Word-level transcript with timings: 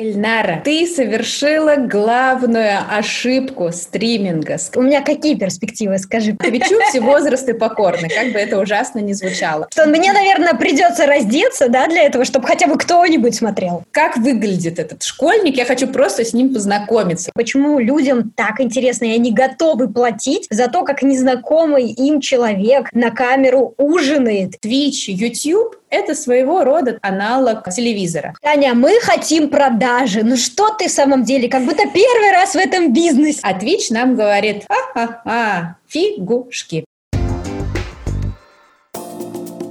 Эльнара, 0.00 0.62
ты 0.64 0.86
совершила 0.86 1.76
главную 1.76 2.78
ошибку 2.90 3.70
стриминга. 3.70 4.56
У 4.74 4.80
меня 4.80 5.02
какие 5.02 5.34
перспективы, 5.34 5.98
скажи? 5.98 6.32
Твичу 6.32 6.78
все 6.88 7.00
возрасты 7.00 7.52
покорны, 7.52 8.08
как 8.08 8.32
бы 8.32 8.38
это 8.38 8.58
ужасно 8.58 9.00
не 9.00 9.12
звучало. 9.12 9.68
Что 9.70 9.84
мне, 9.86 10.12
наверное, 10.12 10.54
придется 10.54 11.04
раздеться, 11.04 11.68
да, 11.68 11.86
для 11.86 12.04
этого, 12.04 12.24
чтобы 12.24 12.46
хотя 12.46 12.66
бы 12.66 12.78
кто-нибудь 12.78 13.34
смотрел. 13.34 13.84
Как 13.90 14.16
выглядит 14.16 14.78
этот 14.78 15.02
школьник? 15.02 15.56
Я 15.56 15.66
хочу 15.66 15.86
просто 15.86 16.24
с 16.24 16.32
ним 16.32 16.54
познакомиться. 16.54 17.30
Почему 17.34 17.78
людям 17.78 18.30
так 18.34 18.60
интересно, 18.60 19.04
и 19.04 19.12
они 19.12 19.32
готовы 19.32 19.88
платить 19.88 20.46
за 20.50 20.68
то, 20.68 20.82
как 20.82 21.02
незнакомый 21.02 21.90
им 21.90 22.22
человек 22.22 22.88
на 22.92 23.10
камеру 23.10 23.74
ужинает? 23.76 24.54
Twitch, 24.64 25.08
YouTube 25.08 25.79
это 25.90 26.14
своего 26.14 26.64
рода 26.64 26.98
аналог 27.02 27.68
телевизора. 27.70 28.34
Таня, 28.40 28.74
мы 28.74 28.98
хотим 29.02 29.50
продажи. 29.50 30.22
Ну 30.22 30.36
что 30.36 30.70
ты 30.70 30.88
в 30.88 30.90
самом 30.90 31.24
деле, 31.24 31.48
как 31.48 31.64
будто 31.64 31.82
первый 31.82 32.32
раз 32.32 32.54
в 32.54 32.56
этом 32.56 32.92
бизнесе. 32.92 33.40
А 33.42 33.52
Twitch 33.52 33.88
нам 33.90 34.14
говорит, 34.14 34.64
ха-ха-ха, 34.68 35.76
фигушки. 35.88 36.84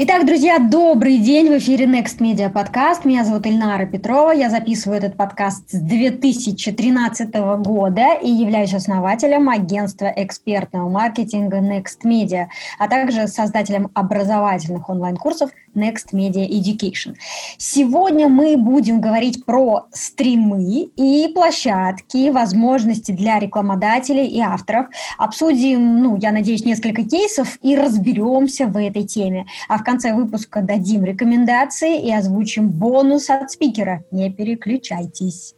Итак, 0.02 0.25
друзья, 0.25 0.59
добрый 0.59 1.17
день. 1.17 1.49
В 1.49 1.58
эфире 1.58 1.84
Next 1.85 2.20
Media 2.20 2.49
подкаст. 2.49 3.03
Меня 3.03 3.25
зовут 3.25 3.45
Ильнара 3.45 3.86
Петрова. 3.86 4.31
Я 4.31 4.49
записываю 4.49 4.97
этот 4.97 5.17
подкаст 5.17 5.70
с 5.72 5.77
2013 5.77 7.33
года 7.58 8.13
и 8.13 8.30
являюсь 8.30 8.73
основателем 8.73 9.49
агентства 9.49 10.05
экспертного 10.16 10.88
маркетинга 10.88 11.58
Next 11.58 12.05
Media, 12.05 12.45
а 12.80 12.88
также 12.88 13.27
создателем 13.27 13.91
образовательных 13.94 14.89
онлайн-курсов 14.89 15.52
Next 15.76 16.14
Media 16.14 16.48
Education. 16.48 17.16
Сегодня 17.58 18.28
мы 18.28 18.58
будем 18.58 19.02
говорить 19.02 19.46
про 19.46 19.88
стримы 19.92 20.90
и 20.95 21.32
площадки, 21.34 22.30
возможности 22.30 23.12
для 23.12 23.40
рекламодателей 23.40 24.28
и 24.28 24.39
авторов. 24.39 24.88
Обсудим, 25.17 26.02
ну, 26.02 26.17
я 26.17 26.31
надеюсь, 26.31 26.66
несколько 26.66 27.03
кейсов 27.03 27.58
и 27.61 27.76
разберемся 27.76 28.67
в 28.67 28.78
этой 28.78 29.03
теме. 29.03 29.45
А 29.67 29.78
в 29.78 29.84
конце 29.84 30.14
выпуска 30.14 30.61
дадим 30.61 31.03
рекомендации 31.03 32.02
и 32.02 32.11
озвучим 32.14 32.70
бонус 32.70 33.30
от 33.30 33.52
спикера. 33.52 34.04
Не 34.11 34.31
переключайтесь. 34.31 35.56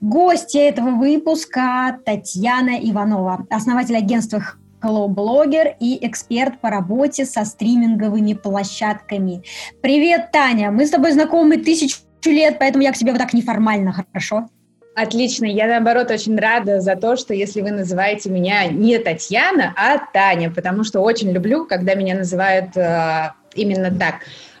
Гости 0.00 0.58
этого 0.58 0.90
выпуска 0.90 1.98
Татьяна 2.04 2.78
Иванова, 2.80 3.46
основатель 3.50 3.96
агентства 3.96 4.42
Hello 4.84 5.08
блогер 5.08 5.76
и 5.80 6.06
эксперт 6.06 6.60
по 6.60 6.68
работе 6.68 7.24
со 7.24 7.46
стриминговыми 7.46 8.34
площадками. 8.34 9.42
Привет, 9.80 10.30
Таня! 10.30 10.70
Мы 10.70 10.84
с 10.84 10.90
тобой 10.90 11.12
знакомы 11.12 11.56
тысячу 11.56 11.96
лет, 12.26 12.58
поэтому 12.58 12.84
я 12.84 12.92
к 12.92 12.98
тебе 12.98 13.12
вот 13.12 13.18
так 13.18 13.32
неформально, 13.32 13.94
хорошо? 13.94 14.46
Отлично. 14.94 15.46
Я, 15.46 15.68
наоборот, 15.68 16.10
очень 16.10 16.38
рада 16.38 16.82
за 16.82 16.96
то, 16.96 17.16
что 17.16 17.32
если 17.32 17.62
вы 17.62 17.70
называете 17.70 18.28
меня 18.28 18.66
не 18.66 18.98
Татьяна, 18.98 19.72
а 19.74 19.96
Таня, 20.12 20.50
потому 20.50 20.84
что 20.84 21.00
очень 21.00 21.30
люблю, 21.32 21.64
когда 21.64 21.94
меня 21.94 22.14
называют 22.14 22.76
э, 22.76 23.30
именно 23.54 23.90
так. 23.90 24.16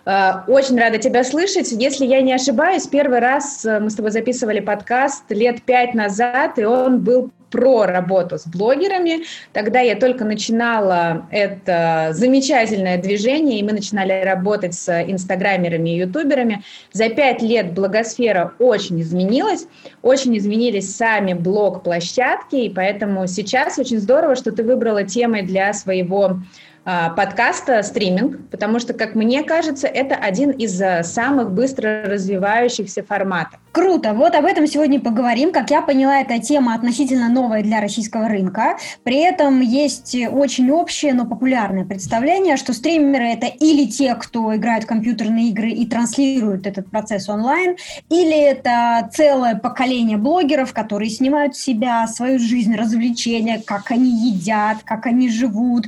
Э, 0.06 0.50
очень 0.50 0.78
рада 0.78 0.96
тебя 0.96 1.22
слышать. 1.22 1.70
Если 1.70 2.06
я 2.06 2.22
не 2.22 2.32
ошибаюсь, 2.32 2.86
первый 2.86 3.18
раз 3.18 3.62
э, 3.66 3.78
мы 3.78 3.90
с 3.90 3.94
тобой 3.94 4.10
записывали 4.10 4.60
подкаст 4.60 5.24
лет 5.28 5.62
пять 5.62 5.92
назад, 5.92 6.58
и 6.58 6.64
он 6.64 7.00
был 7.00 7.30
про 7.54 7.86
работу 7.86 8.36
с 8.36 8.48
блогерами. 8.48 9.22
Тогда 9.52 9.78
я 9.78 9.94
только 9.94 10.24
начинала 10.24 11.28
это 11.30 12.08
замечательное 12.10 13.00
движение, 13.00 13.60
и 13.60 13.62
мы 13.62 13.70
начинали 13.70 14.24
работать 14.24 14.74
с 14.74 15.02
инстаграмерами 15.02 15.90
и 15.90 15.98
ютуберами. 15.98 16.64
За 16.92 17.08
пять 17.10 17.42
лет 17.42 17.72
блогосфера 17.72 18.54
очень 18.58 19.00
изменилась, 19.00 19.68
очень 20.02 20.36
изменились 20.36 20.96
сами 20.96 21.32
блог-площадки, 21.32 22.56
и 22.56 22.74
поэтому 22.74 23.28
сейчас 23.28 23.78
очень 23.78 24.00
здорово, 24.00 24.34
что 24.34 24.50
ты 24.50 24.64
выбрала 24.64 25.04
темой 25.04 25.42
для 25.42 25.72
своего 25.74 26.38
а, 26.84 27.10
подкаста 27.10 27.84
стриминг, 27.84 28.50
потому 28.50 28.80
что, 28.80 28.94
как 28.94 29.14
мне 29.14 29.44
кажется, 29.44 29.86
это 29.86 30.16
один 30.16 30.50
из 30.50 30.82
а, 30.82 31.04
самых 31.04 31.52
быстро 31.52 32.02
развивающихся 32.06 33.04
форматов. 33.04 33.60
Круто, 33.74 34.14
вот 34.14 34.36
об 34.36 34.44
этом 34.44 34.68
сегодня 34.68 35.00
поговорим. 35.00 35.50
Как 35.50 35.68
я 35.72 35.82
поняла, 35.82 36.20
эта 36.20 36.38
тема 36.38 36.74
относительно 36.74 37.28
новая 37.28 37.60
для 37.60 37.80
российского 37.80 38.28
рынка. 38.28 38.78
При 39.02 39.16
этом 39.16 39.60
есть 39.62 40.14
очень 40.14 40.70
общее, 40.70 41.12
но 41.12 41.26
популярное 41.26 41.84
представление, 41.84 42.56
что 42.56 42.72
стримеры 42.72 43.24
это 43.24 43.46
или 43.46 43.86
те, 43.86 44.14
кто 44.14 44.54
играют 44.54 44.84
в 44.84 44.86
компьютерные 44.86 45.48
игры 45.48 45.70
и 45.70 45.86
транслируют 45.86 46.68
этот 46.68 46.88
процесс 46.88 47.28
онлайн, 47.28 47.74
или 48.10 48.38
это 48.38 49.10
целое 49.12 49.56
поколение 49.56 50.18
блогеров, 50.18 50.72
которые 50.72 51.10
снимают 51.10 51.56
себя, 51.56 52.06
свою 52.06 52.38
жизнь, 52.38 52.76
развлечения, 52.76 53.60
как 53.66 53.90
они 53.90 54.30
едят, 54.30 54.84
как 54.84 55.06
они 55.06 55.28
живут, 55.28 55.86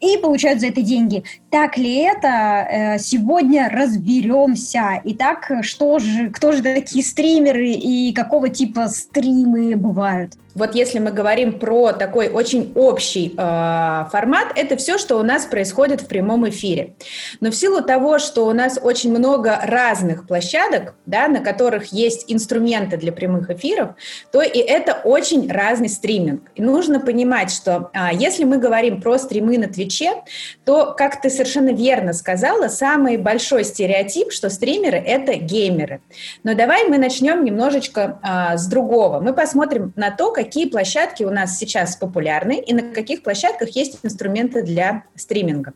и 0.00 0.16
получают 0.16 0.60
за 0.60 0.68
это 0.68 0.80
деньги. 0.80 1.22
Так 1.56 1.78
ли 1.78 2.00
это? 2.00 2.28
Э, 2.28 2.98
сегодня 2.98 3.70
разберемся. 3.70 5.00
Итак, 5.04 5.50
что 5.62 5.98
же, 5.98 6.28
кто 6.28 6.52
же 6.52 6.62
такие 6.62 7.02
стримеры 7.02 7.70
и 7.70 8.12
какого 8.12 8.50
типа 8.50 8.88
стримы 8.88 9.74
бывают? 9.74 10.34
Вот 10.56 10.74
если 10.74 10.98
мы 10.98 11.10
говорим 11.12 11.58
про 11.58 11.92
такой 11.92 12.28
очень 12.28 12.72
общий 12.74 13.34
э, 13.36 14.04
формат, 14.10 14.52
это 14.56 14.76
все, 14.76 14.96
что 14.96 15.18
у 15.18 15.22
нас 15.22 15.44
происходит 15.44 16.00
в 16.00 16.06
прямом 16.06 16.48
эфире. 16.48 16.94
Но 17.40 17.50
в 17.50 17.54
силу 17.54 17.82
того, 17.82 18.18
что 18.18 18.46
у 18.46 18.52
нас 18.54 18.78
очень 18.82 19.10
много 19.10 19.60
разных 19.62 20.26
площадок, 20.26 20.94
да, 21.04 21.28
на 21.28 21.40
которых 21.40 21.92
есть 21.92 22.24
инструменты 22.28 22.96
для 22.96 23.12
прямых 23.12 23.50
эфиров, 23.50 23.90
то 24.32 24.40
и 24.40 24.58
это 24.58 24.94
очень 25.04 25.52
разный 25.52 25.90
стриминг. 25.90 26.40
И 26.54 26.62
нужно 26.62 27.00
понимать, 27.00 27.50
что 27.52 27.90
э, 27.92 28.14
если 28.14 28.44
мы 28.44 28.56
говорим 28.56 29.02
про 29.02 29.18
стримы 29.18 29.58
на 29.58 29.68
Твиче, 29.68 30.22
то, 30.64 30.94
как 30.96 31.20
ты 31.20 31.28
совершенно 31.28 31.70
верно 31.70 32.14
сказала, 32.14 32.68
самый 32.68 33.18
большой 33.18 33.62
стереотип, 33.62 34.32
что 34.32 34.48
стримеры— 34.48 34.96
это 35.06 35.34
геймеры. 35.34 36.00
Но 36.44 36.54
давай 36.54 36.88
мы 36.88 36.96
начнем 36.96 37.44
немножечко 37.44 38.18
э, 38.22 38.56
с 38.56 38.66
другого. 38.68 39.20
Мы 39.20 39.34
посмотрим 39.34 39.92
на 39.96 40.10
то, 40.10 40.32
как 40.32 40.45
какие 40.46 40.68
площадки 40.68 41.24
у 41.24 41.30
нас 41.30 41.58
сейчас 41.58 41.96
популярны 41.96 42.60
и 42.60 42.72
на 42.72 42.94
каких 42.94 43.24
площадках 43.24 43.70
есть 43.70 43.98
инструменты 44.04 44.62
для 44.62 45.02
стриминга. 45.16 45.74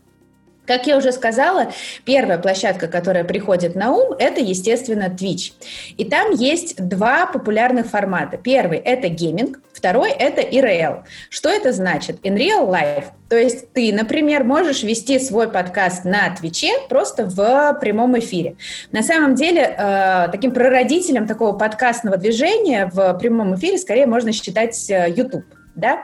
Как 0.71 0.87
я 0.87 0.95
уже 0.95 1.11
сказала, 1.11 1.73
первая 2.05 2.37
площадка, 2.37 2.87
которая 2.87 3.25
приходит 3.25 3.75
на 3.75 3.91
ум, 3.91 4.13
это, 4.17 4.39
естественно, 4.39 5.09
Twitch. 5.09 5.51
И 5.97 6.05
там 6.05 6.31
есть 6.31 6.77
два 6.87 7.25
популярных 7.25 7.87
формата. 7.87 8.37
Первый– 8.37 8.77
это 8.85 9.09
гейминг, 9.09 9.59
второй– 9.73 10.11
это 10.17 10.39
IRL. 10.39 11.03
Что 11.29 11.49
это 11.49 11.73
значит? 11.73 12.25
In 12.25 12.37
real 12.37 12.69
life. 12.69 13.07
То 13.27 13.35
есть 13.35 13.73
ты, 13.73 13.91
например, 13.91 14.45
можешь 14.45 14.83
вести 14.83 15.19
свой 15.19 15.51
подкаст 15.51 16.05
на 16.05 16.33
Твиче 16.33 16.71
просто 16.87 17.25
в 17.25 17.77
прямом 17.81 18.17
эфире. 18.19 18.55
На 18.93 19.03
самом 19.03 19.35
деле, 19.35 19.75
э, 19.77 20.29
таким 20.31 20.53
прародителем 20.53 21.27
такого 21.27 21.51
подкастного 21.51 22.15
движения 22.15 22.89
в 22.93 23.13
прямом 23.15 23.55
эфире 23.55 23.77
скорее 23.77 24.05
можно 24.05 24.31
считать 24.31 24.89
э, 24.89 25.11
YouTube 25.13 25.43
да? 25.75 26.03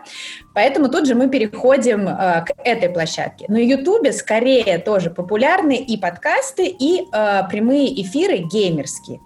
Поэтому 0.58 0.90
тут 0.90 1.06
же 1.06 1.14
мы 1.14 1.30
переходим 1.30 2.08
э, 2.10 2.44
к 2.44 2.52
этой 2.64 2.90
площадке. 2.90 3.46
На 3.48 3.58
Ютубе 3.58 4.12
скорее 4.12 4.80
тоже 4.80 5.12
популярны 5.12 5.76
и 5.76 5.98
подкасты, 5.98 6.66
и 6.66 7.02
э, 7.02 7.42
прямые 7.48 8.02
эфиры 8.02 8.38
геймерские. 8.38 9.20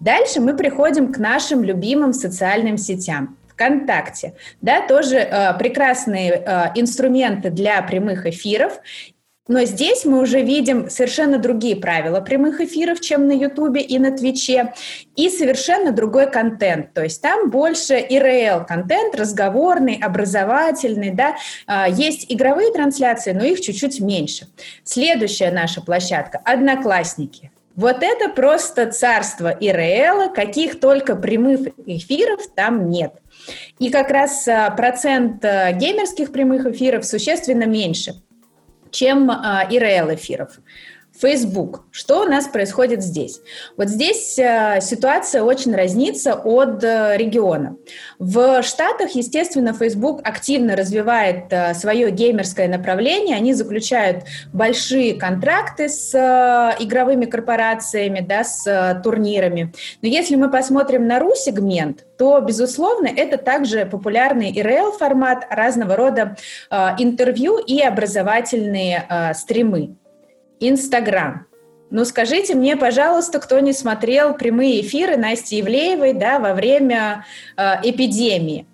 Дальше 0.00 0.40
мы 0.40 0.56
приходим 0.56 1.12
к 1.12 1.18
нашим 1.18 1.62
любимым 1.62 2.12
социальным 2.12 2.78
сетям. 2.78 3.38
ВКонтакте, 3.50 4.34
да, 4.60 4.86
тоже 4.86 5.18
э, 5.18 5.56
прекрасные 5.56 6.32
э, 6.32 6.72
инструменты 6.74 7.50
для 7.50 7.80
прямых 7.82 8.26
эфиров, 8.26 8.80
но 9.48 9.64
здесь 9.64 10.04
мы 10.04 10.20
уже 10.20 10.40
видим 10.40 10.90
совершенно 10.90 11.38
другие 11.38 11.76
правила 11.76 12.20
прямых 12.20 12.60
эфиров, 12.60 13.00
чем 13.00 13.28
на 13.28 13.32
Ютубе 13.32 13.80
и 13.80 13.98
на 13.98 14.10
Твиче, 14.10 14.74
и 15.14 15.28
совершенно 15.28 15.92
другой 15.92 16.30
контент. 16.30 16.92
То 16.94 17.02
есть 17.02 17.22
там 17.22 17.50
больше 17.50 17.98
ИРЛ 17.98 18.66
контент, 18.66 19.14
разговорный, 19.14 19.98
образовательный, 20.02 21.10
да. 21.10 21.36
А, 21.66 21.88
есть 21.88 22.26
игровые 22.28 22.72
трансляции, 22.72 23.32
но 23.32 23.44
их 23.44 23.60
чуть-чуть 23.60 24.00
меньше. 24.00 24.48
Следующая 24.84 25.50
наша 25.50 25.80
площадка– 25.80 26.40
Одноклассники. 26.44 27.50
Вот 27.76 27.98
это 28.00 28.30
просто 28.30 28.90
царство 28.90 29.50
ИРЛ, 29.50 30.32
каких 30.32 30.80
только 30.80 31.14
прямых 31.14 31.60
эфиров 31.84 32.40
там 32.54 32.88
нет. 32.88 33.12
И 33.78 33.90
как 33.90 34.10
раз 34.10 34.48
а, 34.48 34.70
процент 34.70 35.44
а, 35.44 35.72
геймерских 35.72 36.32
прямых 36.32 36.66
эфиров 36.66 37.04
существенно 37.04 37.64
меньше– 37.64 38.14
чем 38.96 39.30
а, 39.30 39.66
ИРЛ 39.70 40.14
эфиров. 40.14 40.58
Facebook. 41.20 41.84
Что 41.90 42.22
у 42.22 42.24
нас 42.24 42.46
происходит 42.46 43.02
здесь? 43.02 43.40
Вот 43.76 43.88
здесь 43.88 44.38
э, 44.38 44.80
ситуация 44.80 45.42
очень 45.42 45.74
разнится 45.74 46.34
от 46.34 46.84
э, 46.84 47.16
региона. 47.16 47.76
В 48.18 48.62
Штатах, 48.62 49.12
естественно, 49.12 49.72
Facebook 49.72 50.20
активно 50.26 50.76
развивает 50.76 51.46
э, 51.50 51.74
свое 51.74 52.10
геймерское 52.10 52.68
направление. 52.68 53.36
Они 53.36 53.54
заключают 53.54 54.24
большие 54.52 55.14
контракты 55.14 55.88
с 55.88 56.14
игровыми 56.78 57.24
корпорациями, 57.24 58.20
да, 58.20 58.44
с 58.44 59.00
турнирами. 59.02 59.72
Но 60.02 60.08
если 60.08 60.36
мы 60.36 60.50
посмотрим 60.50 61.06
на 61.06 61.18
ру-сегмент, 61.18 62.04
то, 62.18 62.40
безусловно, 62.40 63.08
это 63.14 63.36
также 63.36 63.86
популярный 63.86 64.50
ИРЛ-формат, 64.50 65.46
разного 65.50 65.96
рода 65.96 66.36
интервью 66.98 67.58
и 67.58 67.80
образовательные 67.80 69.32
стримы. 69.34 69.96
Инстаграм. 70.60 71.46
Ну, 71.90 72.04
скажите 72.04 72.54
мне, 72.54 72.76
пожалуйста, 72.76 73.38
кто 73.38 73.60
не 73.60 73.72
смотрел 73.72 74.34
прямые 74.34 74.80
эфиры 74.80 75.16
Насти 75.16 75.60
Ивлеевой 75.60 76.14
да, 76.14 76.40
во 76.40 76.52
время 76.52 77.24
э, 77.56 77.74
эпидемии. 77.84 78.66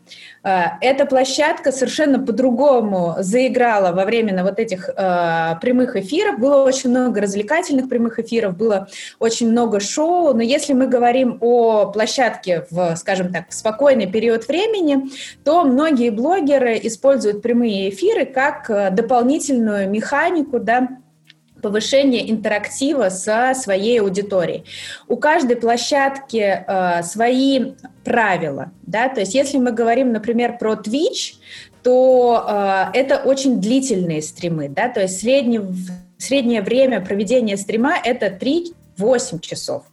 Э, 0.42 0.78
эта 0.80 1.04
площадка 1.04 1.72
совершенно 1.72 2.18
по-другому 2.18 3.16
заиграла 3.18 3.92
во 3.92 4.06
время 4.06 4.42
вот 4.42 4.58
этих 4.58 4.88
э, 4.88 5.56
прямых 5.60 5.94
эфиров. 5.96 6.38
Было 6.38 6.64
очень 6.64 6.88
много 6.88 7.20
развлекательных 7.20 7.90
прямых 7.90 8.18
эфиров, 8.18 8.56
было 8.56 8.88
очень 9.18 9.50
много 9.50 9.78
шоу. 9.78 10.32
Но 10.32 10.42
если 10.42 10.72
мы 10.72 10.86
говорим 10.86 11.36
о 11.42 11.92
площадке 11.92 12.66
в, 12.70 12.96
скажем 12.96 13.30
так, 13.30 13.50
в 13.50 13.54
спокойный 13.54 14.06
период 14.06 14.48
времени, 14.48 15.10
то 15.44 15.64
многие 15.64 16.08
блогеры 16.08 16.80
используют 16.82 17.42
прямые 17.42 17.90
эфиры 17.90 18.24
как 18.24 18.70
э, 18.70 18.90
дополнительную 18.90 19.90
механику, 19.90 20.58
да, 20.58 20.88
повышение 21.62 22.30
интерактива 22.30 23.08
со 23.08 23.54
своей 23.54 24.00
аудиторией. 24.00 24.64
У 25.08 25.16
каждой 25.16 25.56
площадки 25.56 26.64
э, 26.66 27.02
свои 27.04 27.72
правила, 28.04 28.72
да, 28.82 29.08
то 29.08 29.20
есть 29.20 29.34
если 29.34 29.58
мы 29.58 29.72
говорим, 29.72 30.12
например, 30.12 30.58
про 30.58 30.74
Twitch, 30.74 31.36
то 31.82 32.44
э, 32.92 32.98
это 32.98 33.18
очень 33.18 33.60
длительные 33.60 34.20
стримы, 34.20 34.68
да, 34.68 34.88
то 34.88 35.00
есть 35.00 35.20
средний, 35.20 35.60
среднее 36.18 36.62
время 36.62 37.00
проведения 37.00 37.56
стрима 37.56 37.94
это 38.04 38.26
3-8 38.26 39.40
часов. 39.40 39.84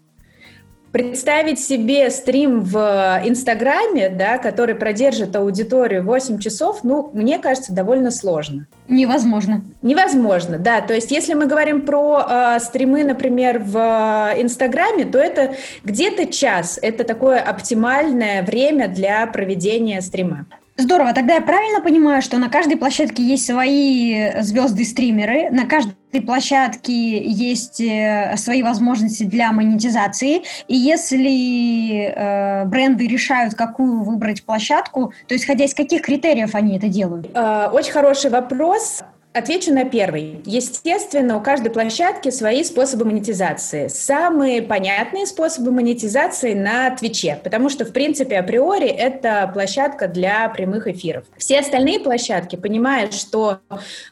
Представить 0.92 1.60
себе 1.60 2.10
стрим 2.10 2.62
в 2.62 3.22
Инстаграме, 3.24 4.10
да, 4.10 4.38
который 4.38 4.76
продержит 4.76 5.36
аудиторию 5.36 6.04
8 6.04 6.40
часов, 6.40 6.84
ну, 6.84 7.12
мне 7.14 7.38
кажется, 7.38 7.74
довольно 7.74 8.10
сложно. 8.10 8.68
Невозможно. 8.88 9.64
Невозможно, 9.82 10.58
да. 10.58 10.82
То 10.82 10.96
есть, 10.96 11.12
если 11.12 11.36
мы 11.36 11.46
говорим 11.46 11.82
про 11.86 12.26
э, 12.28 12.60
стримы, 12.60 13.04
например, 13.04 13.60
в 13.60 14.34
Инстаграме, 14.38 15.06
то 15.06 15.20
это 15.20 15.56
где-то 15.84 16.26
час. 16.26 16.80
Это 16.82 17.04
такое 17.04 17.40
оптимальное 17.40 18.42
время 18.44 18.88
для 18.88 19.28
проведения 19.28 20.02
стрима. 20.02 20.48
Здорово. 20.80 21.12
Тогда 21.14 21.34
я 21.34 21.42
правильно 21.42 21.82
понимаю, 21.82 22.22
что 22.22 22.38
на 22.38 22.48
каждой 22.48 22.78
площадке 22.78 23.22
есть 23.22 23.46
свои 23.46 24.32
звезды-стримеры, 24.40 25.50
на 25.52 25.66
каждой 25.66 26.22
площадке 26.26 27.22
есть 27.22 27.82
э, 27.82 28.34
свои 28.38 28.64
возможности 28.64 29.24
для 29.24 29.52
монетизации. 29.52 30.44
И 30.70 30.78
если 30.78 32.14
э, 32.16 32.66
бренды 32.66 33.08
решают, 33.08 33.56
какую 33.56 34.04
выбрать 34.04 34.46
площадку, 34.46 35.12
то 35.28 35.36
исходя 35.36 35.66
из 35.66 35.74
каких 35.74 36.02
критериев 36.02 36.56
они 36.56 36.78
это 36.78 36.88
делают? 36.88 37.30
Э, 37.34 37.68
очень 37.74 37.92
хороший 37.92 38.32
вопрос. 38.32 39.04
Отвечу 39.32 39.72
на 39.72 39.86
первый. 39.86 40.42
Естественно, 40.44 41.38
у 41.38 41.42
каждой 41.42 41.70
площадки 41.70 42.32
свои 42.32 42.64
способы 42.64 43.06
монетизации. 43.06 43.88
Самые 43.88 44.64
понятные 44.64 45.28
способы 45.28 45.70
монетизации 45.72 46.56
на 46.56 46.90
Твиче, 46.96 47.40
потому 47.44 47.70
что, 47.70 47.86
в 47.86 47.94
принципе, 47.94 48.40
априори 48.40 48.88
это 48.88 49.48
площадка 49.54 50.08
для 50.08 50.50
прямых 50.50 50.88
эфиров. 50.88 51.26
Все 51.38 51.60
остальные 51.60 52.00
площадки 52.00 52.56
понимают, 52.56 53.14
что 53.14 53.60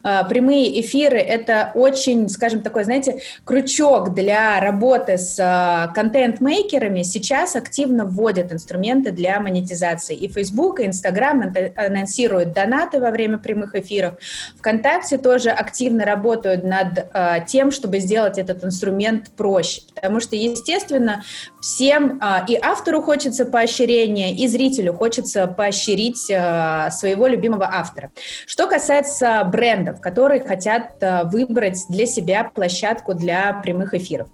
э, 0.04 0.22
прямые 0.30 0.80
эфиры— 0.82 1.18
это 1.18 1.72
очень, 1.74 2.30
скажем, 2.30 2.62
такой, 2.62 2.84
знаете, 2.84 3.20
крючок 3.44 4.14
для 4.14 4.60
работы 4.60 5.18
с 5.18 5.40
э, 5.40 5.94
контент-мейкерами, 5.96 7.02
сейчас 7.02 7.56
активно 7.56 8.06
вводят 8.06 8.54
инструменты 8.54 9.10
для 9.10 9.40
монетизации. 9.40 10.16
И 10.16 10.32
Facebook, 10.32 10.80
и 10.80 10.86
Instagram 10.86 11.56
анонсируют 11.76 12.54
донаты 12.54 13.00
во 13.00 13.10
время 13.10 13.40
прямых 13.40 13.74
эфиров. 13.74 14.14
ВКонтакте 14.60 15.07
ВКонтакте 15.08 15.18
тоже 15.18 15.50
активно 15.50 16.06
работают 16.06 16.64
над 16.64 17.10
э, 17.14 17.46
тем, 17.48 17.72
чтобы 17.72 18.00
сделать 18.00 18.38
этот 18.38 18.64
инструмент 18.64 19.30
проще. 19.36 19.82
Потому 19.96 20.20
что, 20.20 20.36
естественно, 20.36 21.24
всем 21.62 22.20
э, 22.22 22.46
и 22.48 22.58
автору 22.62 23.02
хочется 23.02 23.46
поощрения, 23.46 24.34
и 24.34 24.48
зрителю 24.48 24.94
хочется 24.94 25.48
поощрить 25.48 26.30
э, 26.30 26.90
своего 26.92 27.28
любимого 27.28 27.66
автора. 27.66 28.12
Что 28.46 28.68
касается 28.68 29.44
брендов, 29.44 30.02
которые 30.02 30.44
хотят 30.44 31.02
э, 31.02 31.24
выбрать 31.24 31.86
для 31.90 32.06
себя 32.06 32.44
площадку 32.44 33.14
для 33.14 33.54
прямых 33.64 33.94
эфиров. 33.94 34.28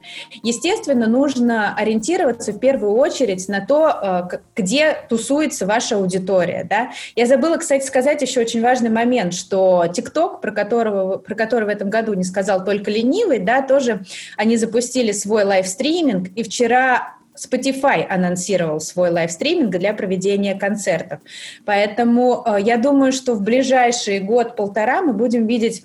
Естественно, 0.44 1.08
нужно 1.08 1.76
ориентироваться 1.76 2.52
в 2.52 2.60
первую 2.60 2.94
очередь 2.94 3.48
на 3.48 3.66
то, 3.66 4.30
э, 4.34 4.38
где 4.56 4.98
тусуется 5.10 5.66
ваша 5.66 5.96
аудитория. 5.96 6.66
Да? 6.70 6.92
Я 7.16 7.26
забыла, 7.26 7.58
кстати, 7.58 7.86
сказать 7.86 8.22
еще 8.22 8.42
очень 8.42 8.62
важный 8.62 8.90
момент, 8.90 9.34
что 9.34 9.86
TikTok, 9.86 10.42
про 10.42 10.52
которого, 10.64 11.18
про 11.18 11.36
который 11.36 11.66
в 11.66 11.70
этом 11.70 11.90
году 11.90 12.14
не 12.14 12.24
сказал 12.24 12.64
только 12.64 12.92
ленивый, 12.92 13.40
да, 13.40 13.62
тоже 13.62 14.04
они 14.38 14.58
запустили 14.58 15.12
свой 15.12 15.44
livestreaming, 15.44 16.30
и 16.36 16.44
вчера 16.44 17.16
Spotify 17.36 18.06
анонсировал 18.08 18.80
свой 18.80 19.10
livestreaming 19.10 19.72
для 19.72 19.94
проведения 19.94 20.56
концертов. 20.56 21.20
Поэтому 21.66 22.44
э, 22.46 22.58
я 22.62 22.78
думаю, 22.78 23.12
что 23.12 23.34
в 23.34 23.42
ближайший 23.42 24.20
год-полтора 24.20 25.02
мы 25.02 25.14
будем 25.14 25.48
видеть 25.48 25.84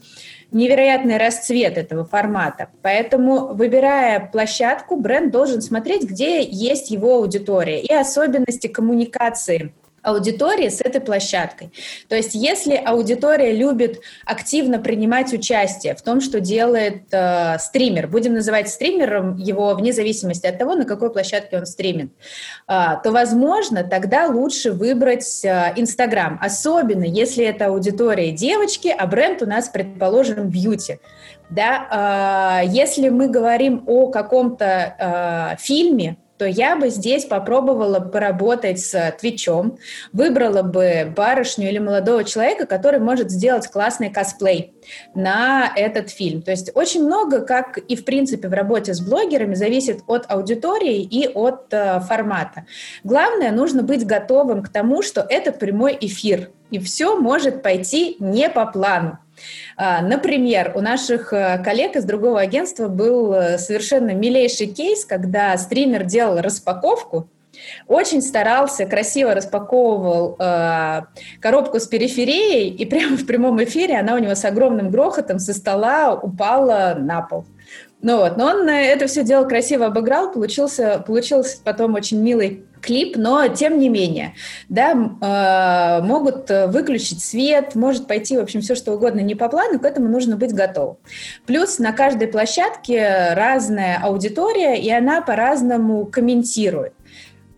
невероятный 0.50 1.18
расцвет 1.18 1.76
этого 1.76 2.04
формата. 2.04 2.68
Поэтому, 2.82 3.54
выбирая 3.54 4.20
площадку, 4.32 4.96
бренд 4.96 5.30
должен 5.30 5.60
смотреть, 5.60 6.04
где 6.04 6.42
есть 6.42 6.90
его 6.90 7.16
аудитория 7.16 7.82
и 7.82 7.92
особенности 7.92 8.66
коммуникации 8.66 9.72
аудитории 10.08 10.68
с 10.68 10.80
этой 10.80 11.00
площадкой. 11.00 11.72
То 12.08 12.16
есть 12.16 12.34
если 12.34 12.74
аудитория 12.74 13.52
любит 13.52 14.00
активно 14.24 14.78
принимать 14.78 15.32
участие 15.32 15.94
в 15.94 16.02
том, 16.02 16.20
что 16.20 16.40
делает 16.40 17.02
э, 17.12 17.58
стример, 17.58 18.08
будем 18.08 18.34
называть 18.34 18.68
стримером 18.68 19.36
его 19.36 19.74
вне 19.74 19.92
зависимости 19.92 20.46
от 20.46 20.58
того, 20.58 20.74
на 20.74 20.84
какой 20.84 21.12
площадке 21.12 21.58
он 21.58 21.66
стримит, 21.66 22.10
э, 22.66 22.72
то, 23.02 23.10
возможно, 23.12 23.84
тогда 23.84 24.26
лучше 24.26 24.72
выбрать 24.72 25.44
э, 25.44 25.72
Инстаграм, 25.76 26.38
особенно 26.42 27.04
если 27.04 27.44
это 27.44 27.66
аудитория 27.66 28.32
девочки, 28.32 28.94
а 28.96 29.06
бренд 29.06 29.42
у 29.42 29.46
нас, 29.46 29.68
предположим, 29.68 30.48
бьюти. 30.48 30.98
Да? 31.50 32.62
Э, 32.62 32.66
если 32.68 33.08
мы 33.08 33.28
говорим 33.28 33.84
о 33.86 34.08
каком-то 34.08 35.54
э, 35.54 35.56
фильме, 35.58 36.16
то 36.38 36.46
я 36.46 36.76
бы 36.76 36.88
здесь 36.88 37.24
попробовала 37.24 38.00
поработать 38.00 38.80
с 38.80 39.14
Твичом, 39.20 39.78
выбрала 40.12 40.62
бы 40.62 41.12
барышню 41.14 41.68
или 41.68 41.78
молодого 41.78 42.24
человека, 42.24 42.66
который 42.66 43.00
может 43.00 43.30
сделать 43.30 43.68
классный 43.68 44.10
косплей 44.10 44.72
на 45.14 45.70
этот 45.74 46.10
фильм. 46.10 46.42
То 46.42 46.52
есть 46.52 46.70
очень 46.74 47.04
много, 47.04 47.40
как 47.40 47.78
и 47.78 47.96
в 47.96 48.04
принципе 48.04 48.48
в 48.48 48.52
работе 48.52 48.94
с 48.94 49.00
блогерами, 49.00 49.54
зависит 49.54 50.00
от 50.06 50.30
аудитории 50.30 51.02
и 51.02 51.28
от 51.28 51.66
э, 51.72 52.00
формата. 52.00 52.66
Главное, 53.04 53.50
нужно 53.50 53.82
быть 53.82 54.06
готовым 54.06 54.62
к 54.62 54.68
тому, 54.68 55.02
что 55.02 55.26
это 55.28 55.52
прямой 55.52 55.98
эфир, 56.00 56.50
и 56.70 56.78
все 56.78 57.16
может 57.16 57.62
пойти 57.62 58.16
не 58.20 58.48
по 58.48 58.66
плану. 58.66 59.18
А, 59.76 60.02
например, 60.02 60.72
у 60.74 60.80
наших 60.80 61.32
э, 61.32 61.62
коллег 61.62 61.96
из 61.96 62.04
другого 62.04 62.40
агентства 62.40 62.88
был 62.88 63.32
э, 63.32 63.58
совершенно 63.58 64.10
милейший 64.10 64.66
кейс, 64.66 65.04
когда 65.04 65.56
стример 65.56 66.04
делал 66.04 66.40
распаковку, 66.40 67.28
очень 67.86 68.22
старался, 68.22 68.86
красиво 68.86 69.34
распаковывал 69.34 70.36
э, 70.38 71.02
коробку 71.40 71.80
с 71.80 71.86
периферией, 71.86 72.68
и 72.68 72.84
прямо 72.84 73.16
в 73.16 73.26
прямом 73.26 73.62
эфире 73.64 73.98
она 73.98 74.14
у 74.14 74.18
него 74.18 74.34
с 74.34 74.44
огромным 74.44 74.90
грохотом 74.90 75.38
со 75.38 75.52
стола 75.52 76.14
упала 76.14 76.96
на 76.98 77.22
пол. 77.22 77.44
Ну 78.00 78.18
вот, 78.18 78.36
но 78.36 78.46
он 78.46 78.68
э, 78.68 78.86
это 78.86 79.08
все 79.08 79.24
дело 79.24 79.44
красиво 79.44 79.86
обыграл, 79.86 80.30
получился, 80.30 81.02
получился 81.04 81.58
потом 81.64 81.94
очень 81.94 82.20
милый 82.22 82.64
клип, 82.80 83.16
но 83.16 83.48
тем 83.48 83.80
не 83.80 83.88
менее, 83.88 84.34
да, 84.68 84.92
э, 84.92 86.06
могут 86.06 86.48
выключить 86.48 87.24
свет, 87.24 87.74
может 87.74 88.06
пойти, 88.06 88.36
в 88.36 88.40
общем, 88.40 88.60
все 88.60 88.76
что 88.76 88.92
угодно 88.92 89.18
не 89.18 89.34
по 89.34 89.48
плану, 89.48 89.80
к 89.80 89.84
этому 89.84 90.08
нужно 90.08 90.36
быть 90.36 90.54
готовым. 90.54 90.98
Плюс 91.44 91.80
на 91.80 91.92
каждой 91.92 92.28
площадке 92.28 93.34
разная 93.34 94.00
аудитория, 94.00 94.80
и 94.80 94.88
она 94.90 95.20
по-разному 95.20 96.06
комментирует. 96.06 96.92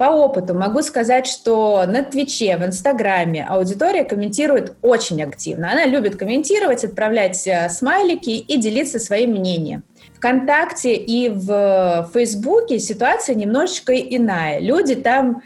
По 0.01 0.05
опыту 0.05 0.55
могу 0.55 0.81
сказать, 0.81 1.27
что 1.27 1.85
на 1.87 2.03
Твиче, 2.03 2.57
в 2.57 2.65
Инстаграме 2.65 3.45
аудитория 3.47 4.05
комментирует 4.05 4.73
очень 4.81 5.23
активно. 5.23 5.71
Она 5.73 5.85
любит 5.85 6.17
комментировать, 6.17 6.83
отправлять 6.85 7.47
э, 7.47 7.69
смайлики 7.69 8.31
и 8.31 8.57
делиться 8.57 8.99
своим 8.99 9.33
мнением. 9.33 9.85
ВКонтакте 10.21 10.95
и 10.95 11.31
в 11.31 12.11
Фейсбуке 12.13 12.79
ситуация 12.79 13.35
немножечко 13.35 13.95
иная. 13.95 14.61
Люди 14.61 14.95
там 14.95 15.43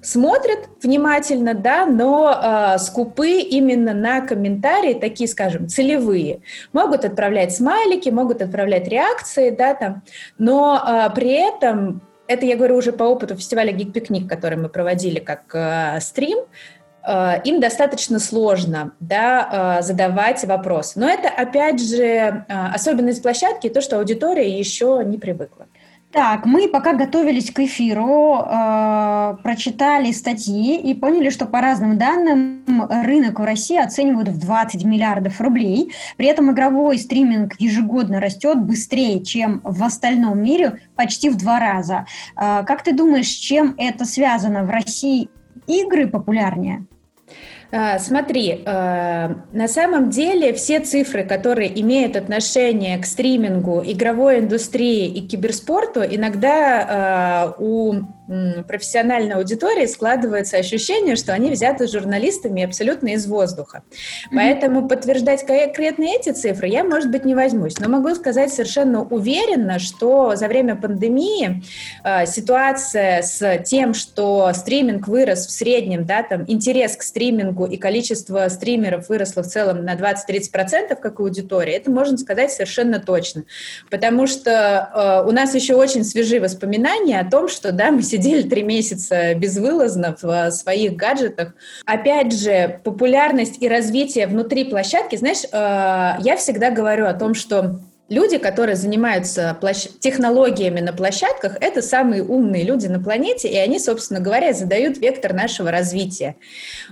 смотрят 0.00 0.60
внимательно, 0.82 1.52
да, 1.52 1.84
но 1.84 2.32
э, 2.32 2.78
скупы 2.78 3.32
именно 3.40 3.92
на 3.92 4.22
комментарии, 4.22 4.94
такие, 4.94 5.28
скажем, 5.28 5.68
целевые. 5.68 6.40
Могут 6.72 7.04
отправлять 7.04 7.54
смайлики, 7.54 8.08
могут 8.08 8.40
отправлять 8.40 8.88
реакции, 8.88 9.50
да, 9.50 9.74
там, 9.74 10.02
но 10.38 10.82
э, 10.82 11.14
при 11.14 11.32
этом, 11.32 12.00
это 12.28 12.46
я 12.46 12.56
говорю 12.56 12.76
уже 12.76 12.92
по 12.92 13.04
опыту 13.04 13.36
фестиваля 13.36 13.72
Geek 13.74 13.92
Picnic, 13.92 14.26
который 14.26 14.56
мы 14.56 14.70
проводили 14.70 15.18
как 15.18 15.42
э, 15.52 16.00
стрим, 16.00 16.38
э, 16.38 16.44
им 17.44 17.60
достаточно 17.60 18.18
сложно 18.18 18.92
да, 19.00 19.78
э, 19.78 19.82
задавать 19.82 20.44
вопросы. 20.44 20.98
Но 21.00 21.08
это, 21.08 21.28
опять 21.28 21.80
же, 21.80 22.04
э, 22.04 22.44
особенность 22.48 23.22
площадки, 23.22 23.68
то, 23.68 23.80
что 23.80 23.98
аудитория 23.98 24.58
еще 24.58 25.02
не 25.04 25.16
привыкла. 25.18 25.66
Так, 26.10 26.46
мы 26.46 26.68
пока 26.68 26.94
готовились 26.94 27.50
к 27.50 27.60
эфиру, 27.60 28.38
э, 28.40 29.36
прочитали 29.42 30.10
статьи 30.12 30.78
и 30.80 30.94
поняли, 30.94 31.28
что 31.28 31.44
по 31.44 31.60
разным 31.60 31.98
данным 31.98 32.64
рынок 32.88 33.38
в 33.38 33.44
России 33.44 33.76
оценивают 33.76 34.28
в 34.28 34.40
20 34.40 34.84
миллиардов 34.84 35.38
рублей. 35.38 35.92
При 36.16 36.26
этом 36.26 36.50
игровой 36.50 36.98
стриминг 36.98 37.56
ежегодно 37.58 38.20
растет 38.20 38.58
быстрее, 38.58 39.22
чем 39.22 39.60
в 39.64 39.84
остальном 39.84 40.42
мире, 40.42 40.80
почти 40.96 41.28
в 41.28 41.36
два 41.36 41.60
раза. 41.60 42.06
Э, 42.36 42.64
как 42.64 42.82
ты 42.82 42.94
думаешь, 42.94 43.28
с 43.28 43.38
чем 43.38 43.74
это 43.76 44.06
связано? 44.06 44.64
В 44.64 44.70
России 44.70 45.28
игры 45.66 46.06
популярнее? 46.06 46.86
А, 47.70 47.98
смотри, 47.98 48.62
а, 48.64 49.36
на 49.52 49.68
самом 49.68 50.08
деле 50.08 50.54
все 50.54 50.80
цифры, 50.80 51.24
которые 51.24 51.78
имеют 51.80 52.16
отношение 52.16 52.98
к 52.98 53.04
стримингу, 53.04 53.82
игровой 53.84 54.38
индустрии 54.38 55.06
и 55.06 55.26
киберспорту, 55.26 56.02
иногда 56.02 56.86
а, 56.88 57.54
у 57.58 57.94
профессиональной 58.28 59.36
аудитории 59.36 59.86
складывается 59.86 60.58
ощущение, 60.58 61.16
что 61.16 61.32
они 61.32 61.50
взяты 61.50 61.88
журналистами 61.88 62.62
абсолютно 62.62 63.08
из 63.08 63.26
воздуха. 63.26 63.82
Поэтому 64.30 64.86
подтверждать 64.86 65.46
конкретно 65.46 66.04
эти 66.04 66.32
цифры 66.32 66.68
я, 66.68 66.84
может 66.84 67.10
быть, 67.10 67.24
не 67.24 67.34
возьмусь, 67.34 67.78
но 67.78 67.88
могу 67.88 68.14
сказать 68.14 68.52
совершенно 68.52 69.02
уверенно, 69.02 69.78
что 69.78 70.36
за 70.36 70.46
время 70.46 70.76
пандемии 70.76 71.62
э, 72.04 72.26
ситуация 72.26 73.22
с 73.22 73.58
тем, 73.64 73.94
что 73.94 74.52
стриминг 74.52 75.08
вырос 75.08 75.46
в 75.46 75.50
среднем, 75.50 76.04
да, 76.04 76.22
там 76.22 76.44
интерес 76.46 76.96
к 76.96 77.02
стримингу 77.02 77.64
и 77.64 77.78
количество 77.78 78.46
стримеров 78.48 79.08
выросло 79.08 79.42
в 79.42 79.46
целом 79.46 79.84
на 79.84 79.94
20-30%, 79.94 80.96
как 81.00 81.20
аудитория, 81.20 81.76
это 81.76 81.90
можно 81.90 82.18
сказать 82.18 82.52
совершенно 82.52 83.00
точно. 83.00 83.44
Потому 83.90 84.26
что 84.26 85.22
э, 85.24 85.28
у 85.28 85.32
нас 85.32 85.54
еще 85.54 85.76
очень 85.76 86.04
свежие 86.04 86.40
воспоминания 86.40 87.20
о 87.20 87.30
том, 87.30 87.48
что 87.48 87.72
да, 87.72 87.90
мы 87.90 88.02
сидим 88.02 88.17
сидели 88.18 88.48
три 88.48 88.62
месяца 88.62 89.34
безвылазно 89.34 90.16
в 90.20 90.24
э, 90.24 90.50
своих 90.50 90.96
гаджетах. 90.96 91.54
Опять 91.86 92.32
же, 92.32 92.80
популярность 92.84 93.62
и 93.62 93.68
развитие 93.68 94.26
внутри 94.26 94.64
площадки, 94.64 95.16
знаешь, 95.16 95.44
э, 95.44 96.22
я 96.22 96.36
всегда 96.36 96.70
говорю 96.70 97.06
о 97.06 97.14
том, 97.14 97.34
что 97.34 97.80
Люди, 98.08 98.38
которые 98.38 98.76
занимаются 98.76 99.54
площ... 99.60 99.86
технологиями 100.00 100.80
на 100.80 100.94
площадках, 100.94 101.58
это 101.60 101.82
самые 101.82 102.22
умные 102.22 102.64
люди 102.64 102.86
на 102.86 103.02
планете, 103.02 103.48
и 103.48 103.56
они, 103.56 103.78
собственно 103.78 104.18
говоря, 104.18 104.54
задают 104.54 104.96
вектор 104.96 105.34
нашего 105.34 105.70
развития. 105.70 106.36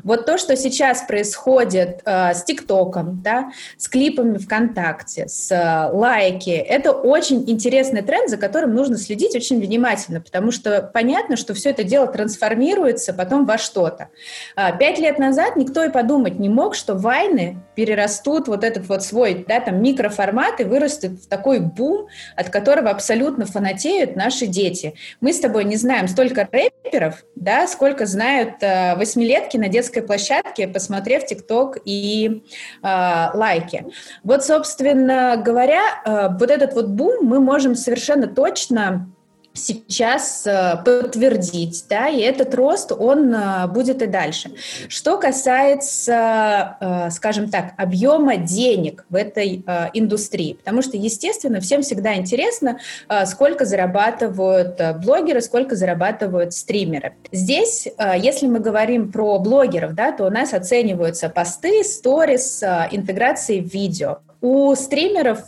Вот 0.05 0.27
то, 0.27 0.37
что 0.37 0.57
сейчас 0.57 1.03
происходит 1.03 2.03
э, 2.05 2.35
с 2.35 2.45
ТикТоком, 2.45 3.23
да, 3.23 3.51
с 3.79 3.89
клипами 3.89 4.37
ВКонтакте, 4.37 5.27
с 5.27 5.51
э, 5.51 5.91
лайки, 5.91 6.51
это 6.51 6.93
очень 6.93 7.49
интересный 7.49 8.03
тренд, 8.03 8.29
за 8.29 8.37
которым 8.37 8.75
нужно 8.75 8.99
следить 8.99 9.35
очень 9.35 9.59
внимательно, 9.59 10.21
потому 10.21 10.51
что 10.51 10.83
понятно, 10.83 11.37
что 11.37 11.55
все 11.55 11.71
это 11.71 11.83
дело 11.83 12.09
трансформируется 12.09 13.15
потом 13.15 13.47
во 13.47 13.57
что-то. 13.57 14.09
Э, 14.55 14.77
пять 14.79 14.99
лет 14.99 15.19
назад 15.19 15.57
никто 15.57 15.83
и 15.83 15.89
подумать 15.89 16.39
не 16.39 16.51
мог, 16.51 16.75
что 16.75 16.95
вайны 16.95 17.57
перерастут 17.75 18.49
вот 18.49 18.65
этот 18.65 18.87
вот 18.87 19.03
свой, 19.03 19.47
да, 19.49 19.61
там, 19.61 19.81
микроформат 19.83 20.61
и 20.61 20.65
вырастут 20.65 21.06
в 21.09 21.27
такой 21.29 21.61
бум, 21.61 22.09
от 22.37 22.51
которого 22.51 22.91
абсолютно 22.91 23.47
фанатеют 23.47 24.17
наши 24.17 24.47
дети. 24.47 24.95
Мы 25.21 25.33
с 25.33 25.41
тобой 25.41 25.65
не 25.65 25.77
знаем 25.77 26.09
столько 26.09 26.49
рэперов, 26.51 27.25
да, 27.35 27.67
сколько 27.67 28.07
знают 28.07 28.55
э, 28.61 28.97
восьмилетки 28.97 29.57
на 29.57 29.69
детской 29.69 30.03
площадке, 30.03 30.69
посмотрев 30.69 31.27
ТикТок 31.27 31.79
и 31.85 32.43
э, 32.83 32.87
лайки. 33.35 33.87
Вот, 34.23 34.45
собственно 34.45 35.37
говоря, 35.37 35.83
э, 36.05 36.29
вот 36.39 36.51
этот 36.51 36.75
вот 36.75 36.89
бум 36.89 37.25
мы 37.25 37.41
можем 37.41 37.75
совершенно 37.75 38.27
точно 38.27 39.11
сейчас 39.57 40.47
э, 40.47 40.77
подтвердить, 40.85 41.85
да, 41.89 42.09
и 42.09 42.21
этот 42.21 42.55
рост, 42.55 42.93
он 42.93 43.35
э, 43.35 43.67
будет 43.67 44.03
и 44.03 44.07
дальше. 44.07 44.53
Что 44.89 45.19
касается, 45.19 46.77
э, 46.81 47.11
скажем 47.11 47.49
так, 47.51 47.73
объема 47.77 48.37
денег 48.37 49.05
в 49.11 49.17
этой 49.17 49.65
индустрии, 49.95 50.55
потому 50.55 50.83
что, 50.83 50.97
естественно, 50.97 51.61
всем 51.61 51.83
всегда 51.83 52.15
интересно, 52.17 52.79
сколько 53.25 53.65
зарабатывают 53.65 54.81
блогеры, 55.03 55.41
сколько 55.41 55.77
зарабатывают 55.77 56.53
стримеры. 56.53 57.17
Здесь, 57.33 57.89
если 58.19 58.47
мы 58.47 58.61
говорим 58.61 59.11
про 59.11 59.39
блогеров, 59.39 59.95
да, 59.95 60.13
то 60.13 60.27
у 60.27 60.31
нас 60.31 60.53
оцениваются 60.53 61.29
посты, 61.29 61.83
сторис, 61.85 62.63
интеграции 62.91 63.61
в 63.61 63.73
видео. 63.73 64.19
У 64.41 64.75
стримеров 64.75 65.41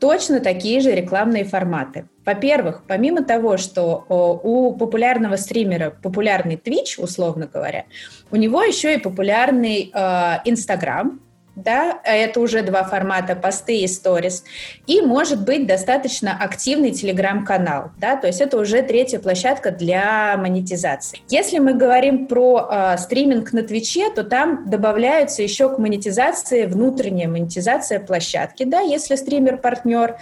точно 0.00 0.40
такие 0.40 0.80
же 0.80 0.94
рекламные 0.94 1.44
форматы. 1.44 2.08
Во-первых, 2.24 2.82
помимо 2.86 3.22
того, 3.22 3.56
что 3.56 4.04
у 4.42 4.74
популярного 4.74 5.36
стримера 5.36 5.90
популярный 5.90 6.56
Twitch, 6.56 6.98
условно 6.98 7.48
говоря, 7.52 7.84
у 8.30 8.36
него 8.36 8.62
еще 8.62 8.94
и 8.94 8.98
популярный 8.98 9.90
э, 9.92 10.32
Instagram, 10.44 11.20
да, 11.56 11.98
это 12.04 12.38
уже 12.40 12.62
два 12.62 12.84
формата, 12.84 13.34
посты 13.34 13.80
и 13.80 13.86
сторис, 13.88 14.44
и 14.86 15.00
может 15.00 15.42
быть 15.44 15.66
достаточно 15.66 16.36
активный 16.38 16.92
телеграм-канал, 16.92 17.90
да, 17.98 18.16
то 18.16 18.26
есть 18.26 18.40
это 18.40 18.58
уже 18.58 18.82
третья 18.82 19.18
площадка 19.18 19.70
для 19.70 20.36
монетизации. 20.36 21.20
Если 21.28 21.58
мы 21.58 21.72
говорим 21.72 22.26
про 22.26 22.68
э, 22.70 22.98
стриминг 22.98 23.52
на 23.52 23.62
Твиче, 23.62 24.10
то 24.10 24.22
там 24.22 24.68
добавляются 24.68 25.42
еще 25.42 25.74
к 25.74 25.78
монетизации 25.78 26.66
внутренняя 26.66 27.28
монетизация 27.28 28.00
площадки, 28.00 28.64
да, 28.64 28.80
если 28.80 29.16
стример 29.16 29.56
партнер, 29.56 30.16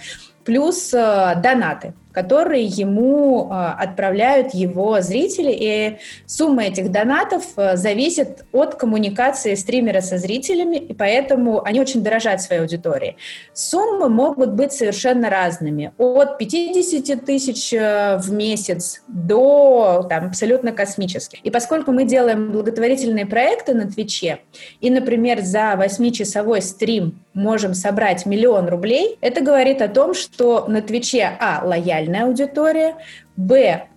плюс 0.45 0.93
э, 0.93 1.33
донаты 1.43 1.93
которые 2.15 2.63
ему 2.63 3.49
э, 3.51 3.53
отправляют 3.53 4.53
его 4.53 5.01
зрители, 5.01 5.51
и 5.51 5.97
сумма 6.25 6.63
этих 6.63 6.89
донатов 6.89 7.43
э, 7.57 7.75
зависит 7.75 8.45
от 8.53 8.75
коммуникации 8.75 9.53
стримера 9.55 9.99
со 9.99 10.17
зрителями, 10.17 10.77
и 10.77 10.93
поэтому 10.93 11.61
они 11.65 11.81
очень 11.81 12.01
дорожат 12.03 12.41
своей 12.41 12.61
аудиторией. 12.61 13.17
Суммы 13.53 14.07
могут 14.07 14.53
быть 14.53 14.71
совершенно 14.71 15.29
разными, 15.29 15.91
от 15.97 16.37
50 16.37 17.25
тысяч 17.25 17.71
в 17.71 18.31
месяц 18.31 19.03
до 19.09 20.05
там, 20.09 20.27
абсолютно 20.27 20.71
космических. 20.71 21.39
И 21.43 21.51
поскольку 21.51 21.91
мы 21.91 22.05
делаем 22.05 22.51
благотворительные 22.51 23.25
проекты 23.25 23.73
на 23.73 23.91
Твиче, 23.91 24.39
и, 24.79 24.89
например, 24.89 25.41
за 25.41 25.73
8-часовой 25.73 26.61
стрим 26.61 27.19
можем 27.33 27.73
собрать 27.73 28.25
миллион 28.25 28.69
рублей, 28.69 29.17
это 29.21 29.41
говорит 29.41 29.81
о 29.81 29.89
том, 29.89 30.13
что 30.13 30.65
на 30.67 30.81
Твиче, 30.81 31.37
а, 31.39 31.61
лояльная 32.05 32.25
аудитория, 32.25 32.95
б, 33.35 33.87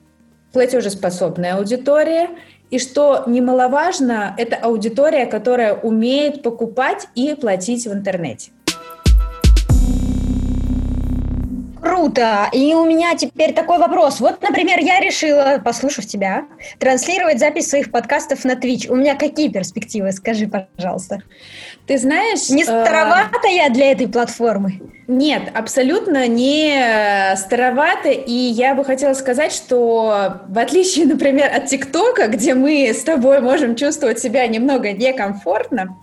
платежеспособная 0.53 1.57
аудитория, 1.57 2.31
и 2.71 2.79
что 2.79 3.25
немаловажно, 3.27 4.35
это 4.37 4.57
аудитория, 4.57 5.27
которая 5.27 5.75
умеет 5.75 6.43
покупать 6.43 7.09
и 7.15 7.35
платить 7.35 7.87
в 7.87 7.93
интернете. 7.93 8.51
Круто. 11.81 12.49
И 12.53 12.75
у 12.75 12.85
меня 12.85 13.15
теперь 13.17 13.53
такой 13.53 13.79
вопрос. 13.79 14.21
Вот, 14.21 14.43
например, 14.43 14.79
я 14.81 15.01
решила, 15.01 15.61
послушав 15.65 16.07
тебя, 16.07 16.45
транслировать 16.79 17.39
запись 17.39 17.69
своих 17.69 17.91
подкастов 17.91 18.45
на 18.45 18.53
Twitch. 18.53 18.89
У 18.89 18.97
меня 18.97 19.15
какие 19.15 19.49
перспективы? 19.49 20.13
Скажи, 20.13 20.49
пожалуйста. 20.49 21.23
Ты 21.87 21.99
знаешь... 21.99 22.49
Не 22.51 22.63
э, 22.63 22.67
старовата 22.67 23.49
я 23.49 23.71
для 23.71 23.93
этой 23.93 24.09
платформы? 24.09 24.81
Нет, 25.09 25.45
абсолютно 25.55 26.29
не 26.29 27.35
старовато. 27.37 28.11
И 28.11 28.33
я 28.33 28.75
бы 28.75 28.85
хотела 28.85 29.15
сказать, 29.15 29.53
что 29.53 30.43
в 30.49 30.59
отличие, 30.59 31.07
например, 31.13 31.51
от 31.55 31.67
ТикТока, 31.67 32.29
где 32.29 32.55
мы 32.55 32.93
с 32.93 33.03
тобой 33.05 33.41
можем 33.41 33.75
чувствовать 33.75 34.19
себя 34.19 34.47
немного 34.47 34.93
некомфортно, 34.93 35.97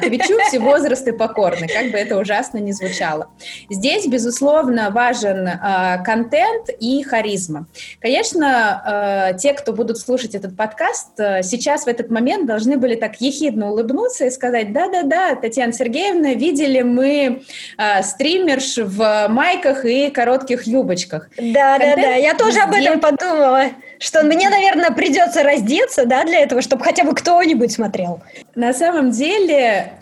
Твичу 0.00 0.38
все 0.46 0.60
возрасты 0.60 1.12
покорны, 1.12 1.66
как 1.66 1.90
бы 1.90 1.98
это 1.98 2.16
ужасно 2.16 2.58
не 2.58 2.72
звучало. 2.72 3.28
Здесь, 3.70 4.06
безусловно, 4.06 4.81
важен 4.90 5.46
э, 5.46 6.02
контент 6.04 6.68
и 6.80 7.02
харизма. 7.02 7.66
Конечно, 8.00 9.30
э, 9.34 9.38
те, 9.38 9.52
кто 9.52 9.72
будут 9.72 9.98
слушать 9.98 10.34
этот 10.34 10.56
подкаст, 10.56 11.18
э, 11.18 11.42
сейчас 11.42 11.84
в 11.84 11.88
этот 11.88 12.10
момент 12.10 12.46
должны 12.46 12.76
были 12.76 12.94
так 12.94 13.20
ехидно 13.20 13.70
улыбнуться 13.70 14.26
и 14.26 14.30
сказать, 14.30 14.72
да-да-да, 14.72 15.34
Татьяна 15.36 15.72
Сергеевна, 15.72 16.34
видели 16.34 16.82
мы 16.82 17.42
э, 17.78 18.02
стримерш 18.02 18.78
в 18.78 19.28
майках 19.28 19.84
и 19.84 20.10
коротких 20.10 20.66
юбочках. 20.66 21.28
Да-да-да, 21.36 22.14
я 22.14 22.34
тоже 22.34 22.60
об 22.60 22.72
этом 22.72 23.00
подумала 23.00 23.70
что 24.02 24.24
мне, 24.24 24.50
наверное, 24.50 24.90
придется 24.90 25.44
раздеться, 25.44 26.06
да, 26.06 26.24
для 26.24 26.40
этого, 26.40 26.60
чтобы 26.60 26.82
хотя 26.82 27.04
бы 27.04 27.14
кто-нибудь 27.14 27.70
смотрел. 27.70 28.20
На 28.56 28.72
самом 28.72 29.12
деле 29.12 29.92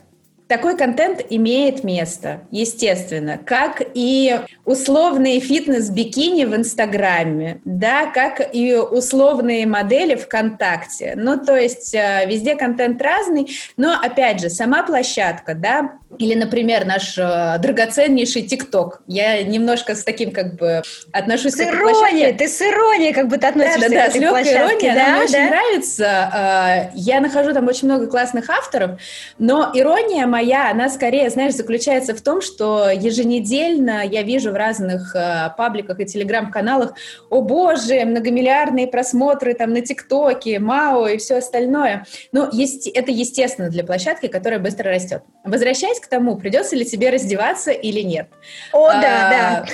такой 0.50 0.76
контент 0.76 1.25
имеет 1.30 1.85
место, 1.85 2.40
естественно, 2.50 3.38
как 3.38 3.83
и 3.95 4.40
условные 4.64 5.38
фитнес-бикини 5.38 6.45
в 6.45 6.57
Инстаграме, 6.57 7.61
да, 7.64 8.07
как 8.07 8.52
и 8.52 8.75
условные 8.75 9.64
модели 9.69 10.16
ВКонтакте. 10.16 11.14
Ну, 11.16 11.38
то 11.38 11.57
есть 11.57 11.95
э, 11.95 12.26
везде 12.26 12.57
контент 12.57 13.00
разный, 13.00 13.49
но, 13.76 13.92
опять 13.92 14.40
же, 14.40 14.50
сама 14.50 14.83
площадка, 14.83 15.54
да, 15.54 15.92
или, 16.19 16.35
например, 16.35 16.85
наш 16.85 17.16
э, 17.16 17.57
драгоценнейший 17.61 18.42
ТикТок. 18.42 19.02
Я 19.07 19.42
немножко 19.45 19.95
с 19.95 20.02
таким 20.02 20.33
как 20.33 20.57
бы 20.57 20.83
отношусь 21.12 21.52
с 21.52 21.57
к 21.57 21.61
иронией, 21.61 22.33
ты 22.33 22.49
с 22.49 22.61
иронией 22.61 23.12
как 23.12 23.28
бы 23.28 23.38
ты 23.38 23.47
относишься 23.47 23.88
да, 23.88 23.88
да, 23.88 24.07
к 24.07 24.09
этой 24.09 24.11
с 24.11 24.14
легкой 24.21 24.42
площадке. 24.42 24.87
иронией, 24.87 24.95
да, 24.95 25.07
она 25.07 25.16
мне 25.19 25.19
да? 25.19 25.25
очень 25.25 25.47
нравится. 25.49 26.90
Э, 26.92 26.97
я 26.97 27.21
нахожу 27.21 27.52
там 27.54 27.69
очень 27.69 27.87
много 27.87 28.09
классных 28.09 28.50
авторов, 28.50 29.00
но 29.38 29.71
ирония 29.73 30.26
моя, 30.26 30.39
она 30.70 30.88
скорее, 30.88 31.30
знаешь, 31.30 31.54
заключается 31.54 32.14
в 32.14 32.20
том, 32.20 32.40
что 32.40 32.90
еженедельно 32.90 34.04
я 34.04 34.23
вижу 34.23 34.52
в 34.52 34.54
разных 34.54 35.14
э, 35.14 35.50
пабликах 35.56 36.00
и 36.00 36.06
телеграм-каналах, 36.06 36.94
о 37.28 37.42
боже, 37.42 38.04
многомиллиардные 38.04 38.87
просмотры 38.87 39.54
там 39.54 39.73
на 39.73 39.80
ТикТоке, 39.80 40.59
МАО 40.59 41.09
и 41.09 41.18
все 41.18 41.37
остальное. 41.37 42.06
Ну, 42.32 42.49
есть, 42.52 42.88
это 42.88 43.11
естественно 43.11 43.70
для 43.70 43.85
площадки, 43.85 44.28
которая 44.28 44.61
быстро 44.61 44.90
растет. 44.90 45.23
Возвращаясь 45.44 46.00
к 46.00 46.06
тому, 46.06 46.37
придется 46.37 46.76
ли 46.76 46.85
тебе 46.85 47.11
раздеваться 47.11 47.70
или 47.70 48.00
нет. 48.00 48.28
О, 48.73 48.87
а, 48.87 49.00
да, 49.00 49.30
да. 49.30 49.66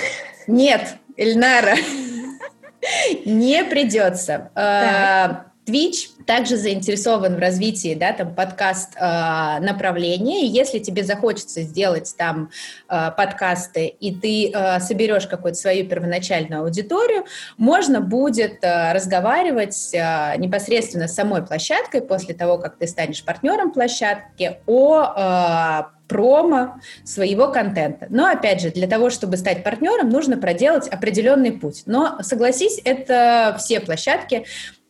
Нет, 0.47 0.95
Эльнара, 1.17 1.75
не 3.25 3.63
придется. 3.63 4.51
Twitch 5.67 6.09
также 6.25 6.57
заинтересован 6.57 7.35
в 7.35 7.39
развитии, 7.39 7.95
да, 7.95 8.13
там, 8.13 8.33
подкаст 8.33 8.95
э, 8.95 9.59
направления. 9.59 10.45
И 10.45 10.47
если 10.47 10.79
тебе 10.79 11.03
захочется 11.03 11.61
сделать 11.61 12.13
там 12.17 12.49
э, 12.89 13.11
подкасты, 13.15 13.87
и 13.87 14.13
ты 14.13 14.51
э, 14.51 14.79
соберешь 14.79 15.27
какую-то 15.27 15.57
свою 15.57 15.85
первоначальную 15.87 16.63
аудиторию, 16.63 17.25
можно 17.57 18.01
будет 18.01 18.63
э, 18.63 18.93
разговаривать 18.93 19.93
э, 19.93 20.35
непосредственно 20.37 21.07
с 21.07 21.15
самой 21.15 21.45
площадкой 21.45 22.01
после 22.01 22.33
того, 22.33 22.57
как 22.57 22.77
ты 22.77 22.87
станешь 22.87 23.23
партнером 23.23 23.71
площадки 23.71 24.59
о 24.65 25.83
э, 25.83 25.97
промо 26.07 26.79
своего 27.03 27.49
контента. 27.49 28.07
Но, 28.09 28.27
опять 28.27 28.61
же, 28.61 28.69
для 28.71 28.87
того, 28.87 29.09
чтобы 29.09 29.37
стать 29.37 29.63
партнером, 29.63 30.09
нужно 30.09 30.37
проделать 30.37 30.87
определенный 30.87 31.51
путь. 31.51 31.83
Но, 31.85 32.17
согласись, 32.21 32.79
это 32.83 33.55
все 33.59 33.79
площадки, 33.79 34.45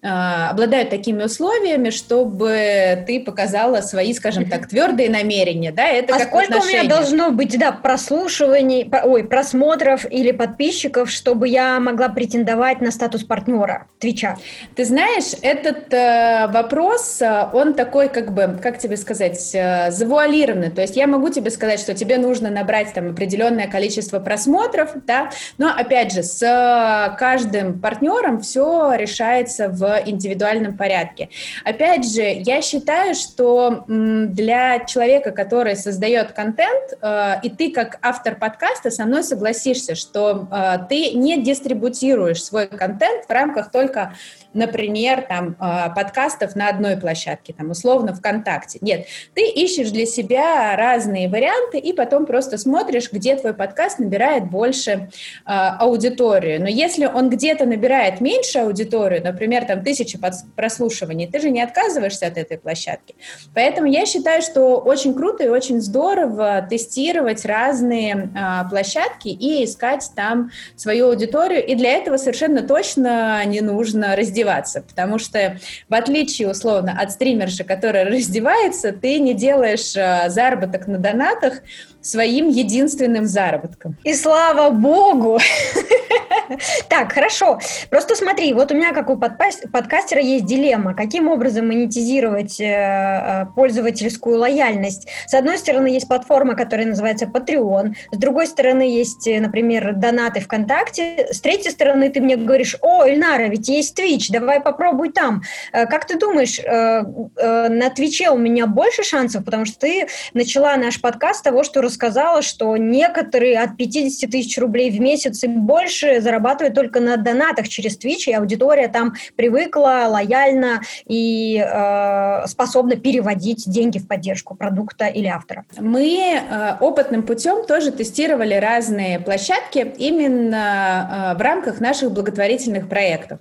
обладают 0.07 0.89
такими 0.89 1.23
условиями, 1.23 1.89
чтобы 1.89 3.03
ты 3.05 3.19
показала 3.19 3.81
свои, 3.81 4.13
скажем 4.13 4.49
так, 4.49 4.67
твердые 4.67 5.09
намерения, 5.09 5.71
да, 5.71 5.87
это 5.87 6.15
а 6.15 6.19
как 6.19 6.27
сколько 6.27 6.55
отношения. 6.55 6.81
у 6.81 6.83
меня 6.83 6.95
должно 6.95 7.31
быть, 7.31 7.57
да, 7.59 7.71
прослушиваний, 7.71 8.89
ой, 9.03 9.23
просмотров 9.23 10.05
или 10.09 10.31
подписчиков, 10.31 11.09
чтобы 11.09 11.47
я 11.47 11.79
могла 11.79 12.09
претендовать 12.09 12.81
на 12.81 12.91
статус 12.91 13.23
партнера 13.23 13.87
Твича? 13.99 14.37
Ты 14.75 14.85
знаешь, 14.85 15.33
этот 15.41 15.93
э, 15.93 16.47
вопрос, 16.47 17.21
э, 17.21 17.49
он 17.53 17.73
такой, 17.73 18.09
как 18.09 18.33
бы, 18.33 18.59
как 18.61 18.77
тебе 18.79 18.97
сказать, 18.97 19.51
э, 19.53 19.91
завуалированный, 19.91 20.71
то 20.71 20.81
есть 20.81 20.95
я 20.95 21.07
могу 21.07 21.29
тебе 21.29 21.49
сказать, 21.49 21.79
что 21.79 21.93
тебе 21.93 22.17
нужно 22.17 22.49
набрать 22.49 22.93
там 22.93 23.11
определенное 23.11 23.67
количество 23.67 24.19
просмотров, 24.19 24.91
да, 25.05 25.29
но, 25.57 25.69
опять 25.69 26.13
же, 26.13 26.23
с 26.23 26.41
э, 26.41 27.17
каждым 27.17 27.79
партнером 27.79 28.41
все 28.41 28.93
решается 28.93 29.69
в 29.69 29.96
индивидуальном 30.05 30.77
порядке. 30.77 31.29
Опять 31.63 32.09
же, 32.09 32.21
я 32.21 32.61
считаю, 32.61 33.15
что 33.15 33.85
для 33.87 34.79
человека, 34.79 35.31
который 35.31 35.75
создает 35.75 36.31
контент, 36.31 36.93
э, 37.01 37.35
и 37.43 37.49
ты 37.49 37.71
как 37.71 37.99
автор 38.01 38.35
подкаста 38.35 38.91
со 38.91 39.05
мной 39.05 39.23
согласишься, 39.23 39.95
что 39.95 40.47
э, 40.51 40.77
ты 40.89 41.11
не 41.11 41.41
дистрибутируешь 41.41 42.43
свой 42.43 42.67
контент 42.67 43.25
в 43.25 43.31
рамках 43.31 43.71
только 43.71 44.13
например, 44.57 45.25
там, 45.27 45.55
а, 45.59 45.89
подкастов 45.89 46.55
на 46.55 46.67
одной 46.67 46.97
площадке, 46.97 47.53
там, 47.53 47.69
условно, 47.69 48.13
ВКонтакте. 48.13 48.79
Нет, 48.81 49.05
ты 49.33 49.47
ищешь 49.47 49.91
для 49.91 50.05
себя 50.05 50.75
разные 50.75 51.29
варианты 51.29 51.77
и 51.77 51.93
потом 51.93 52.25
просто 52.25 52.57
смотришь, 52.57 53.11
где 53.11 53.35
твой 53.35 53.53
подкаст 53.53 53.99
набирает 53.99 54.49
больше 54.49 54.91
э, 54.91 54.99
аудиторию. 55.45 56.59
Но 56.61 56.67
если 56.67 57.05
он 57.05 57.29
где-то 57.29 57.65
набирает 57.65 58.19
меньше 58.19 58.59
аудиторию, 58.59 59.23
например, 59.23 59.65
там, 59.65 59.76
тысячи 59.83 60.19
прослушиваний, 60.55 61.27
ты 61.27 61.39
же 61.39 61.49
не 61.49 61.61
отказываешься 61.61 62.27
от 62.27 62.37
этой 62.37 62.57
площадки. 62.57 63.15
Поэтому 63.53 63.87
я 63.87 64.05
считаю, 64.05 64.41
что 64.41 64.77
очень 64.77 65.13
круто 65.13 65.43
и 65.43 65.47
очень 65.47 65.81
здорово 65.81 66.65
тестировать 66.69 67.45
разные 67.45 68.29
э, 68.35 68.69
площадки 68.69 69.27
и 69.27 69.63
искать 69.65 70.09
там 70.15 70.51
свою 70.75 71.09
аудиторию. 71.09 71.65
И 71.65 71.75
для 71.75 71.93
этого 71.93 72.17
совершенно 72.17 72.61
точно 72.61 73.43
не 73.45 73.61
нужно 73.61 74.15
раздеваться, 74.15 74.81
потому 74.81 75.19
что 75.19 75.57
в 75.89 75.93
отличие, 75.93 76.49
условно, 76.49 76.97
от 76.99 77.11
стримерши, 77.11 77.63
которая 77.63 78.05
раздевается, 78.09 78.91
ты 78.91 79.19
не 79.19 79.33
делаешь 79.33 79.95
э, 79.95 80.29
заработок 80.29 80.87
на 80.87 80.97
донатах 80.97 81.61
своим 82.09 82.49
единственным 82.49 83.25
заработком. 83.25 83.97
И 84.03 84.13
слава 84.13 84.69
богу! 84.69 85.39
Так, 86.89 87.11
хорошо. 87.11 87.59
Просто 87.89 88.15
смотри, 88.15 88.53
вот 88.53 88.71
у 88.71 88.75
меня, 88.75 88.93
как 88.93 89.09
у 89.09 89.17
подкастера, 89.17 90.21
есть 90.21 90.45
дилемма. 90.45 90.93
Каким 90.93 91.27
образом 91.27 91.67
монетизировать 91.67 92.59
э, 92.59 92.65
э, 92.65 93.45
пользовательскую 93.55 94.39
лояльность? 94.39 95.07
С 95.27 95.33
одной 95.33 95.57
стороны, 95.57 95.87
есть 95.87 96.07
платформа, 96.07 96.55
которая 96.55 96.87
называется 96.87 97.25
Patreon. 97.25 97.95
С 98.11 98.17
другой 98.17 98.47
стороны, 98.47 98.83
есть, 98.83 99.27
например, 99.27 99.93
донаты 99.95 100.39
ВКонтакте. 100.39 101.27
С 101.31 101.41
третьей 101.41 101.71
стороны, 101.71 102.09
ты 102.09 102.21
мне 102.21 102.37
говоришь, 102.37 102.77
о, 102.81 103.05
Ильнара, 103.05 103.47
ведь 103.47 103.67
есть 103.67 103.99
Twitch, 103.99 104.27
давай 104.29 104.61
попробуй 104.61 105.11
там. 105.11 105.41
Как 105.71 106.05
ты 106.05 106.17
думаешь, 106.17 106.59
на 106.65 107.89
Твиче 107.89 108.29
у 108.29 108.37
меня 108.37 108.67
больше 108.67 109.03
шансов, 109.03 109.43
потому 109.43 109.65
что 109.65 109.79
ты 109.79 110.07
начала 110.33 110.75
наш 110.77 111.01
подкаст 111.01 111.39
с 111.39 111.43
того, 111.43 111.63
что 111.63 111.81
рассказала, 111.81 111.96
что 112.41 112.75
некоторые 112.77 113.59
от 113.59 113.77
50 113.77 114.29
тысяч 114.29 114.57
рублей 114.57 114.91
в 114.91 114.99
месяц 114.99 115.43
и 115.43 115.47
больше 115.47 116.21
зарабатывают 116.21 116.75
только 116.75 116.99
на 116.99 117.17
донатах 117.17 117.67
через 117.67 117.97
Twitch, 117.97 118.27
и 118.27 118.33
аудитория 118.33 118.87
там 118.87 119.13
привыкла, 119.35 120.05
лояльна 120.09 120.81
и 121.05 121.57
э, 121.57 122.47
способна 122.47 122.95
переводить 122.95 123.69
деньги 123.69 123.99
в 123.99 124.07
поддержку 124.07 124.55
продукта 124.55 125.05
или 125.05 125.27
автора. 125.27 125.65
Мы 125.79 126.39
э, 126.39 126.75
опытным 126.79 127.23
путем 127.23 127.65
тоже 127.65 127.91
тестировали 127.91 128.55
разные 128.55 129.19
площадки 129.19 129.93
именно 129.97 131.33
э, 131.33 131.37
в 131.37 131.41
рамках 131.41 131.79
наших 131.79 132.11
благотворительных 132.11 132.89
проектов. 132.89 133.39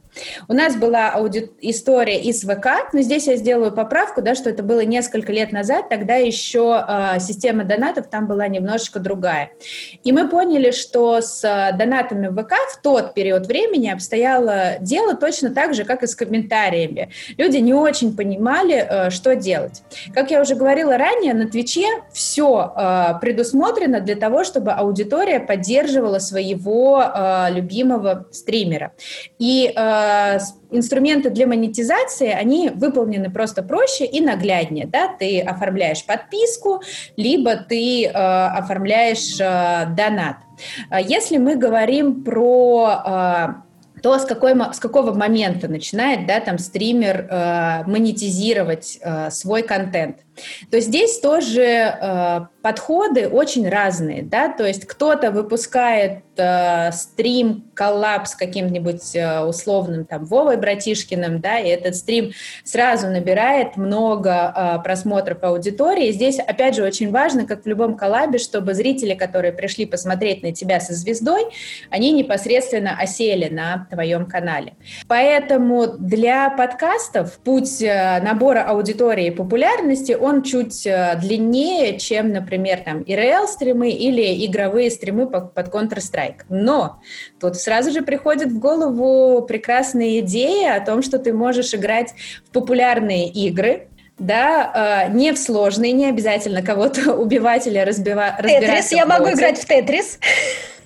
У 0.48 0.52
нас 0.52 0.76
была 0.76 1.10
ауди... 1.10 1.50
история 1.60 2.20
из 2.20 2.42
ВК, 2.42 2.92
но 2.92 3.00
здесь 3.00 3.26
я 3.26 3.36
сделаю 3.36 3.72
поправку, 3.72 4.22
да, 4.22 4.34
что 4.34 4.50
это 4.50 4.62
было 4.62 4.80
несколько 4.80 5.32
лет 5.32 5.52
назад, 5.52 5.88
тогда 5.88 6.16
еще 6.16 6.84
э, 6.86 7.20
система 7.20 7.64
донатов 7.64 8.08
там 8.08 8.26
была 8.26 8.45
немножечко 8.48 9.00
другая. 9.00 9.50
И 10.04 10.12
мы 10.12 10.28
поняли, 10.28 10.70
что 10.70 11.20
с 11.20 11.44
э, 11.44 11.76
донатами 11.76 12.28
в 12.28 12.42
ВК 12.42 12.52
в 12.72 12.82
тот 12.82 13.14
период 13.14 13.46
времени 13.46 13.88
обстояло 13.88 14.78
дело 14.80 15.14
точно 15.14 15.50
так 15.50 15.74
же, 15.74 15.84
как 15.84 16.02
и 16.02 16.06
с 16.06 16.14
комментариями. 16.14 17.10
Люди 17.36 17.58
не 17.58 17.74
очень 17.74 18.16
понимали, 18.16 18.86
э, 18.88 19.10
что 19.10 19.36
делать. 19.36 19.82
Как 20.14 20.30
я 20.30 20.40
уже 20.40 20.54
говорила 20.54 20.96
ранее, 20.96 21.34
на 21.34 21.48
Твиче 21.48 21.86
все 22.12 22.72
э, 22.76 23.20
предусмотрено 23.20 24.00
для 24.00 24.16
того, 24.16 24.44
чтобы 24.44 24.72
аудитория 24.72 25.40
поддерживала 25.40 26.18
своего 26.18 27.02
любимого 27.50 28.26
стримера. 28.30 28.92
И 29.38 29.72
инструменты 30.70 31.30
для 31.30 31.46
монетизации, 31.46 32.28
они 32.28 32.70
выполнены 32.70 33.30
просто 33.30 33.62
проще 33.62 34.04
и 34.04 34.20
нагляднее. 34.20 34.86
Да? 34.86 35.08
Ты 35.08 35.40
оформляешь 35.40 36.04
подписку, 36.04 36.82
либо 37.16 37.56
ты 37.56 38.06
э, 38.06 38.10
оформляешь 38.10 39.40
э, 39.40 39.94
донат. 39.96 40.36
А 40.90 41.00
если 41.00 41.38
мы 41.38 41.56
говорим 41.56 42.24
про 42.24 43.02
э, 43.06 44.00
то 44.02 44.18
с, 44.18 44.24
какой, 44.24 44.54
с 44.72 44.78
какого 44.78 45.12
момента 45.12 45.68
начинает 45.68 46.26
да, 46.26 46.40
там, 46.40 46.58
стример 46.58 47.26
э, 47.28 47.84
монетизировать 47.86 48.98
э, 49.00 49.30
свой 49.30 49.62
контент– 49.62 50.18
то 50.70 50.80
здесь 50.80 51.20
тоже 51.20 51.62
э, 51.62 52.40
подходы 52.62 53.28
очень 53.28 53.68
разные, 53.68 54.22
да, 54.22 54.48
то 54.48 54.66
есть 54.66 54.86
кто-то 54.86 55.30
выпускает 55.30 56.24
э, 56.36 56.90
стрим, 56.90 57.70
коллапс 57.74 58.34
каким-нибудь 58.34 59.14
э, 59.14 59.40
условным 59.44 60.04
там 60.04 60.24
Вовой 60.24 60.56
Братишкиным, 60.56 61.40
да, 61.40 61.58
и 61.58 61.68
этот 61.68 61.94
стрим 61.94 62.32
сразу 62.64 63.06
набирает 63.06 63.76
много 63.76 64.52
э, 64.54 64.82
просмотров 64.82 65.42
аудитории. 65.42 66.10
Здесь, 66.10 66.38
опять 66.40 66.74
же, 66.74 66.82
очень 66.82 67.12
важно, 67.12 67.46
как 67.46 67.64
в 67.64 67.68
любом 67.68 67.96
коллабе, 67.96 68.38
чтобы 68.38 68.74
зрители, 68.74 69.14
которые 69.14 69.52
пришли 69.52 69.86
посмотреть 69.86 70.42
на 70.42 70.52
тебя 70.52 70.80
со 70.80 70.92
звездой, 70.92 71.46
они 71.90 72.12
непосредственно 72.12 72.98
осели 72.98 73.48
на 73.48 73.86
твоем 73.90 74.26
канале. 74.26 74.74
Поэтому 75.06 75.86
для 75.86 76.50
подкастов 76.50 77.38
путь 77.38 77.80
э, 77.80 78.20
набора 78.22 78.64
аудитории 78.64 79.26
и 79.26 79.30
популярности, 79.30 80.12
он 80.26 80.42
чуть 80.42 80.86
э, 80.86 81.18
длиннее, 81.20 81.98
чем, 81.98 82.30
например, 82.30 82.80
там 82.84 83.02
IRL-стримы 83.02 83.90
или 83.90 84.44
игровые 84.46 84.90
стримы 84.90 85.26
под 85.28 85.68
Counter-Strike. 85.68 86.42
Но 86.48 87.00
тут 87.40 87.56
сразу 87.56 87.90
же 87.90 88.02
приходит 88.02 88.48
в 88.52 88.58
голову 88.58 89.42
прекрасная 89.46 90.20
идея 90.20 90.76
о 90.76 90.84
том, 90.84 91.02
что 91.02 91.18
ты 91.18 91.32
можешь 91.32 91.74
играть 91.74 92.12
в 92.44 92.50
популярные 92.50 93.28
игры, 93.28 93.88
да, 94.18 95.08
э, 95.08 95.12
не 95.12 95.32
в 95.32 95.38
сложные, 95.38 95.92
не 95.92 96.06
обязательно 96.06 96.62
кого-то 96.62 97.14
убивать 97.16 97.66
или 97.66 97.78
разбивать. 97.78 98.36
Тетрис, 98.42 98.92
я 98.92 99.06
могу 99.06 99.30
играть 99.30 99.58
в 99.58 99.66
Тетрис. 99.66 100.18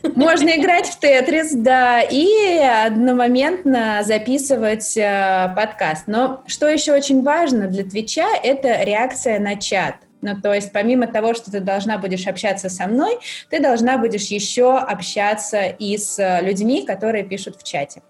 Можно 0.02 0.50
играть 0.50 0.86
в 0.86 0.98
Тетрис, 0.98 1.52
да, 1.52 2.00
и 2.00 2.58
одномоментно 2.58 4.02
записывать 4.02 4.96
э, 4.96 5.52
подкаст. 5.54 6.04
Но 6.06 6.42
что 6.46 6.68
еще 6.68 6.92
очень 6.92 7.22
важно 7.22 7.66
для 7.66 7.84
Твича, 7.84 8.26
это 8.42 8.82
реакция 8.82 9.38
на 9.38 9.56
чат. 9.56 9.96
Ну, 10.22 10.38
то 10.40 10.52
есть 10.52 10.72
помимо 10.72 11.06
того, 11.06 11.34
что 11.34 11.50
ты 11.50 11.60
должна 11.60 11.96
будешь 11.98 12.26
общаться 12.26 12.68
со 12.68 12.86
мной, 12.86 13.18
ты 13.48 13.60
должна 13.60 13.96
будешь 13.96 14.26
еще 14.26 14.76
общаться 14.76 15.64
и 15.64 15.96
с 15.96 16.40
людьми, 16.42 16.84
которые 16.84 17.24
пишут 17.24 17.56
в 17.56 17.62
чате. 17.62 18.02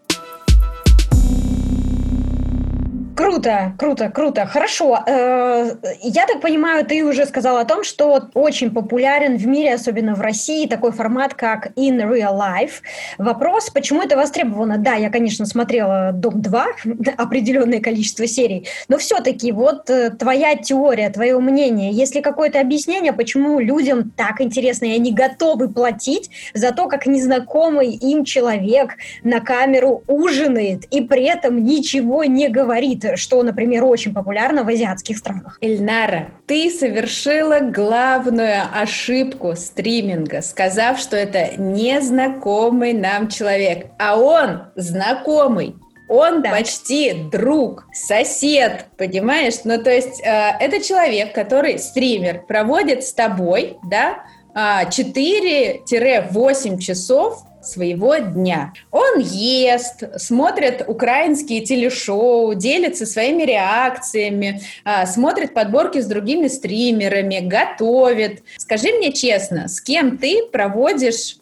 Круто, 3.31 3.75
круто, 3.79 4.11
круто. 4.11 4.45
Хорошо. 4.45 4.99
Э, 5.07 5.77
я 6.03 6.27
так 6.27 6.41
понимаю, 6.41 6.85
ты 6.85 7.05
уже 7.05 7.27
сказал 7.27 7.59
о 7.59 7.65
том, 7.65 7.85
что 7.85 8.29
очень 8.35 8.73
популярен 8.73 9.37
в 9.37 9.47
мире, 9.47 9.75
особенно 9.75 10.17
в 10.17 10.21
России, 10.21 10.67
такой 10.67 10.91
формат, 10.91 11.35
как 11.35 11.69
In 11.77 11.99
Real 12.11 12.37
Life. 12.37 12.83
Вопрос, 13.19 13.71
почему 13.71 14.03
это 14.03 14.17
востребовано? 14.17 14.79
Да, 14.79 14.95
я, 14.95 15.11
конечно, 15.11 15.47
смотрела 15.47 16.11
«Дом-2», 16.13 17.15
определенное 17.17 17.79
количество 17.79 18.27
серий, 18.27 18.67
но 18.89 18.99
все-таки 18.99 19.53
вот 19.53 19.89
э, 19.91 20.11
твоя 20.11 20.57
теория, 20.57 21.09
твое 21.11 21.39
мнение, 21.39 21.93
есть 21.93 22.17
ли 22.17 22.23
какое-то 22.23 22.61
объяснение, 22.61 23.13
почему 23.13 23.61
людям 23.61 24.11
так 24.11 24.41
интересно, 24.41 24.87
и 24.87 24.97
они 24.97 25.13
готовы 25.13 25.69
платить 25.69 26.31
за 26.53 26.73
то, 26.73 26.89
как 26.89 27.07
незнакомый 27.07 27.91
им 27.91 28.25
человек 28.25 28.97
на 29.23 29.39
камеру 29.39 30.03
ужинает 30.09 30.85
и 30.87 31.01
при 31.01 31.23
этом 31.27 31.63
ничего 31.63 32.25
не 32.25 32.49
говорит? 32.49 33.05
Что, 33.21 33.43
например, 33.43 33.85
очень 33.85 34.13
популярно 34.13 34.65
в 34.65 34.69
азиатских 34.69 35.19
странах. 35.19 35.59
Эльнара, 35.61 36.31
ты 36.47 36.71
совершила 36.71 37.61
главную 37.61 38.63
ошибку 38.75 39.55
стриминга, 39.57 40.43
сказав, 40.43 40.99
что 40.99 41.17
это 41.17 41.57
незнакомый 41.57 42.93
нам 42.93 43.29
человек, 43.29 43.87
а 43.99 44.19
он 44.19 44.65
знакомый. 44.77 45.77
Он 46.09 46.43
да. 46.43 46.51
почти 46.51 47.15
друг, 47.31 47.87
сосед, 47.93 48.87
понимаешь? 48.97 49.61
Ну, 49.63 49.81
то 49.81 49.91
есть 49.91 50.21
э, 50.25 50.51
это 50.59 50.83
человек, 50.83 51.33
который 51.33 51.79
стример, 51.79 52.43
проводит 52.49 53.05
с 53.05 53.13
тобой, 53.13 53.77
да, 53.85 54.25
4-8 54.55 56.75
а, 56.75 56.81
часов 56.81 57.45
своего 57.63 58.17
дня. 58.17 58.73
Он 58.91 59.19
ест, 59.21 60.05
смотрит 60.17 60.85
украинские 60.87 61.61
телешоу, 61.61 62.55
делится 62.55 63.07
своими 63.07 63.43
реакциями, 63.43 64.63
а, 64.85 65.07
смотрит 65.07 65.55
подборки 65.55 66.01
с 66.01 66.07
другими 66.07 66.49
стримерами, 66.49 67.41
готовит. 67.41 68.43
Скажи 68.57 68.93
мне 68.93 69.13
честно, 69.13 69.69
с 69.69 69.81
кем 69.81 70.19
ты 70.19 70.45
проводишь 70.51 71.37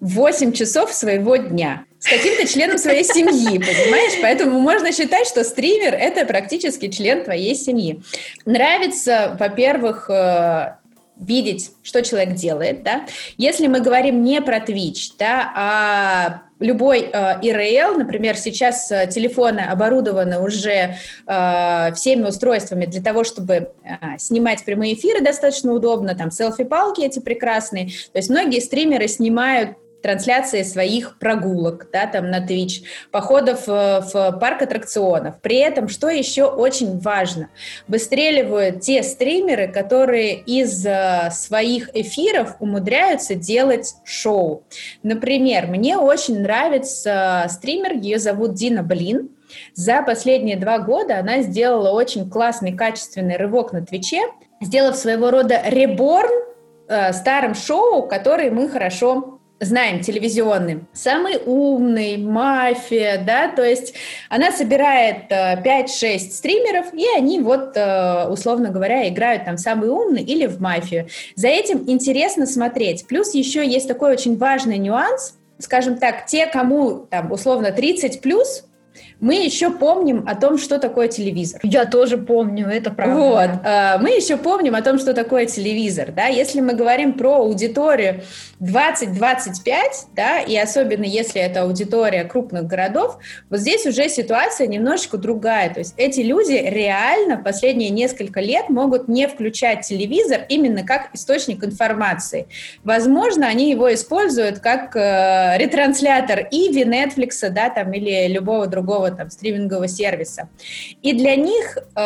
8 0.00 0.52
часов 0.52 0.92
своего 0.92 1.36
дня? 1.36 1.84
с 1.98 2.06
каким-то 2.06 2.46
членом 2.46 2.78
своей 2.78 3.02
семьи, 3.02 3.58
понимаешь? 3.58 4.18
Поэтому 4.22 4.60
можно 4.60 4.92
считать, 4.92 5.26
что 5.26 5.42
стример— 5.42 5.94
это 5.98 6.24
практически 6.26 6.88
член 6.88 7.24
твоей 7.24 7.56
семьи. 7.56 8.00
Нравится, 8.44 9.36
во-первых, 9.38 10.08
э, 10.08 10.76
видеть, 11.18 11.72
что 11.82 12.02
человек 12.02 12.34
делает, 12.34 12.82
да. 12.82 13.06
Если 13.36 13.66
мы 13.66 13.80
говорим 13.80 14.22
не 14.22 14.40
про 14.40 14.58
Twitch, 14.58 15.12
да, 15.18 15.52
а 15.54 16.42
любой 16.60 17.10
э, 17.12 17.40
например, 17.96 18.36
сейчас 18.36 18.90
э, 18.90 19.06
телефоны 19.08 19.60
оборудованы 19.60 20.40
уже 20.40 20.96
э, 21.26 21.92
всеми 21.94 22.24
устройствами 22.24 22.86
для 22.86 23.02
того, 23.02 23.24
чтобы 23.24 23.54
э, 23.54 23.68
снимать 24.18 24.64
прямые 24.64 24.94
эфиры 24.94 25.20
достаточно 25.20 25.72
удобно, 25.72 26.14
там 26.14 26.30
селфи-палки 26.30 27.00
эти 27.00 27.20
прекрасные. 27.20 27.86
То 28.12 28.18
есть 28.18 28.30
многие 28.30 28.60
стримеры 28.60 29.08
снимают 29.08 29.76
трансляции 30.02 30.62
своих 30.62 31.18
прогулок, 31.18 31.88
да, 31.92 32.06
там 32.06 32.30
на 32.30 32.44
Twitch, 32.44 32.84
походов 33.10 33.64
э, 33.68 34.00
в 34.00 34.38
парк 34.40 34.62
аттракционов. 34.62 35.40
При 35.40 35.56
этом, 35.56 35.88
что 35.88 36.08
еще 36.08 36.44
очень 36.44 36.98
важно, 36.98 37.50
выстреливают 37.86 38.80
те 38.80 39.02
стримеры, 39.02 39.68
которые 39.68 40.34
из 40.34 40.84
э, 40.86 41.30
своих 41.32 41.90
эфиров 41.94 42.56
умудряются 42.60 43.34
делать 43.34 43.94
шоу. 44.04 44.64
Например, 45.02 45.66
мне 45.66 45.96
очень 45.96 46.40
нравится 46.40 47.46
стример, 47.48 47.94
ее 47.94 48.18
зовут 48.18 48.54
Дина 48.54 48.82
Блин, 48.82 49.30
за 49.74 50.02
последние 50.02 50.56
два 50.56 50.78
года 50.78 51.18
она 51.18 51.42
сделала 51.42 51.90
очень 51.90 52.28
классный, 52.30 52.72
качественный 52.72 53.36
рывок 53.36 53.72
на 53.72 53.84
Твиче, 53.84 54.22
сделав 54.60 54.96
своего 54.96 55.30
рода 55.30 55.60
реборн 55.66 56.30
э, 56.88 57.12
старым 57.12 57.54
шоу, 57.54 58.06
который 58.06 58.50
мы 58.50 58.68
хорошо 58.68 59.37
знаем 59.60 60.00
телевизионным, 60.00 60.86
самый 60.92 61.38
умный, 61.44 62.16
мафия, 62.16 63.22
да, 63.24 63.48
то 63.48 63.64
есть 63.64 63.94
она 64.28 64.52
собирает 64.52 65.30
э, 65.30 65.60
5-6 65.62 66.18
стримеров, 66.30 66.94
и 66.94 67.04
они 67.16 67.40
вот, 67.40 67.76
э, 67.76 68.28
условно 68.28 68.70
говоря, 68.70 69.08
играют 69.08 69.44
там 69.44 69.58
самый 69.58 69.88
умный 69.88 70.22
или 70.22 70.46
в 70.46 70.60
мафию. 70.60 71.08
За 71.34 71.48
этим 71.48 71.88
интересно 71.88 72.46
смотреть. 72.46 73.06
Плюс 73.06 73.34
еще 73.34 73.66
есть 73.66 73.88
такой 73.88 74.12
очень 74.12 74.36
важный 74.36 74.78
нюанс, 74.78 75.34
скажем 75.58 75.98
так, 75.98 76.26
те, 76.26 76.46
кому 76.46 77.06
там 77.10 77.32
условно 77.32 77.72
30 77.72 78.20
плюс, 78.20 78.64
мы 79.20 79.34
еще 79.44 79.70
помним 79.70 80.24
о 80.28 80.34
том, 80.36 80.58
что 80.58 80.78
такое 80.78 81.08
телевизор. 81.08 81.60
Я 81.64 81.86
тоже 81.86 82.18
помню, 82.18 82.68
это 82.68 82.90
правда. 82.90 83.14
Вот, 83.14 83.50
э, 83.64 83.98
мы 84.00 84.10
еще 84.10 84.36
помним 84.36 84.74
о 84.76 84.82
том, 84.82 84.98
что 84.98 85.12
такое 85.12 85.46
телевизор, 85.46 86.12
да, 86.12 86.26
если 86.26 86.60
мы 86.60 86.74
говорим 86.74 87.14
про 87.14 87.36
аудиторию 87.36 88.22
20-25, 88.60 89.72
да, 90.14 90.40
и 90.40 90.56
особенно 90.56 91.04
если 91.04 91.40
это 91.40 91.62
аудитория 91.62 92.24
крупных 92.24 92.66
городов, 92.66 93.18
вот 93.50 93.60
здесь 93.60 93.86
уже 93.86 94.08
ситуация 94.08 94.68
немножечко 94.68 95.16
другая, 95.16 95.72
то 95.72 95.80
есть 95.80 95.94
эти 95.96 96.20
люди 96.20 96.52
реально 96.52 97.38
последние 97.38 97.90
несколько 97.90 98.40
лет 98.40 98.68
могут 98.68 99.08
не 99.08 99.26
включать 99.26 99.86
телевизор 99.86 100.42
именно 100.48 100.84
как 100.84 101.14
источник 101.14 101.64
информации. 101.64 102.46
Возможно, 102.84 103.46
они 103.48 103.70
его 103.70 103.92
используют 103.92 104.60
как 104.60 104.94
э, 104.94 105.58
ретранслятор 105.58 106.46
Иви, 106.50 106.84
Netflix, 106.84 107.48
да, 107.50 107.70
там, 107.70 107.92
или 107.92 108.28
любого 108.28 108.66
другого 108.66 109.07
там 109.10 109.30
стримингового 109.30 109.88
сервиса. 109.88 110.48
И 111.02 111.12
для 111.12 111.36
них 111.36 111.78
э, 111.94 112.00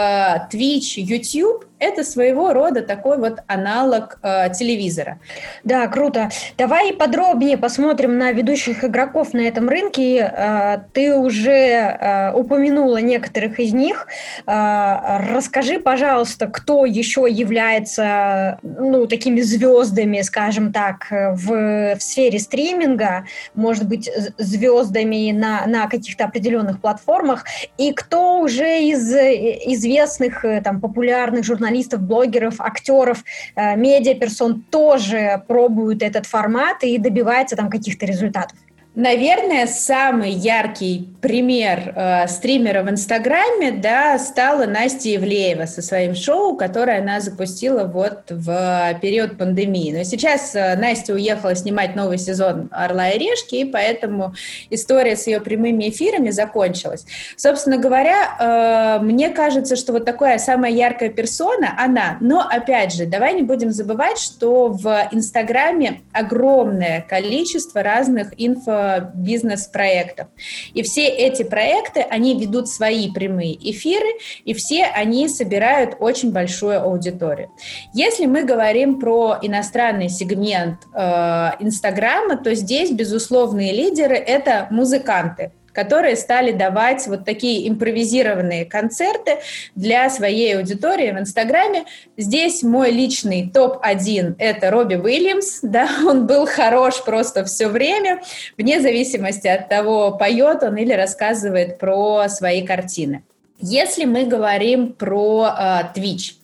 Twitch, 0.51 0.97
YouTube 0.97 1.67
это 1.83 2.05
своего 2.05 2.53
рода 2.53 2.83
такой 2.83 3.19
вот 3.19 3.41
аналог 3.47 4.19
э, 4.23 4.53
телевизора. 4.55 5.19
Да, 5.65 5.87
круто. 5.89 6.31
Давай 6.57 6.93
подробнее 6.93 7.59
посмотрим 7.59 8.19
на 8.19 8.31
ведущих 8.33 8.85
игроков 8.85 9.35
на 9.35 9.41
этом 9.41 9.69
рынке. 9.69 10.19
Э, 10.19 10.79
ты 10.93 11.15
уже 11.15 11.51
э, 11.51 12.33
упомянула 12.33 12.99
некоторых 12.99 13.59
из 13.59 13.73
них. 13.73 14.07
Э, 14.47 15.19
расскажи, 15.35 15.81
пожалуйста, 15.81 16.47
кто 16.47 16.87
еще 16.87 17.27
является 17.29 18.59
ну, 18.63 19.07
такими 19.07 19.41
звездами, 19.41 20.21
скажем 20.23 20.73
так, 20.73 21.09
в, 21.11 21.97
в 21.97 22.01
сфере 22.01 22.39
стриминга, 22.39 23.25
может 23.55 23.89
быть, 23.89 24.09
звездами 24.39 25.33
на, 25.33 25.67
на 25.67 25.89
каких-то 25.89 26.25
определенных 26.25 26.81
платформах, 26.81 27.45
и 27.77 27.93
кто 27.93 28.41
уже 28.41 28.83
из 28.83 29.13
известных 29.13 30.45
э, 30.45 30.61
там, 30.63 30.81
популярных 30.81 31.45
журналистов 31.45 31.72
журналистов, 31.73 32.01
блогеров, 32.03 32.61
актеров, 32.61 33.25
э, 33.57 33.77
медиаперсон 33.77 34.63
тоже 34.71 35.43
пробуют 35.49 36.03
этот 36.03 36.27
формат 36.27 36.83
и 36.83 36.99
добиваются 36.99 37.57
там 37.57 37.71
каких-то 37.71 38.07
результатов. 38.07 38.59
Наверное, 38.95 39.67
самый 39.67 40.33
яркий 40.33 41.09
пример 41.23 41.95
э, 41.97 42.29
стримера 42.29 42.83
в 42.83 42.91
Инстаграме, 42.91 43.71
да, 43.73 44.19
стала 44.19 44.67
Настя 44.67 45.09
Евлеева 45.09 45.65
со 45.65 45.81
своим 45.81 46.15
шоу, 46.15 46.57
которое 46.57 47.01
она 47.01 47.21
запустила 47.21 47.85
вот 47.85 48.25
в 48.29 48.99
период 49.01 49.39
пандемии. 49.39 49.95
Но 49.97 50.05
сейчас 50.05 50.55
э, 50.55 50.77
Настя 50.77 51.15
уехала 51.15 51.55
снимать 51.55 51.97
новый 51.97 52.19
сезон 52.19 52.69
«Орла 52.71 53.09
и 53.09 53.19
решки», 53.19 53.55
и 53.55 53.65
поэтому 53.65 54.35
история 54.69 55.17
с 55.17 55.27
ее 55.27 55.41
прямыми 55.41 55.89
эфирами 55.89 56.29
закончилась. 56.29 57.07
Собственно 57.39 57.79
говоря, 57.79 58.99
э, 58.99 59.03
мне 59.03 59.31
кажется, 59.31 59.77
что 59.77 59.93
вот 59.93 60.05
такая 60.05 60.37
самая 60.37 60.71
яркая 60.71 61.09
персона 61.09 61.75
она. 61.79 62.19
Но, 62.21 62.41
опять 62.41 62.93
же, 62.93 63.07
давай 63.07 63.33
не 63.33 63.43
будем 63.43 63.71
забывать, 63.71 64.19
что 64.19 64.69
в 64.69 65.09
Инстаграме 65.13 66.03
огромное 66.13 67.07
количество 67.09 67.83
разных 67.83 68.35
инфо 68.37 68.82
бизнес-проектов. 69.15 70.29
И 70.75 70.83
все 70.83 71.07
эти 71.07 71.43
проекты, 71.43 72.01
они 72.01 72.39
ведут 72.39 72.69
свои 72.69 73.11
прямые 73.11 73.55
эфиры, 73.71 74.09
и 74.45 74.55
все 74.55 74.85
они 74.85 75.29
собирают 75.29 75.97
очень 76.01 76.33
большую 76.33 76.83
аудиторию. 76.83 77.51
Если 77.95 78.27
мы 78.27 78.45
говорим 78.45 78.99
про 79.01 79.39
иностранный 79.43 80.09
сегмент 80.09 80.79
э, 80.95 81.51
Инстаграма, 81.61 82.37
то 82.37 82.55
здесь 82.55 82.91
безусловные 82.91 83.73
лидеры– 83.73 84.17
это 84.17 84.69
музыканты 84.71 85.53
которые 85.73 86.17
стали 86.17 86.53
давать 86.53 87.07
вот 87.07 87.25
такие 87.25 87.69
импровизированные 87.69 88.65
концерты 88.65 89.39
для 89.75 90.09
своей 90.11 90.57
аудитории 90.57 91.11
в 91.11 91.19
Инстаграме. 91.19 91.85
Здесь 92.17 92.63
мой 92.63 92.91
личный 92.91 93.51
топ-1– 93.53 94.37
это 94.39 94.71
Робби 94.71 94.97
Уильямс. 94.97 95.61
Да, 95.73 95.89
он 96.05 96.27
был 96.27 96.47
хорош 96.47 97.03
просто 97.03 97.45
все 97.47 97.67
время, 97.67 98.21
вне 98.59 98.79
зависимости 98.81 99.47
от 99.47 99.71
того, 99.71 100.13
поет 100.13 100.63
он 100.63 100.77
или 100.77 100.93
рассказывает 100.93 101.79
про 101.79 102.29
свои 102.29 102.67
картины. 102.67 103.25
Если 103.59 104.05
мы 104.05 104.25
говорим 104.25 104.93
про 104.93 105.47
э, 105.47 105.99
Twitch, 105.99 106.35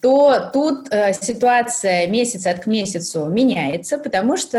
то 0.00 0.50
тут 0.52 0.88
э, 0.90 1.12
ситуация 1.12 2.06
месяц 2.06 2.46
от 2.46 2.60
к 2.60 2.66
месяцу 2.66 3.26
меняется, 3.26 3.98
потому 3.98 4.38
что 4.38 4.58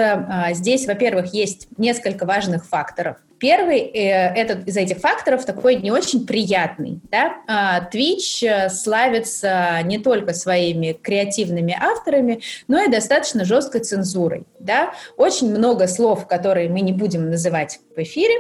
э, 0.49 0.53
здесь, 0.53 0.85
во-первых, 0.85 1.33
есть 1.33 1.67
несколько 1.77 2.25
важных 2.27 2.67
факторов– 2.67 3.17
Первый 3.41 3.79
э, 3.79 4.35
этот, 4.35 4.67
из 4.67 4.77
этих 4.77 4.99
факторов 4.99 5.45
такой 5.45 5.77
не 5.77 5.89
очень 5.89 6.27
приятный. 6.27 6.99
Да? 7.09 7.37
А, 7.47 7.89
Twitch 7.91 8.45
э, 8.47 8.69
славится 8.69 9.79
не 9.83 9.97
только 9.97 10.35
своими 10.35 10.93
креативными 10.93 11.75
авторами, 11.77 12.41
но 12.67 12.83
и 12.83 12.87
достаточно 12.87 13.43
жесткой 13.43 13.81
цензурой. 13.81 14.43
Да? 14.59 14.93
Очень 15.17 15.49
много 15.49 15.87
слов, 15.87 16.27
которые 16.27 16.69
мы 16.69 16.81
не 16.81 16.93
будем 16.93 17.31
называть 17.31 17.79
в 17.95 17.99
эфире, 18.03 18.35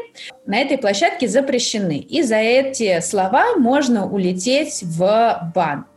на 0.45 0.59
этой 0.59 0.77
площадке 0.77 1.27
запрещены. 1.27 1.97
И 1.97 2.21
за 2.21 2.35
эти 2.35 2.99
слова 3.01 3.55
можно 3.55 4.07
улететь 4.07 4.83
в 4.83 5.51
бан. 5.55 5.87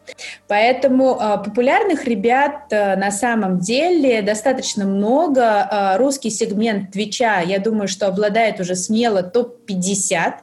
Поэтому 0.48 1.18
э, 1.20 1.44
популярных 1.44 2.04
ребят 2.04 2.66
э, 2.70 2.96
на 2.96 3.10
самом 3.10 3.58
деле 3.58 4.22
достаточно 4.22 4.84
много. 4.84 5.42
Э, 5.42 5.96
русский 5.96 6.30
сегмент 6.30 6.92
Твича, 6.92 7.40
я 7.40 7.58
думаю, 7.58 7.88
что 7.88 8.06
обладает 8.06 8.60
уже 8.60 8.74
смело 8.74 9.22
топ-50 9.22 10.34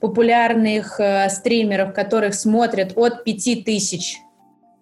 популярных 0.00 0.98
э, 0.98 1.28
стримеров, 1.30 1.92
которых 1.92 2.34
смотрят 2.34 2.92
от 2.96 3.24
5000 3.24 4.23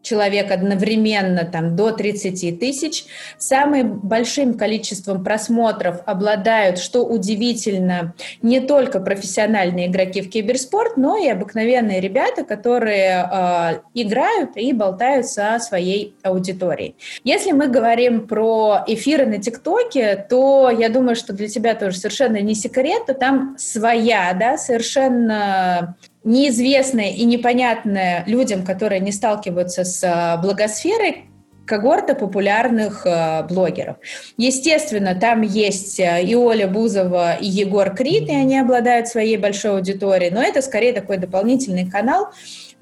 человек 0.02 0.50
одновременно 0.50 1.44
там, 1.44 1.76
до 1.76 1.92
30 1.92 2.58
тысяч. 2.58 3.04
Самым 3.38 4.00
большим 4.00 4.54
количеством 4.54 5.24
просмотров 5.24 6.00
обладают, 6.04 6.78
что 6.78 7.04
удивительно, 7.04 8.14
не 8.42 8.60
только 8.60 9.00
профессиональные 9.00 9.86
игроки 9.86 10.20
в 10.20 10.30
киберспорт, 10.30 10.96
но 10.96 11.16
и 11.16 11.28
обыкновенные 11.28 12.00
ребята, 12.00 12.44
которые 12.44 13.28
э, 13.30 13.80
играют 13.94 14.56
и 14.56 14.72
болтают 14.72 15.26
со 15.26 15.58
своей 15.60 16.14
аудиторией. 16.22 16.96
Если 17.24 17.52
мы 17.52 17.68
говорим 17.68 18.26
про 18.26 18.84
эфиры 18.86 19.26
на 19.26 19.38
ТикТоке, 19.38 20.26
то 20.28 20.70
я 20.70 20.88
думаю, 20.88 21.16
что 21.16 21.32
для 21.32 21.48
тебя 21.48 21.74
тоже 21.74 21.96
совершенно 21.96 22.40
не 22.40 22.54
секрет, 22.54 23.06
то 23.06 23.14
там 23.14 23.56
своя, 23.58 24.34
да, 24.38 24.58
совершенно 24.58 25.96
неизвестное 26.24 27.10
и 27.10 27.24
непонятное 27.24 28.24
людям, 28.26 28.64
которые 28.64 29.00
не 29.00 29.12
сталкиваются 29.12 29.84
с 29.84 30.02
э, 30.04 30.40
благосферой, 30.40 31.24
когорта 31.66 32.14
популярных 32.14 33.06
э, 33.06 33.44
блогеров. 33.44 33.96
Естественно, 34.36 35.14
там 35.14 35.42
есть 35.42 36.00
э, 36.00 36.22
и 36.22 36.34
Оля 36.34 36.66
Бузова, 36.66 37.34
и 37.34 37.46
Егор 37.46 37.94
Крид, 37.94 38.28
и 38.28 38.34
они 38.34 38.58
обладают 38.58 39.08
своей 39.08 39.36
большой 39.36 39.72
аудиторией, 39.72 40.32
но 40.32 40.42
это 40.42 40.62
скорее 40.62 40.92
такой 40.92 41.18
дополнительный 41.18 41.90
канал, 41.90 42.28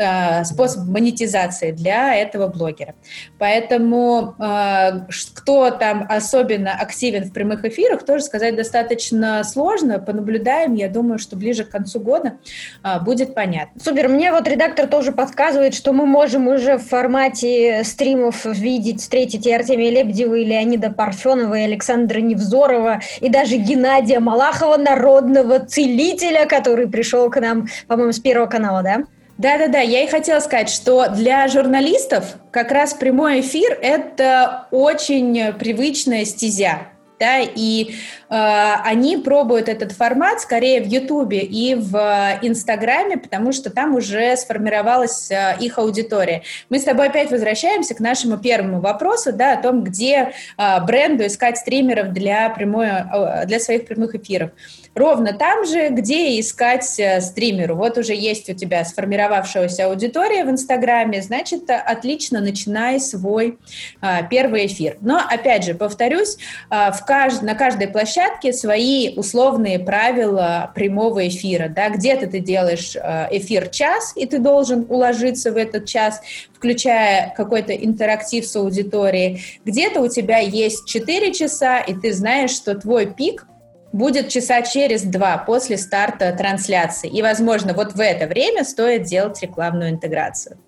Э, 0.00 0.44
способ 0.44 0.86
монетизации 0.86 1.72
для 1.72 2.14
этого 2.14 2.46
блогера. 2.46 2.94
Поэтому 3.38 4.34
э, 4.38 5.02
кто 5.34 5.70
там 5.70 6.06
особенно 6.08 6.72
активен 6.72 7.24
в 7.24 7.34
прямых 7.34 7.66
эфирах, 7.66 8.06
тоже 8.06 8.24
сказать 8.24 8.56
достаточно 8.56 9.44
сложно. 9.44 9.98
Понаблюдаем, 9.98 10.72
я 10.72 10.88
думаю, 10.88 11.18
что 11.18 11.36
ближе 11.36 11.64
к 11.64 11.68
концу 11.68 12.00
года 12.00 12.38
э, 12.82 12.98
будет 13.00 13.34
понятно. 13.34 13.78
Супер, 13.78 14.08
мне 14.08 14.32
вот 14.32 14.48
редактор 14.48 14.86
тоже 14.86 15.12
подсказывает, 15.12 15.74
что 15.74 15.92
мы 15.92 16.06
можем 16.06 16.48
уже 16.48 16.78
в 16.78 16.88
формате 16.88 17.82
стримов 17.84 18.46
видеть, 18.46 19.02
встретить 19.02 19.46
и 19.46 19.52
Артемия 19.52 19.90
Лебедева, 19.90 20.34
и 20.34 20.46
Леонида 20.46 20.92
Парфенова, 20.92 21.56
и 21.56 21.62
Александра 21.64 22.20
Невзорова, 22.20 23.02
и 23.20 23.28
даже 23.28 23.56
Геннадия 23.56 24.20
Малахова, 24.20 24.78
народного 24.78 25.58
целителя, 25.58 26.46
который 26.46 26.88
пришел 26.88 27.28
к 27.28 27.38
нам, 27.38 27.68
по-моему, 27.86 28.12
с 28.12 28.18
Первого 28.18 28.46
канала, 28.46 28.82
да? 28.82 29.04
Да-да-да, 29.40 29.80
я 29.80 30.04
и 30.04 30.06
хотела 30.06 30.38
сказать, 30.40 30.68
что 30.68 31.08
для 31.08 31.48
журналистов 31.48 32.34
как 32.50 32.70
раз 32.72 32.92
прямой 32.92 33.40
эфир– 33.40 33.78
это 33.82 34.66
очень 34.70 35.54
привычная 35.54 36.26
стезя. 36.26 36.88
Да, 37.18 37.38
и 37.38 37.90
э, 37.90 37.92
они 38.28 39.18
пробуют 39.18 39.68
этот 39.68 39.92
формат 39.92 40.40
скорее 40.40 40.82
в 40.82 40.86
Ютубе 40.86 41.40
и 41.40 41.74
в 41.74 42.38
Инстаграме, 42.40 43.18
потому 43.18 43.52
что 43.52 43.68
там 43.68 43.94
уже 43.94 44.36
сформировалась 44.36 45.30
э, 45.30 45.56
их 45.60 45.78
аудитория. 45.78 46.42
Мы 46.70 46.78
с 46.78 46.84
тобой 46.84 47.08
опять 47.08 47.30
возвращаемся 47.30 47.94
к 47.94 48.00
нашему 48.00 48.38
первому 48.38 48.80
вопросу, 48.80 49.32
да, 49.34 49.52
о 49.52 49.62
том, 49.62 49.84
где 49.84 50.32
э, 50.56 50.84
бренду 50.86 51.26
искать 51.26 51.58
стримеров 51.58 52.12
для, 52.12 52.48
прямой, 52.50 52.88
э, 52.88 53.46
для 53.46 53.60
своих 53.60 53.86
прямых 53.86 54.14
эфиров 54.14 54.50
ровно 54.94 55.32
там 55.32 55.64
же, 55.66 55.88
где 55.90 56.38
искать 56.40 56.98
э, 56.98 57.20
стримеру. 57.20 57.76
Вот 57.76 57.96
уже 57.98 58.14
есть 58.14 58.48
у 58.50 58.54
тебя 58.54 58.84
сформировавшаяся 58.84 59.86
аудитория 59.86 60.44
в 60.44 60.50
Инстаграме, 60.50 61.22
значит, 61.22 61.70
отлично 61.70 62.40
начинай 62.40 63.00
свой 63.00 63.58
а, 64.00 64.22
первый 64.22 64.66
эфир. 64.66 64.96
Но, 65.00 65.18
опять 65.18 65.64
же, 65.64 65.74
повторюсь, 65.74 66.36
а, 66.68 66.90
в 66.92 67.04
кажд... 67.04 67.42
на 67.42 67.54
каждой 67.54 67.88
площадке 67.88 68.52
свои 68.52 69.14
условные 69.16 69.78
правила 69.78 70.72
прямого 70.74 71.28
эфира. 71.28 71.68
Да? 71.68 71.90
Где-то 71.90 72.26
ты 72.26 72.40
делаешь 72.40 72.96
эфир 73.30 73.68
час, 73.68 74.12
и 74.16 74.26
ты 74.26 74.38
должен 74.38 74.86
уложиться 74.88 75.52
в 75.52 75.56
этот 75.56 75.86
час, 75.86 76.20
включая 76.52 77.32
какой-то 77.36 77.72
интерактив 77.72 78.44
с 78.44 78.56
аудиторией. 78.56 79.42
Где-то 79.64 80.00
у 80.00 80.08
тебя 80.08 80.38
есть 80.38 80.86
4 80.86 81.32
часа, 81.32 81.80
и 81.80 81.94
ты 81.94 82.12
знаешь, 82.12 82.50
что 82.50 82.74
твой 82.74 83.06
пик 83.06 83.46
будет 83.92 84.28
часа 84.28 84.62
через 84.62 85.02
два 85.02 85.38
после 85.38 85.76
старта 85.76 86.32
трансляции. 86.32 87.08
И, 87.10 87.22
возможно, 87.22 87.74
вот 87.74 87.92
в 87.92 88.00
это 88.00 88.26
время 88.26 88.64
стоит 88.64 89.02
делать 89.02 89.40
рекламную 89.42 89.90
интеграцию. 89.90 90.58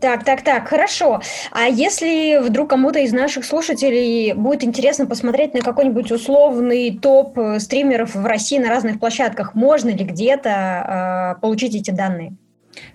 Так, 0.00 0.24
так, 0.24 0.42
так, 0.42 0.68
хорошо. 0.68 1.22
А 1.52 1.64
если 1.64 2.38
вдруг 2.42 2.68
кому-то 2.68 2.98
из 2.98 3.12
наших 3.12 3.46
слушателей 3.46 4.34
будет 4.34 4.62
интересно 4.62 5.06
посмотреть 5.06 5.54
на 5.54 5.60
какой-нибудь 5.60 6.12
условный 6.12 6.98
топ 6.98 7.38
стримеров 7.58 8.14
в 8.14 8.26
России 8.26 8.58
на 8.58 8.68
разных 8.68 9.00
площадках, 9.00 9.54
можно 9.54 9.88
ли 9.88 10.04
где-то 10.04 11.36
э, 11.36 11.40
получить 11.40 11.74
эти 11.74 11.90
данные? 11.90 12.36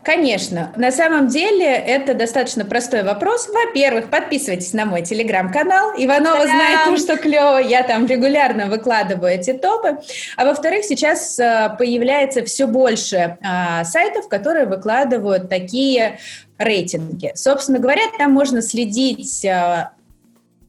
Конечно. 0.03 0.73
На 0.75 0.91
самом 0.91 1.27
деле 1.27 1.65
это 1.65 2.13
достаточно 2.13 2.65
простой 2.65 3.03
вопрос. 3.03 3.47
Во-первых, 3.47 4.09
подписывайтесь 4.09 4.73
на 4.73 4.85
мой 4.85 5.03
телеграм-канал. 5.03 5.93
Иванова 5.97 6.43
знает 6.43 6.85
то, 6.85 6.97
что 6.97 7.17
клево. 7.17 7.57
Я 7.57 7.83
там 7.83 8.07
регулярно 8.07 8.67
выкладываю 8.67 9.31
эти 9.31 9.53
топы. 9.53 9.99
А 10.37 10.45
во-вторых, 10.45 10.85
сейчас 10.85 11.37
э, 11.37 11.75
появляется 11.77 12.43
все 12.43 12.65
больше 12.65 13.37
а, 13.43 13.83
сайтов, 13.83 14.27
которые 14.27 14.65
выкладывают 14.65 15.49
такие 15.49 16.19
рейтинги. 16.57 17.31
Собственно 17.35 17.79
говоря, 17.79 18.03
там 18.17 18.31
можно 18.31 18.61
следить 18.61 19.45
а, 19.45 19.91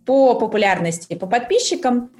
по 0.05 0.35
популярности, 0.35 1.14
по 1.14 1.27
подписчикам, 1.27 2.11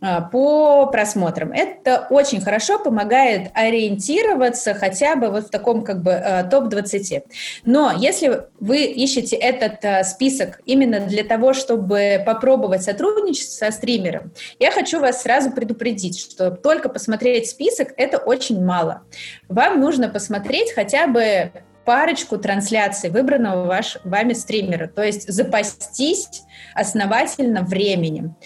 по 0.00 0.86
просмотрам. 0.86 1.50
Это 1.52 2.06
очень 2.10 2.40
хорошо 2.40 2.78
помогает 2.78 3.50
ориентироваться 3.54 4.74
хотя 4.74 5.16
бы 5.16 5.28
вот 5.28 5.46
в 5.46 5.50
таком 5.50 5.82
как 5.82 6.02
бы 6.02 6.12
а, 6.12 6.44
топ-20. 6.44 7.24
Но 7.64 7.92
если 7.98 8.42
вы 8.60 8.84
ищете 8.84 9.34
этот 9.36 9.84
а, 9.84 10.04
список 10.04 10.60
именно 10.64 11.00
для 11.00 11.24
того, 11.24 11.52
чтобы 11.52 12.22
попробовать 12.24 12.84
сотрудничать 12.84 13.50
со 13.50 13.72
стримером, 13.72 14.32
я 14.60 14.70
хочу 14.70 15.00
вас 15.00 15.22
сразу 15.22 15.50
предупредить, 15.50 16.18
что 16.20 16.52
только 16.52 16.88
посмотреть 16.88 17.48
список– 17.50 17.88
это 17.96 18.18
очень 18.18 18.64
мало. 18.64 19.02
Вам 19.48 19.80
нужно 19.80 20.08
посмотреть 20.08 20.72
хотя 20.72 21.08
бы 21.08 21.50
парочку 21.84 22.36
трансляций 22.36 23.08
выбранного 23.08 23.64
ваш, 23.64 23.96
вами 24.04 24.34
стримера, 24.34 24.88
то 24.88 25.02
есть 25.02 25.26
запастись 25.32 26.42
основательно 26.74 27.62
временем. 27.62 28.36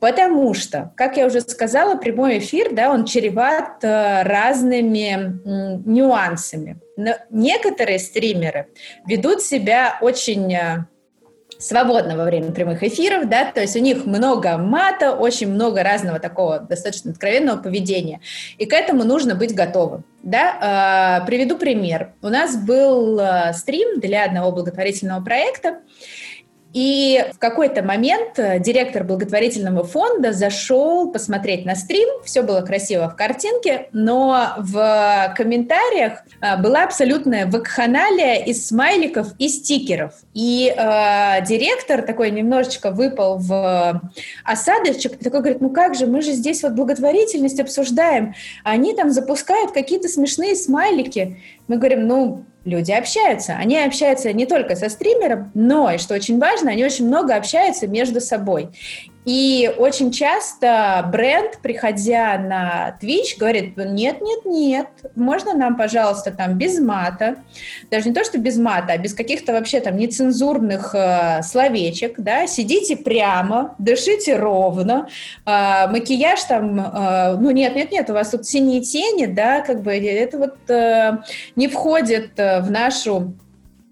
Потому 0.00 0.54
что, 0.54 0.92
как 0.96 1.18
я 1.18 1.26
уже 1.26 1.42
сказала, 1.42 1.94
прямой 1.96 2.38
эфир, 2.38 2.72
да, 2.72 2.90
он 2.90 3.04
чреват 3.04 3.84
э, 3.84 4.22
разными 4.22 5.38
нюансами. 5.86 6.80
Но 6.96 7.16
некоторые 7.28 7.98
стримеры 7.98 8.68
ведут 9.06 9.42
себя 9.42 9.98
очень 10.00 10.54
э, 10.54 10.86
свободно 11.58 12.16
во 12.16 12.24
время 12.24 12.52
прямых 12.52 12.82
эфиров, 12.82 13.28
да, 13.28 13.52
то 13.52 13.60
есть 13.60 13.76
у 13.76 13.80
них 13.80 14.06
много 14.06 14.56
мата, 14.56 15.12
очень 15.12 15.48
много 15.48 15.82
разного 15.82 16.18
такого 16.18 16.60
достаточно 16.60 17.10
откровенного 17.10 17.60
поведения, 17.60 18.22
и 18.56 18.64
к 18.64 18.72
этому 18.72 19.04
нужно 19.04 19.34
быть 19.34 19.54
готовым, 19.54 20.04
да. 20.22 21.20
Э, 21.20 21.26
приведу 21.26 21.58
пример. 21.58 22.14
У 22.22 22.28
нас 22.28 22.56
был 22.56 23.20
стрим 23.52 24.00
для 24.00 24.24
одного 24.24 24.50
благотворительного 24.52 25.22
проекта, 25.22 25.80
и 26.72 27.24
в 27.32 27.38
какой-то 27.38 27.82
момент 27.82 28.38
э, 28.38 28.60
директор 28.60 29.02
благотворительного 29.02 29.82
фонда 29.82 30.32
зашел 30.32 31.10
посмотреть 31.10 31.64
на 31.64 31.74
стрим, 31.74 32.08
все 32.24 32.42
было 32.42 32.60
красиво 32.60 33.08
в 33.08 33.16
картинке, 33.16 33.88
но 33.92 34.54
в 34.58 35.34
комментариях 35.36 36.22
э, 36.40 36.56
была 36.62 36.84
абсолютная 36.84 37.46
вакханалия 37.46 38.44
из 38.44 38.68
смайликов 38.68 39.34
и 39.38 39.48
стикеров. 39.48 40.12
И 40.32 40.72
э, 40.74 41.44
директор 41.44 42.02
такой 42.02 42.30
немножечко 42.30 42.92
выпал 42.92 43.38
в 43.38 44.00
осадочек, 44.44 45.18
такой 45.18 45.40
говорит, 45.40 45.60
ну 45.60 45.70
как 45.70 45.96
же, 45.96 46.06
мы 46.06 46.22
же 46.22 46.32
здесь 46.32 46.62
вот 46.62 46.72
благотворительность 46.74 47.58
обсуждаем, 47.58 48.34
они 48.62 48.94
там 48.94 49.10
запускают 49.10 49.72
какие-то 49.72 50.06
смешные 50.06 50.54
смайлики. 50.54 51.40
Мы 51.66 51.78
говорим, 51.78 52.06
ну, 52.06 52.44
люди 52.64 52.92
общаются. 52.92 53.54
Они 53.54 53.78
общаются 53.78 54.32
не 54.32 54.46
только 54.46 54.76
со 54.76 54.88
стримером, 54.88 55.50
но, 55.54 55.90
и 55.90 55.98
что 55.98 56.14
очень 56.14 56.38
важно, 56.38 56.70
они 56.70 56.84
очень 56.84 57.06
много 57.06 57.34
общаются 57.34 57.86
между 57.86 58.20
собой. 58.20 58.70
И 59.26 59.70
очень 59.76 60.12
часто 60.12 61.06
бренд, 61.12 61.58
приходя 61.62 62.38
на 62.38 62.96
Twitch, 63.02 63.38
говорит, 63.38 63.76
нет, 63.76 64.22
нет, 64.22 64.46
нет, 64.46 64.88
можно 65.14 65.52
нам, 65.52 65.76
пожалуйста, 65.76 66.30
там 66.30 66.56
без 66.56 66.80
мата, 66.80 67.36
даже 67.90 68.08
не 68.08 68.14
то, 68.14 68.24
что 68.24 68.38
без 68.38 68.56
мата, 68.56 68.94
а 68.94 68.98
без 68.98 69.12
каких-то 69.12 69.52
вообще 69.52 69.80
там 69.80 69.98
нецензурных 69.98 70.94
э, 70.94 71.42
словечек, 71.42 72.18
да, 72.18 72.46
сидите 72.46 72.96
прямо, 72.96 73.74
дышите 73.78 74.36
ровно, 74.36 75.08
э, 75.44 75.86
макияж 75.88 76.42
там, 76.44 76.80
э, 76.80 77.36
ну 77.38 77.50
нет, 77.50 77.76
нет, 77.76 77.92
нет, 77.92 78.08
у 78.08 78.14
вас 78.14 78.30
тут 78.30 78.46
синие 78.46 78.80
тени, 78.80 79.26
да, 79.26 79.60
как 79.60 79.82
бы 79.82 79.92
это 79.92 80.38
вот 80.38 80.70
э, 80.70 81.18
не 81.56 81.68
входит 81.68 82.38
э, 82.38 82.62
в 82.62 82.70
нашу 82.70 83.34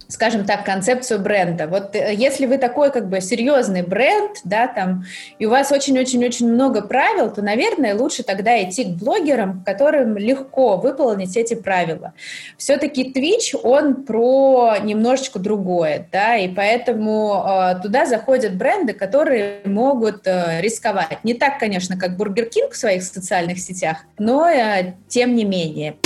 скажем 0.09 0.47
так, 0.47 0.65
концепцию 0.65 1.21
бренда. 1.21 1.67
Вот 1.67 1.95
э, 1.95 2.15
если 2.15 2.47
вы 2.47 2.57
такой 2.57 2.91
как 2.91 3.09
бы 3.09 3.21
серьезный 3.21 3.83
бренд, 3.83 4.39
да, 4.43 4.67
там, 4.67 5.05
и 5.39 5.45
у 5.45 5.51
вас 5.51 5.71
очень-очень-очень 5.71 6.51
много 6.51 6.81
правил, 6.81 7.31
то, 7.31 7.43
наверное, 7.43 7.95
лучше 7.95 8.23
тогда 8.23 8.61
идти 8.63 8.85
к 8.85 8.89
блогерам, 8.89 9.63
которым 9.65 10.17
легко 10.17 10.77
выполнить 10.77 11.37
эти 11.37 11.55
правила. 11.55 12.15
Все-таки 12.57 13.13
Twitch, 13.13 13.59
он 13.63 14.05
про 14.05 14.77
немножечко 14.83 15.39
другое, 15.39 16.09
да, 16.11 16.37
и 16.37 16.49
поэтому 16.49 17.45
э, 17.47 17.83
туда 17.83 18.07
заходят 18.07 18.55
бренды, 18.55 18.95
которые 18.95 19.61
могут 19.67 20.27
э, 20.27 20.63
рисковать. 20.63 21.23
Не 21.23 21.35
так, 21.35 21.59
конечно, 21.59 21.99
как 21.99 22.13
Burger 22.13 22.49
King 22.49 22.71
в 22.73 22.77
своих 22.77 23.03
социальных 23.03 23.59
сетях, 23.61 23.99
но 24.19 24.49
э, 24.49 24.95
тем 25.09 25.37
не 25.37 25.45
менее. 25.45 25.97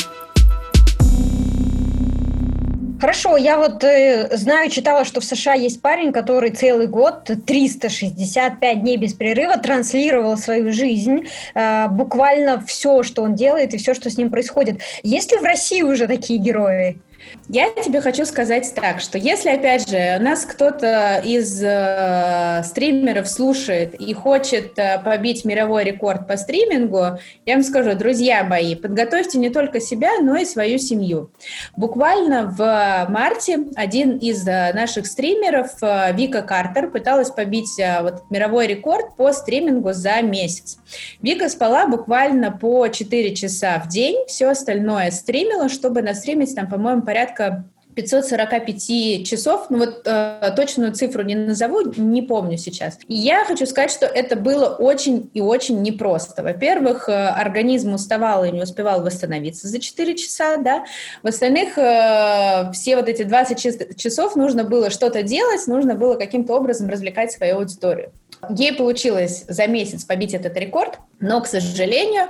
Хорошо, 3.03 3.37
я 3.37 3.59
вот 3.59 3.83
э, 3.83 4.29
знаю, 4.37 4.71
читала, 4.71 5.05
что 5.05 5.21
в 5.21 5.25
США 5.25 5.55
есть 5.55 5.83
парень, 5.83 6.13
который 6.13 6.53
целый 6.53 6.87
год, 6.87 7.29
365 7.47 8.81
дней 8.81 8.97
без 8.97 9.13
перерыва, 9.13 9.59
транслировал 9.59 10.37
свою 10.37 10.73
жизнь, 10.73 11.27
э, 11.57 11.89
буквально 11.89 12.63
все, 12.65 13.03
что 13.03 13.23
он 13.23 13.35
делает 13.35 13.75
и 13.75 13.79
все, 13.79 13.95
что 13.95 14.09
с 14.09 14.17
ним 14.17 14.31
происходит. 14.31 14.83
Есть 15.03 15.33
ли 15.33 15.39
в 15.39 15.43
России 15.43 15.83
уже 15.83 16.07
такие 16.07 16.39
герои? 16.39 17.01
Я 17.49 17.71
тебе 17.71 18.01
хочу 18.01 18.25
сказать 18.25 18.73
так, 18.75 19.01
что 19.01 19.19
если, 19.19 19.51
опять 19.51 19.89
же, 19.89 20.19
нас 20.21 20.45
кто-то 20.45 21.21
из 21.25 21.63
э, 21.63 22.63
стримеров 22.65 23.29
слушает 23.29 23.95
и 23.95 24.15
хочет 24.15 24.79
э, 24.79 25.01
побить 25.03 25.45
мировой 25.45 25.85
рекорд 25.85 26.27
по 26.27 26.37
стримингу, 26.37 27.19
я 27.45 27.55
вам 27.55 27.63
скажу, 27.63 27.95
друзья 27.95 28.45
мои, 28.45 28.75
подготовьте 28.75 29.39
не 29.39 29.51
только 29.51 29.81
себя, 29.81 30.21
но 30.23 30.37
и 30.37 30.45
свою 30.45 30.79
семью. 30.79 31.31
Буквально 31.77 32.47
в 32.47 33.07
марте 33.11 33.59
один 33.75 34.19
из 34.19 34.47
э, 34.47 34.73
наших 34.73 35.07
стримеров, 35.07 35.71
э, 35.83 36.13
Вика 36.15 36.43
Картер, 36.43 36.91
пыталась 36.91 37.31
побить 37.31 37.79
э, 37.79 38.03
вот, 38.03 38.31
мировой 38.31 38.67
рекорд 38.67 39.17
по 39.17 39.33
стримингу 39.33 39.93
за 39.93 40.23
месяц. 40.23 40.79
Вика 41.21 41.49
спала 41.49 41.87
буквально 41.87 42.53
по 42.53 42.89
4 42.89 43.35
часа 43.35 43.83
в 43.85 43.89
день, 43.89 44.25
все 44.27 44.49
остальное 44.49 45.11
стримила, 45.11 45.69
чтобы 45.69 46.03
настримить 46.03 46.55
там, 46.55 46.69
по-моему, 46.69 47.03
порядка 47.13 47.65
545 47.95 49.27
часов, 49.27 49.67
ну 49.71 49.79
вот 49.79 50.03
э, 50.07 50.53
точную 50.57 50.93
цифру 50.93 51.23
не 51.23 51.35
назову, 51.35 51.83
не 51.97 52.23
помню 52.23 52.57
сейчас. 52.57 52.99
И 53.09 53.15
я 53.15 53.45
хочу 53.45 53.67
сказать, 53.67 53.91
что 53.91 54.07
это 54.07 54.37
было 54.37 54.67
очень 54.67 55.31
и 55.35 55.41
очень 55.41 55.83
непросто. 55.83 56.43
Во-первых, 56.43 57.09
э, 57.09 57.13
организм 57.13 57.95
уставал 57.95 58.45
и 58.45 58.51
не 58.51 58.63
успевал 58.63 59.03
восстановиться 59.03 59.69
за 59.69 59.79
4 59.79 60.17
часа, 60.17 60.57
да. 60.57 60.85
В 61.23 61.29
остальных 61.29 61.77
э, 61.77 62.71
все 62.73 62.97
вот 62.97 63.09
эти 63.09 63.23
20 63.23 63.97
часов 63.97 64.37
нужно 64.37 64.65
было 64.65 64.91
что-то 64.91 65.23
делать, 65.23 65.67
нужно 65.67 65.95
было 65.95 66.15
каким-то 66.15 66.55
образом 66.55 66.89
развлекать 66.89 67.33
свою 67.33 67.57
аудиторию. 67.57 68.13
Ей 68.51 68.73
получилось 68.73 69.45
за 69.47 69.69
месяц 69.69 70.05
побить 70.05 70.35
этот 70.35 70.57
рекорд, 70.57 70.99
но, 71.21 71.41
к 71.41 71.47
сожалению, 71.47 72.25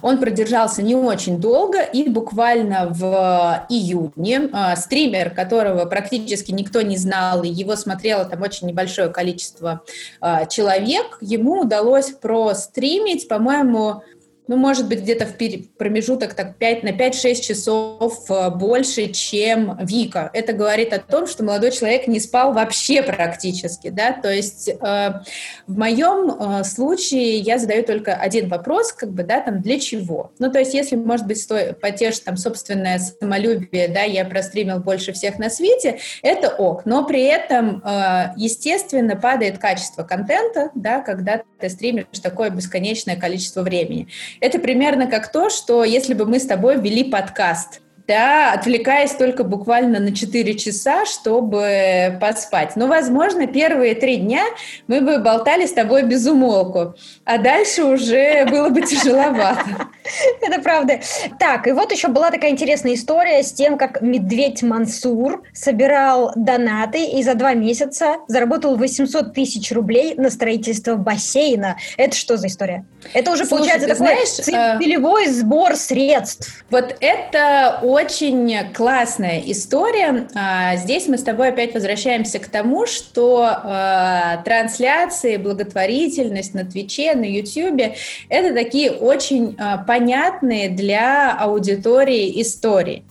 он 0.00 0.18
продержался 0.18 0.80
не 0.80 0.94
очень 0.94 1.38
долго, 1.38 1.82
и 1.82 2.08
буквально 2.08 2.88
в 2.88 3.66
июне 3.68 4.48
э, 4.50 4.76
стример, 5.00 5.30
которого 5.30 5.86
практически 5.86 6.52
никто 6.52 6.82
не 6.82 6.96
знал, 6.96 7.42
и 7.42 7.48
его 7.48 7.76
смотрело 7.76 8.24
там 8.24 8.42
очень 8.42 8.66
небольшое 8.68 9.08
количество 9.08 9.82
э, 10.20 10.46
человек, 10.48 11.18
ему 11.20 11.62
удалось 11.62 12.10
простримить, 12.10 13.26
по-моему, 13.28 14.02
ну, 14.50 14.56
может 14.56 14.88
быть, 14.88 15.02
где-то 15.02 15.26
в 15.26 15.36
промежуток 15.78 16.34
так 16.34 16.56
5, 16.56 16.82
на 16.82 16.88
5-6 16.88 17.34
часов 17.40 18.28
э, 18.28 18.50
больше, 18.50 19.06
чем 19.12 19.78
Вика. 19.80 20.28
Это 20.32 20.52
говорит 20.52 20.92
о 20.92 20.98
том, 20.98 21.28
что 21.28 21.44
молодой 21.44 21.70
человек 21.70 22.08
не 22.08 22.18
спал 22.18 22.52
вообще 22.52 23.00
практически, 23.04 23.90
да, 23.90 24.10
то 24.10 24.28
есть 24.28 24.68
э, 24.68 24.74
в 25.68 25.78
моем 25.78 26.32
э, 26.32 26.64
случае 26.64 27.38
я 27.38 27.58
задаю 27.58 27.84
только 27.84 28.12
один 28.12 28.48
вопрос, 28.48 28.92
как 28.92 29.12
бы, 29.12 29.22
да, 29.22 29.40
там, 29.40 29.62
для 29.62 29.78
чего? 29.78 30.32
Ну, 30.40 30.50
то 30.50 30.58
есть 30.58 30.74
если, 30.74 30.96
может 30.96 31.28
быть, 31.28 31.40
сто... 31.40 31.72
потешить 31.80 32.24
там 32.24 32.36
собственное 32.36 32.98
самолюбие, 32.98 33.86
да, 33.86 34.02
я 34.02 34.24
простримил 34.24 34.80
больше 34.80 35.12
всех 35.12 35.38
на 35.38 35.48
свете, 35.48 36.00
это 36.22 36.48
ок, 36.48 36.86
но 36.86 37.06
при 37.06 37.22
этом, 37.22 37.84
э, 37.84 38.32
естественно, 38.36 39.14
падает 39.14 39.58
качество 39.58 40.02
контента, 40.02 40.72
да, 40.74 41.02
когда 41.02 41.42
ты 41.60 41.68
стримишь 41.68 42.06
такое 42.20 42.50
бесконечное 42.50 43.14
количество 43.14 43.62
времени. 43.62 44.08
Это 44.40 44.58
примерно 44.58 45.06
как 45.06 45.30
то, 45.30 45.50
что 45.50 45.84
если 45.84 46.14
бы 46.14 46.24
мы 46.24 46.38
с 46.38 46.46
тобой 46.46 46.80
вели 46.80 47.04
подкаст, 47.04 47.80
да, 48.10 48.52
отвлекаясь 48.54 49.12
только 49.12 49.44
буквально 49.44 50.00
на 50.00 50.12
4 50.12 50.58
часа, 50.58 51.06
чтобы 51.06 52.18
поспать. 52.20 52.74
Но, 52.74 52.88
возможно, 52.88 53.46
первые 53.46 53.94
три 53.94 54.16
дня 54.16 54.42
мы 54.88 55.00
бы 55.00 55.18
болтали 55.18 55.64
с 55.64 55.72
тобой 55.72 56.02
без 56.02 56.26
умолку, 56.26 56.94
а 57.24 57.38
дальше 57.38 57.84
уже 57.84 58.46
было 58.46 58.70
бы 58.70 58.82
тяжеловато. 58.82 59.88
Это 60.40 60.60
правда. 60.60 61.00
Так, 61.38 61.66
и 61.66 61.72
вот 61.72 61.92
еще 61.92 62.08
была 62.08 62.30
такая 62.30 62.50
интересная 62.50 62.94
история 62.94 63.42
с 63.42 63.52
тем, 63.52 63.78
как 63.78 64.02
медведь 64.02 64.62
Мансур 64.62 65.42
собирал 65.52 66.32
донаты 66.36 67.04
и 67.04 67.22
за 67.22 67.34
два 67.34 67.54
месяца 67.54 68.16
заработал 68.28 68.76
800 68.76 69.34
тысяч 69.34 69.72
рублей 69.72 70.14
на 70.16 70.30
строительство 70.30 70.96
бассейна. 70.96 71.76
Это 71.96 72.16
что 72.16 72.36
за 72.36 72.48
история? 72.48 72.84
Это 73.14 73.32
уже 73.32 73.44
Слушай, 73.44 73.58
получается 73.58 73.88
такой 73.88 74.06
знаешь, 74.06 74.38
э, 74.38 74.78
целевой 74.78 75.26
э... 75.26 75.32
сбор 75.32 75.76
средств. 75.76 76.64
Вот 76.70 76.96
это 77.00 77.80
очень 77.82 78.72
классная 78.72 79.42
история. 79.46 80.28
А, 80.34 80.76
здесь 80.76 81.06
мы 81.06 81.18
с 81.18 81.22
тобой 81.22 81.48
опять 81.48 81.74
возвращаемся 81.74 82.38
к 82.38 82.48
тому, 82.48 82.86
что 82.86 83.48
э, 83.64 84.42
трансляции, 84.44 85.36
благотворительность 85.36 86.54
на 86.54 86.64
Твиче, 86.64 87.14
на 87.14 87.24
Ютьюбе– 87.24 87.94
это 88.28 88.54
такие 88.54 88.90
очень 88.90 89.56
э, 89.58 89.78
понятные 89.86 89.99
для 90.68 91.32
аудитории 91.32 92.40
истории. 92.40 93.04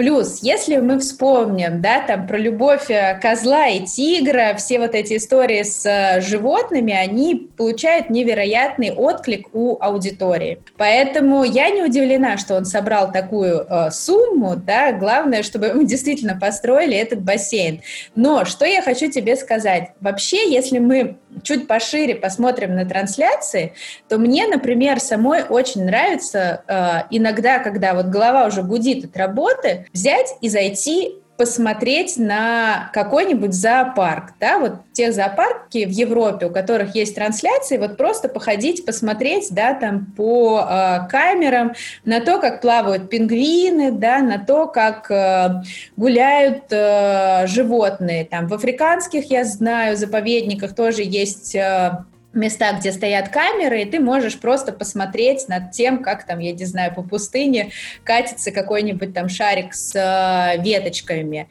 Плюс, 0.00 0.38
если 0.40 0.78
мы 0.78 0.98
вспомним, 0.98 1.82
да, 1.82 2.00
там 2.00 2.26
про 2.26 2.38
любовь 2.38 2.88
э, 2.88 3.18
козла 3.20 3.66
и 3.66 3.84
тигра, 3.84 4.54
все 4.56 4.78
вот 4.78 4.94
эти 4.94 5.18
истории 5.18 5.62
с 5.62 5.84
э, 5.84 6.22
животными, 6.22 6.94
они 6.94 7.50
получают 7.54 8.08
невероятный 8.08 8.92
отклик 8.92 9.48
у 9.52 9.76
аудитории. 9.78 10.62
Поэтому 10.78 11.44
я 11.44 11.68
не 11.68 11.82
удивлена, 11.82 12.38
что 12.38 12.56
он 12.56 12.64
собрал 12.64 13.12
такую 13.12 13.66
э, 13.68 13.90
сумму, 13.90 14.56
да, 14.56 14.92
главное, 14.92 15.42
чтобы 15.42 15.74
мы 15.74 15.84
действительно 15.84 16.34
построили 16.34 16.96
этот 16.96 17.20
бассейн. 17.20 17.82
Но 18.14 18.46
что 18.46 18.64
я 18.64 18.80
хочу 18.80 19.10
тебе 19.10 19.36
сказать? 19.36 19.90
Вообще, 20.00 20.50
если 20.50 20.78
мы 20.78 21.18
чуть 21.42 21.66
пошире 21.66 22.14
посмотрим 22.14 22.74
на 22.74 22.86
трансляции, 22.86 23.74
то 24.08 24.16
мне, 24.16 24.46
например, 24.46 24.98
самой 24.98 25.42
очень 25.42 25.84
нравится 25.84 26.62
э, 26.66 27.02
иногда, 27.10 27.58
когда 27.58 27.92
вот 27.92 28.06
голова 28.06 28.46
уже 28.46 28.62
гудит 28.62 29.04
от 29.04 29.16
работы, 29.18 29.86
взять 29.92 30.34
и 30.40 30.48
зайти 30.48 31.20
посмотреть 31.40 32.18
на 32.18 32.90
какой-нибудь 32.92 33.54
зоопарк, 33.54 34.34
да, 34.38 34.58
вот 34.58 34.74
те 34.92 35.10
зоопарки 35.10 35.86
в 35.86 35.90
Европе, 35.90 36.44
у 36.44 36.50
которых 36.50 36.94
есть 36.94 37.14
трансляции, 37.14 37.78
вот 37.78 37.96
просто 37.96 38.28
походить, 38.28 38.84
посмотреть, 38.84 39.48
да, 39.50 39.72
там 39.72 40.04
по 40.14 40.60
э, 40.60 41.08
камерам 41.08 41.72
на 42.04 42.20
то, 42.20 42.40
как 42.40 42.60
плавают 42.60 43.08
пингвины, 43.08 43.90
да, 43.90 44.18
на 44.18 44.38
то, 44.38 44.66
как 44.66 45.10
э, 45.10 45.62
гуляют 45.96 46.64
э, 46.72 47.46
животные, 47.46 48.26
там 48.26 48.46
в 48.46 48.52
африканских, 48.52 49.30
я 49.30 49.44
знаю, 49.44 49.96
заповедниках 49.96 50.74
тоже 50.74 51.00
есть 51.04 51.54
э, 51.54 52.04
места, 52.32 52.72
где 52.72 52.92
стоят 52.92 53.28
камеры, 53.28 53.82
и 53.82 53.84
ты 53.84 54.00
можешь 54.00 54.38
просто 54.38 54.72
посмотреть 54.72 55.48
над 55.48 55.72
тем, 55.72 56.02
как 56.02 56.24
там, 56.26 56.38
я 56.38 56.52
не 56.52 56.64
знаю, 56.64 56.94
по 56.94 57.02
пустыне 57.02 57.72
катится 58.04 58.50
какой-нибудь 58.50 59.14
там 59.14 59.28
шарик 59.28 59.74
с 59.74 59.94
э, 59.94 60.62
веточками. 60.62 61.48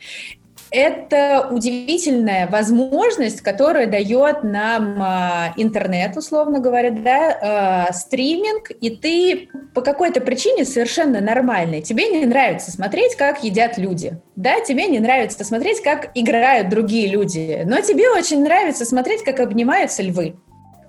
Это 0.72 1.48
удивительная 1.50 2.48
возможность, 2.48 3.42
которая 3.42 3.88
дает 3.88 4.44
нам 4.44 5.02
э, 5.02 5.54
интернет, 5.58 6.16
условно 6.16 6.60
говоря, 6.60 6.92
да, 6.92 7.88
э, 7.90 7.94
стриминг, 7.94 8.70
и 8.80 8.92
ты 8.92 9.50
по 9.74 9.82
какой-то 9.82 10.22
причине 10.22 10.66
совершенно 10.66 11.22
нормальный. 11.22 11.82
Тебе 11.82 12.10
не 12.10 12.26
нравится 12.26 12.72
смотреть, 12.72 13.16
как 13.16 13.44
едят 13.44 13.80
люди, 13.80 14.22
да, 14.36 14.60
тебе 14.62 14.86
не 14.86 15.00
нравится 15.00 15.44
смотреть, 15.44 15.82
как 15.82 16.12
играют 16.14 16.70
другие 16.70 17.08
люди, 17.08 17.64
но 17.66 17.82
тебе 17.82 18.12
очень 18.12 18.44
нравится 18.44 18.86
смотреть, 18.86 19.24
как 19.24 19.40
обнимаются 19.40 20.04
львы. 20.04 20.36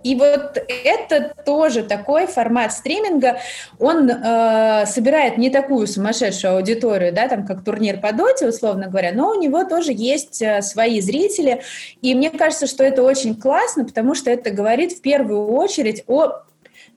И 0.03 0.14
вот 0.14 0.59
это 0.84 1.34
тоже 1.44 1.82
такой 1.82 2.26
формат 2.26 2.72
стриминга, 2.72 3.40
он 3.78 4.11
э, 4.11 4.86
собирает 4.86 5.36
не 5.38 5.51
такую 5.51 5.86
сумасшедшую 5.86 6.57
аудиторию, 6.57 7.12
да, 7.12 7.28
там 7.28 7.46
как 7.46 7.64
турнир 7.64 8.01
по 8.01 8.12
доте, 8.12 8.48
условно 8.48 8.88
говоря, 8.88 9.12
но 9.12 9.30
у 9.30 9.40
него 9.40 9.64
тоже 9.64 9.92
есть 9.92 10.40
э, 10.40 10.62
свои 10.62 11.01
зрители, 11.01 11.62
и 12.01 12.14
мне 12.14 12.30
кажется, 12.30 12.66
что 12.66 12.82
это 12.84 13.03
очень 13.03 13.34
классно, 13.34 13.84
потому 13.84 14.14
что 14.14 14.30
это 14.30 14.51
говорит 14.51 14.92
в 14.92 15.01
первую 15.03 15.48
очередь 15.53 16.05
о 16.07 16.42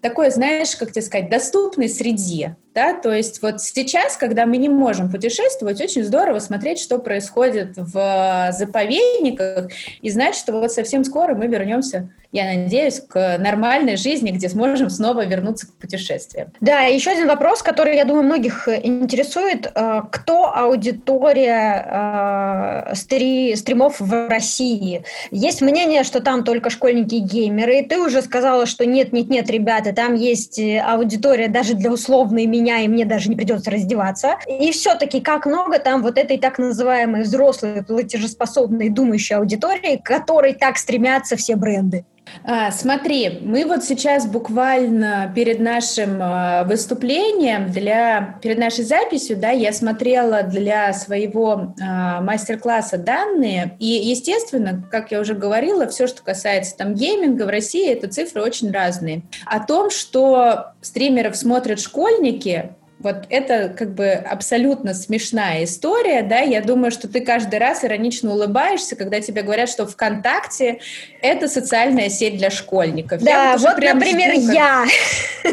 такой, 0.02 0.32
знаешь, 0.32 0.76
как 0.76 0.92
тебе 0.92 1.02
сказать, 1.02 1.30
доступной 1.30 1.90
среде, 1.90 2.56
да, 2.74 2.94
то 2.94 3.12
есть 3.12 3.42
вот 3.42 3.62
сейчас, 3.62 4.18
когда 4.18 4.46
мы 4.46 4.58
не 4.58 4.70
можем 4.70 5.12
путешествовать, 5.12 5.82
очень 5.82 6.04
здорово 6.04 6.40
смотреть, 6.40 6.80
что 6.80 7.00
происходит 7.00 7.78
в 7.78 8.50
заповедниках, 8.52 9.70
и 10.02 10.10
знать, 10.10 10.36
что 10.36 10.54
вот 10.54 10.72
совсем 10.72 11.04
скоро 11.04 11.36
мы 11.36 11.48
вернемся 11.48 12.10
я 12.34 12.46
надеюсь, 12.46 13.00
к 13.00 13.38
нормальной 13.38 13.96
жизни, 13.96 14.32
где 14.32 14.50
сможем 14.50 14.90
снова 14.90 15.24
вернуться 15.24 15.68
к 15.68 15.74
путешествиям. 15.74 16.52
Да, 16.62 16.82
еще 16.82 17.12
один 17.12 17.28
вопрос, 17.28 17.62
который, 17.62 17.96
я 17.96 18.06
думаю, 18.06 18.24
многих 18.24 18.68
интересует. 18.68 19.72
Э, 19.74 20.02
кто 20.12 20.52
аудитория 20.52 22.88
э, 22.90 22.96
стри, 22.96 23.56
стримов 23.56 24.00
в 24.00 24.28
России? 24.28 25.04
Есть 25.30 25.62
мнение, 25.62 26.04
что 26.04 26.22
там 26.22 26.44
только 26.44 26.72
школьники 26.72 27.16
и 27.16 27.20
геймеры. 27.20 27.80
И 27.80 27.86
ты 27.86 28.00
уже 28.00 28.24
сказала, 28.24 28.66
что 28.66 28.84
нет, 28.84 29.14
нет, 29.14 29.30
нет, 29.30 29.52
ребята, 29.52 29.94
там 29.94 30.16
есть 30.16 30.58
э, 30.58 30.80
аудитория 30.80 31.50
даже 31.50 31.76
для 31.76 31.92
условной 31.92 32.48
меня, 32.48 32.63
и 32.64 32.88
мне 32.88 33.06
даже 33.06 33.30
не 33.30 33.36
придется 33.36 33.72
раздеваться. 33.72 34.38
И 34.48 34.72
все-таки 34.72 35.22
как 35.22 35.46
много 35.46 35.80
там 35.80 36.02
вот 36.02 36.18
этой 36.18 36.38
так 36.38 36.58
называемой 36.58 37.24
взрослой, 37.24 37.84
платежеспособной, 37.84 38.90
думающей 38.90 39.36
аудитории, 39.36 40.02
которой 40.04 40.54
так 40.54 40.78
стремятся 40.78 41.36
все 41.36 41.56
бренды? 41.56 42.06
А, 42.46 42.72
смотри, 42.72 43.40
мы 43.42 43.66
вот 43.66 43.84
сейчас 43.84 44.26
буквально 44.28 45.32
перед 45.36 45.60
нашим 45.60 46.20
а, 46.22 46.64
выступлением, 46.64 47.72
для, 47.72 48.38
перед 48.42 48.58
нашей 48.58 48.84
записью, 48.84 49.38
да, 49.38 49.52
я 49.52 49.72
смотрела 49.72 50.44
для 50.44 50.94
своего 50.94 51.74
а, 51.82 52.22
мастер-класса 52.22 52.98
данные, 52.98 53.78
и, 53.80 53.86
естественно, 53.86 54.84
как 54.92 55.12
я 55.12 55.20
уже 55.20 55.34
говорила, 55.34 55.88
все, 55.88 56.08
что 56.08 56.22
касается 56.24 56.76
там 56.78 56.96
гейминга 56.96 57.44
в 57.44 57.50
России, 57.50 57.90
это 57.90 58.08
цифры 58.08 58.42
очень 58.42 58.72
разные. 58.72 59.24
О 59.46 59.60
том, 59.60 59.90
что 59.90 60.74
стримеров 60.82 61.38
смотрят 61.38 61.80
школьники, 61.80 62.72
вот 63.04 63.26
это 63.30 63.70
как 63.78 63.94
бы 63.94 64.12
абсолютно 64.12 64.94
смешная 64.94 65.66
история, 65.66 66.24
да, 66.24 66.40
я 66.40 66.62
думаю, 66.62 66.92
что 66.92 67.08
ты 67.08 67.20
каждый 67.20 67.60
раз 67.60 67.84
иронично 67.84 68.32
улыбаешься, 68.32 68.96
когда 68.96 69.20
тебе 69.20 69.42
говорят, 69.42 69.70
что 69.70 69.86
ВКонтакте 69.86 70.80
это 71.22 71.48
социальная 71.48 72.10
сеть 72.10 72.38
для 72.38 72.50
школьников. 72.50 73.22
Да, 73.22 73.58
вот, 73.58 73.74
вот 73.74 73.84
например, 73.84 74.36
жду, 74.36 74.48
как... 74.48 74.56
я. 74.56 74.86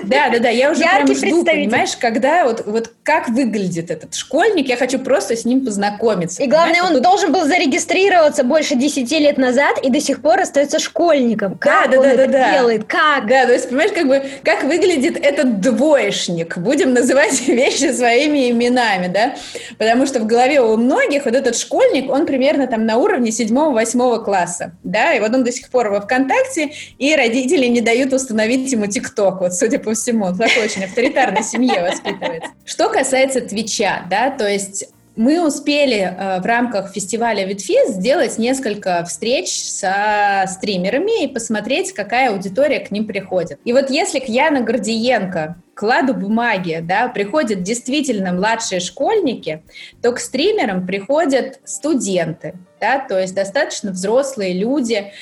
Да, 0.05 0.30
да, 0.30 0.38
да, 0.38 0.48
я 0.48 0.70
уже 0.70 0.82
Яркий 0.82 1.14
прям 1.14 1.16
жду, 1.16 1.44
понимаешь, 1.44 1.96
когда 1.96 2.44
вот, 2.44 2.64
вот 2.64 2.92
как 3.03 3.28
выглядит 3.28 3.90
этот 3.90 4.14
школьник, 4.14 4.68
я 4.68 4.76
хочу 4.76 5.01
просто 5.01 5.36
с 5.36 5.44
ним 5.44 5.64
познакомиться. 5.64 6.42
И 6.42 6.46
главное, 6.46 6.82
он 6.84 6.94
тут... 6.94 7.03
должен 7.03 7.32
был 7.32 7.44
зарегистрироваться 7.44 8.44
больше 8.44 8.76
10 8.76 9.11
лет 9.12 9.36
назад 9.36 9.78
и 9.82 9.90
до 9.90 10.01
сих 10.01 10.22
пор 10.22 10.40
остается 10.40 10.78
школьником. 10.78 11.59
Как 11.59 11.90
да, 11.90 11.98
он 11.98 12.05
да, 12.05 12.12
это 12.12 12.26
да, 12.28 12.53
делает? 12.53 12.84
Как? 12.84 13.26
Да, 13.26 13.46
то 13.46 13.53
есть, 13.53 13.68
понимаешь, 13.68 13.92
как 13.92 14.07
бы, 14.07 14.22
как 14.44 14.62
выглядит 14.62 15.16
этот 15.16 15.61
двоечник, 15.61 16.57
будем 16.59 16.94
называть 16.94 17.39
вещи 17.47 17.93
своими 17.93 18.51
именами, 18.51 19.09
да, 19.09 19.34
потому 19.78 20.07
что 20.07 20.20
в 20.20 20.26
голове 20.26 20.61
у 20.61 20.76
многих 20.76 21.24
вот 21.24 21.34
этот 21.34 21.57
школьник, 21.57 22.11
он 22.11 22.26
примерно 22.26 22.66
там 22.66 22.86
на 22.86 22.97
уровне 22.97 23.30
7-8 23.30 24.24
класса, 24.24 24.72
да, 24.82 25.14
и 25.14 25.20
вот 25.20 25.34
он 25.34 25.45
до 25.45 25.53
сих 25.53 25.70
пор 25.70 25.91
во 25.91 26.01
ВКонтакте, 26.01 26.72
и 26.99 27.14
родители 27.14 27.66
не 27.66 27.80
дают 27.80 28.12
установить 28.12 28.70
ему 28.72 28.86
ТикТок, 28.86 29.41
вот 29.41 29.55
судя 29.55 29.78
по 29.78 29.95
всему, 29.95 30.26
он 30.26 30.34
в 30.34 30.38
такой 30.38 30.64
очень 30.64 30.84
авторитарной 30.84 31.43
семье 31.43 31.82
воспитывается. 31.82 32.51
Что 32.64 32.88
касается 32.88 33.41
Твича, 33.41 34.07
да, 34.09 34.30
то 34.30 34.49
есть 34.49 34.88
мы 35.16 35.46
успели 35.46 35.98
э, 35.98 36.40
в 36.40 36.46
рамках 36.46 36.92
фестиваля 36.92 37.44
Витфиз 37.46 37.90
сделать 37.90 38.38
несколько 38.38 39.04
встреч 39.04 39.48
со 39.50 40.44
стримерами 40.46 41.24
и 41.24 41.28
посмотреть, 41.28 41.92
какая 41.92 42.30
аудитория 42.30 42.80
к 42.80 42.90
ним 42.90 43.06
приходит. 43.06 43.58
И 43.64 43.72
вот 43.72 43.90
если 43.90 44.20
к 44.20 44.28
Яна 44.28 44.61
Гордиенко 44.61 45.56
кладу 45.74 46.14
бумаги, 46.14 46.80
да, 46.82 47.08
приходят 47.08 47.62
действительно 47.62 48.32
младшие 48.32 48.80
школьники, 48.80 49.62
то 50.02 50.12
к 50.12 50.20
стримерам 50.20 50.86
приходят 50.86 51.58
студенты, 51.64 52.54
да, 52.80 52.98
то 52.98 53.18
есть 53.18 53.34
достаточно 53.34 53.90
взрослые 53.90 54.52
люди. 54.52 55.12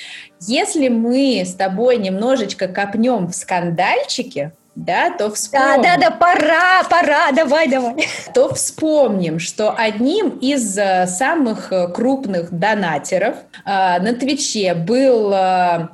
Если 0.41 0.89
мы 0.89 1.43
с 1.45 1.53
тобой 1.53 1.97
немножечко 1.97 2.67
копнем 2.67 3.27
в 3.27 3.35
скандальчики, 3.35 4.51
да, 4.75 5.11
то 5.11 5.29
вспомним... 5.31 5.81
Да, 5.81 5.97
да, 5.97 6.09
да, 6.09 6.11
пора, 6.11 6.83
пора, 6.89 7.31
давай, 7.31 7.67
давай. 7.67 8.07
То 8.33 8.53
вспомним, 8.53 9.39
что 9.39 9.73
одним 9.77 10.29
из 10.37 10.77
э, 10.77 11.05
самых 11.07 11.73
э, 11.73 11.89
крупных 11.89 12.51
донатеров 12.51 13.35
э, 13.65 13.69
на 13.99 14.13
Твиче 14.13 14.75
был 14.75 15.29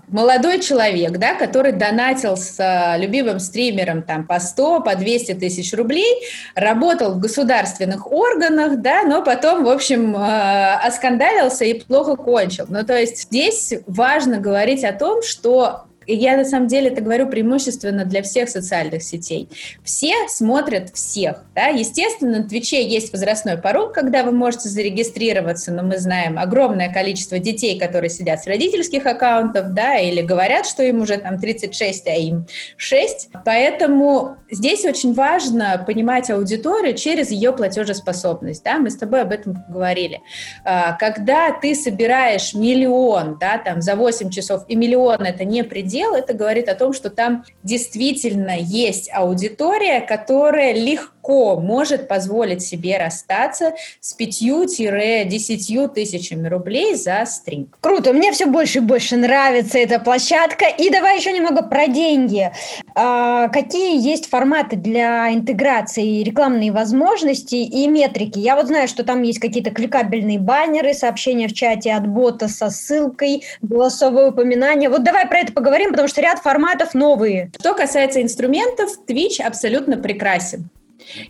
молодой 0.07 0.59
человек, 0.59 1.13
да, 1.17 1.33
который 1.35 1.71
донатил 1.71 2.37
с 2.37 2.95
любимым 2.97 3.39
стримером 3.39 4.03
там 4.03 4.27
по 4.27 4.39
100, 4.39 4.81
по 4.81 4.95
200 4.95 5.33
тысяч 5.33 5.73
рублей, 5.73 6.21
работал 6.53 7.13
в 7.13 7.19
государственных 7.19 8.11
органах, 8.11 8.81
да, 8.81 9.03
но 9.03 9.23
потом, 9.23 9.63
в 9.63 9.69
общем, 9.69 10.15
оскандалился 10.15 11.65
и 11.65 11.79
плохо 11.79 12.15
кончил. 12.15 12.65
Ну, 12.69 12.85
то 12.85 12.97
есть 12.97 13.23
здесь 13.23 13.73
важно 13.87 14.37
говорить 14.37 14.83
о 14.83 14.93
том, 14.93 15.23
что 15.23 15.85
я 16.13 16.37
на 16.37 16.45
самом 16.45 16.67
деле 16.67 16.89
это 16.89 17.01
говорю 17.01 17.27
преимущественно 17.27 18.05
для 18.05 18.21
всех 18.21 18.49
социальных 18.49 19.03
сетей. 19.03 19.49
Все 19.83 20.13
смотрят 20.27 20.89
всех. 20.93 21.43
Да? 21.55 21.67
Естественно, 21.67 22.39
на 22.39 22.47
Твиче 22.47 22.87
есть 22.87 23.11
возрастной 23.11 23.57
порог, 23.57 23.93
когда 23.93 24.23
вы 24.23 24.31
можете 24.31 24.69
зарегистрироваться, 24.69 25.71
но 25.71 25.83
мы 25.83 25.97
знаем 25.97 26.37
огромное 26.37 26.91
количество 26.91 27.39
детей, 27.39 27.79
которые 27.79 28.09
сидят 28.09 28.43
с 28.43 28.47
родительских 28.47 29.05
аккаунтов, 29.05 29.73
да, 29.73 29.97
или 29.97 30.21
говорят, 30.21 30.65
что 30.65 30.83
им 30.83 31.01
уже 31.01 31.17
там 31.17 31.39
36, 31.39 32.07
а 32.07 32.15
им 32.15 32.45
6. 32.77 33.29
Поэтому 33.43 34.37
здесь 34.49 34.85
очень 34.85 35.13
важно 35.13 35.83
понимать 35.85 36.29
аудиторию 36.29 36.95
через 36.95 37.31
ее 37.31 37.53
платежеспособность. 37.53 38.63
Да? 38.63 38.77
Мы 38.77 38.89
с 38.89 38.97
тобой 38.97 39.21
об 39.21 39.31
этом 39.31 39.63
говорили. 39.69 40.21
А, 40.63 40.93
когда 40.93 41.51
ты 41.51 41.75
собираешь 41.75 42.53
миллион 42.53 43.37
да, 43.39 43.57
там, 43.57 43.81
за 43.81 43.95
8 43.95 44.29
часов, 44.29 44.63
и 44.67 44.75
миллион 44.75 45.21
это 45.21 45.43
не 45.45 45.63
предел, 45.63 45.94
это 46.03 46.33
говорит 46.33 46.69
о 46.69 46.75
том, 46.75 46.93
что 46.93 47.09
там 47.09 47.45
действительно 47.63 48.57
есть 48.57 49.09
аудитория, 49.13 50.01
которая 50.01 50.73
легко 50.73 51.59
может 51.59 52.07
позволить 52.07 52.61
себе 52.61 52.97
расстаться 52.97 53.73
с 53.99 54.17
5-10 54.17 55.93
тысячами 55.93 56.47
рублей 56.47 56.95
за 56.95 57.25
стрим. 57.25 57.71
Круто, 57.81 58.13
мне 58.13 58.31
все 58.31 58.45
больше 58.45 58.79
и 58.79 58.81
больше 58.81 59.17
нравится 59.17 59.79
эта 59.79 59.99
площадка. 59.99 60.65
И 60.65 60.89
давай 60.89 61.17
еще 61.17 61.31
немного 61.31 61.63
про 61.63 61.87
деньги. 61.87 62.51
А, 62.93 63.47
какие 63.49 63.99
есть 64.01 64.29
форматы 64.29 64.75
для 64.75 65.33
интеграции, 65.33 66.23
рекламные 66.23 66.71
возможности 66.71 67.55
и 67.55 67.87
метрики? 67.87 68.39
Я 68.39 68.55
вот 68.55 68.67
знаю, 68.67 68.87
что 68.87 69.03
там 69.03 69.23
есть 69.23 69.39
какие-то 69.39 69.71
кликабельные 69.71 70.39
баннеры, 70.39 70.93
сообщения 70.93 71.47
в 71.47 71.53
чате 71.53 71.93
от 71.93 72.07
бота 72.07 72.47
со 72.47 72.69
ссылкой, 72.69 73.43
голосовое 73.61 74.29
упоминание. 74.29 74.89
Вот 74.89 75.03
давай 75.03 75.27
про 75.27 75.39
это 75.39 75.53
поговорим, 75.53 75.84
потому 75.91 76.07
что 76.07 76.21
ряд 76.21 76.39
форматов 76.39 76.93
новые. 76.93 77.51
Что 77.59 77.73
касается 77.73 78.21
инструментов, 78.21 78.91
Twitch 79.07 79.41
абсолютно 79.41 79.97
прекрасен. 79.97 80.69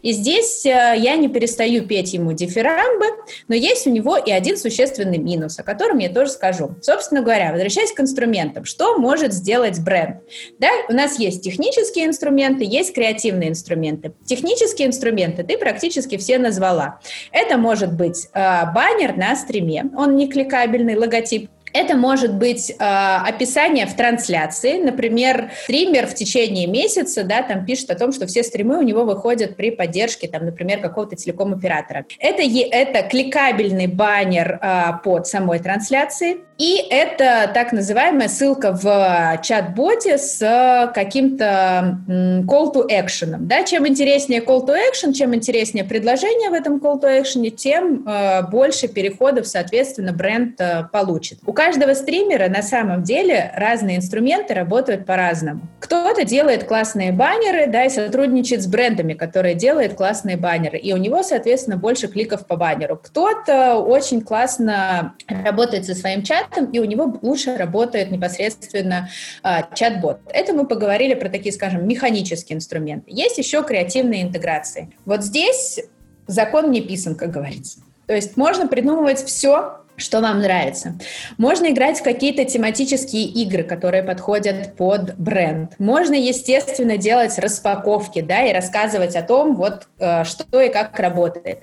И 0.02 0.12
здесь 0.12 0.66
э, 0.66 0.96
я 0.98 1.16
не 1.16 1.28
перестаю 1.28 1.86
петь 1.86 2.14
ему 2.14 2.34
дифирамбы, 2.34 3.06
но 3.48 3.56
есть 3.56 3.88
у 3.88 3.90
него 3.90 4.18
и 4.18 4.32
один 4.32 4.58
существенный 4.58 5.18
минус, 5.18 5.60
о 5.60 5.64
котором 5.64 5.98
я 5.98 6.10
тоже 6.10 6.32
скажу. 6.32 6.76
Собственно 6.82 7.22
говоря, 7.22 7.52
возвращаясь 7.52 7.92
к 7.92 8.00
инструментам, 8.00 8.66
что 8.66 8.98
может 8.98 9.34
сделать 9.34 9.80
бренд? 9.80 10.18
Да, 10.60 10.70
у 10.90 10.94
нас 10.94 11.20
есть 11.20 11.44
технические 11.44 12.06
инструменты, 12.06 12.64
есть 12.64 12.94
креативные 12.94 13.50
инструменты. 13.50 14.14
Технические 14.26 14.88
инструменты 14.88 15.44
ты 15.44 15.58
практически 15.58 16.18
все 16.18 16.38
назвала. 16.38 17.00
Это 17.32 17.58
может 17.58 17.94
быть 17.94 18.28
э, 18.34 18.40
баннер 18.74 19.18
на 19.18 19.36
стриме, 19.36 19.86
он 19.96 20.16
не 20.16 20.30
кликабельный, 20.30 20.96
логотип 20.96 21.50
это 21.76 21.98
может 21.98 22.34
быть 22.34 22.72
э, 22.72 22.74
описание 22.80 23.86
в 23.86 23.96
трансляции. 23.96 24.82
Например, 24.82 25.52
стример 25.64 26.08
в 26.08 26.16
течение 26.16 26.68
месяца 26.68 27.24
да, 27.24 27.44
там 27.44 27.66
пишет 27.66 27.90
о 27.92 27.96
том, 27.96 28.14
что 28.14 28.26
все 28.28 28.44
стримы 28.44 28.78
у 28.78 28.82
него 28.82 29.04
выходят 29.04 29.58
при 29.58 29.72
поддержке, 29.72 30.28
там, 30.28 30.46
например, 30.46 30.80
какого-то 30.80 31.18
телеком-оператора. 31.18 32.06
Это, 32.20 32.42
это 32.42 33.08
кликабельный 33.10 33.88
баннер 33.88 34.58
э, 34.62 34.84
под 35.04 35.28
самой 35.28 35.60
трансляцией. 35.60 36.46
И 36.58 36.78
это 36.90 37.52
так 37.54 37.74
называемая 37.74 38.30
ссылка 38.30 38.72
в 38.72 39.40
чат-боте 39.44 40.18
с 40.18 40.92
каким-то 40.94 42.00
call 42.08 42.74
to 42.74 42.88
action. 42.90 43.36
Да? 43.40 43.64
Чем 43.64 43.86
интереснее 43.88 44.40
call 44.40 44.66
to 44.66 44.74
action, 44.74 45.12
чем 45.12 45.36
интереснее 45.36 45.84
предложение 45.84 46.50
в 46.50 46.54
этом 46.54 46.78
call 46.78 47.02
to 47.02 47.22
action, 47.22 47.50
тем 47.50 48.08
э, 48.08 48.44
больше 48.50 48.88
переходов, 48.88 49.48
соответственно, 49.48 50.14
бренд 50.14 50.60
э, 50.62 50.86
получит. 50.92 51.40
У 51.46 51.52
каждого 51.52 51.94
стримера 51.94 52.48
на 52.48 52.62
самом 52.62 53.04
деле 53.04 53.52
разные 53.56 53.98
инструменты 53.98 54.54
работают 54.54 55.06
по-разному. 55.06 55.62
Кто-то 55.82 56.24
делает 56.24 56.64
классные 56.64 57.12
баннеры 57.12 57.68
да, 57.68 57.84
и 57.84 57.90
сотрудничает 57.90 58.64
с 58.64 58.68
брендами, 58.68 59.14
которые 59.14 59.56
делают 59.56 59.96
классные 59.96 60.38
баннеры, 60.38 60.78
и 60.78 60.94
у 60.94 60.98
него, 60.98 61.22
соответственно, 61.22 61.76
больше 61.76 62.08
кликов 62.08 62.48
по 62.48 62.56
баннеру. 62.56 62.96
Кто-то 62.96 63.76
очень 63.76 64.22
классно 64.22 65.16
работает 65.28 65.86
со 65.86 65.96
своим 65.96 66.24
чатом, 66.24 66.45
чатом, 66.46 66.72
и 66.72 66.80
у 66.80 66.86
него 66.86 67.18
лучше 67.22 67.58
работает 67.58 68.12
непосредственно 68.12 69.10
а, 69.44 69.64
чат-бот. 69.74 70.20
Это 70.30 70.54
мы 70.54 70.68
поговорили 70.68 71.14
про 71.14 71.30
такие, 71.30 71.54
скажем, 71.54 71.88
механические 71.88 72.58
инструменты. 72.58 73.12
Есть 73.12 73.38
еще 73.38 73.64
креативные 73.64 74.24
интеграции. 74.24 74.92
Вот 75.06 75.24
здесь 75.24 75.80
закон 76.28 76.72
не 76.72 76.82
писан, 76.82 77.16
как 77.16 77.32
говорится. 77.32 77.80
То 78.08 78.14
есть 78.14 78.38
можно 78.38 78.68
придумывать 78.68 79.24
все, 79.24 79.80
что 79.98 80.22
вам 80.22 80.40
нравится. 80.40 80.96
Можно 81.38 81.72
играть 81.72 82.00
в 82.00 82.04
какие-то 82.04 82.46
тематические 82.46 83.26
игры, 83.26 83.64
которые 83.64 84.04
подходят 84.04 84.76
под 84.76 85.16
бренд. 85.18 85.72
Можно, 85.80 86.16
естественно, 86.16 86.98
делать 86.98 87.38
распаковки, 87.40 88.22
да, 88.22 88.44
и 88.44 88.54
рассказывать 88.54 89.16
о 89.16 89.22
том, 89.22 89.56
вот 89.56 89.88
э, 90.00 90.24
что 90.26 90.62
и 90.62 90.70
как 90.70 91.00
работает. 91.00 91.60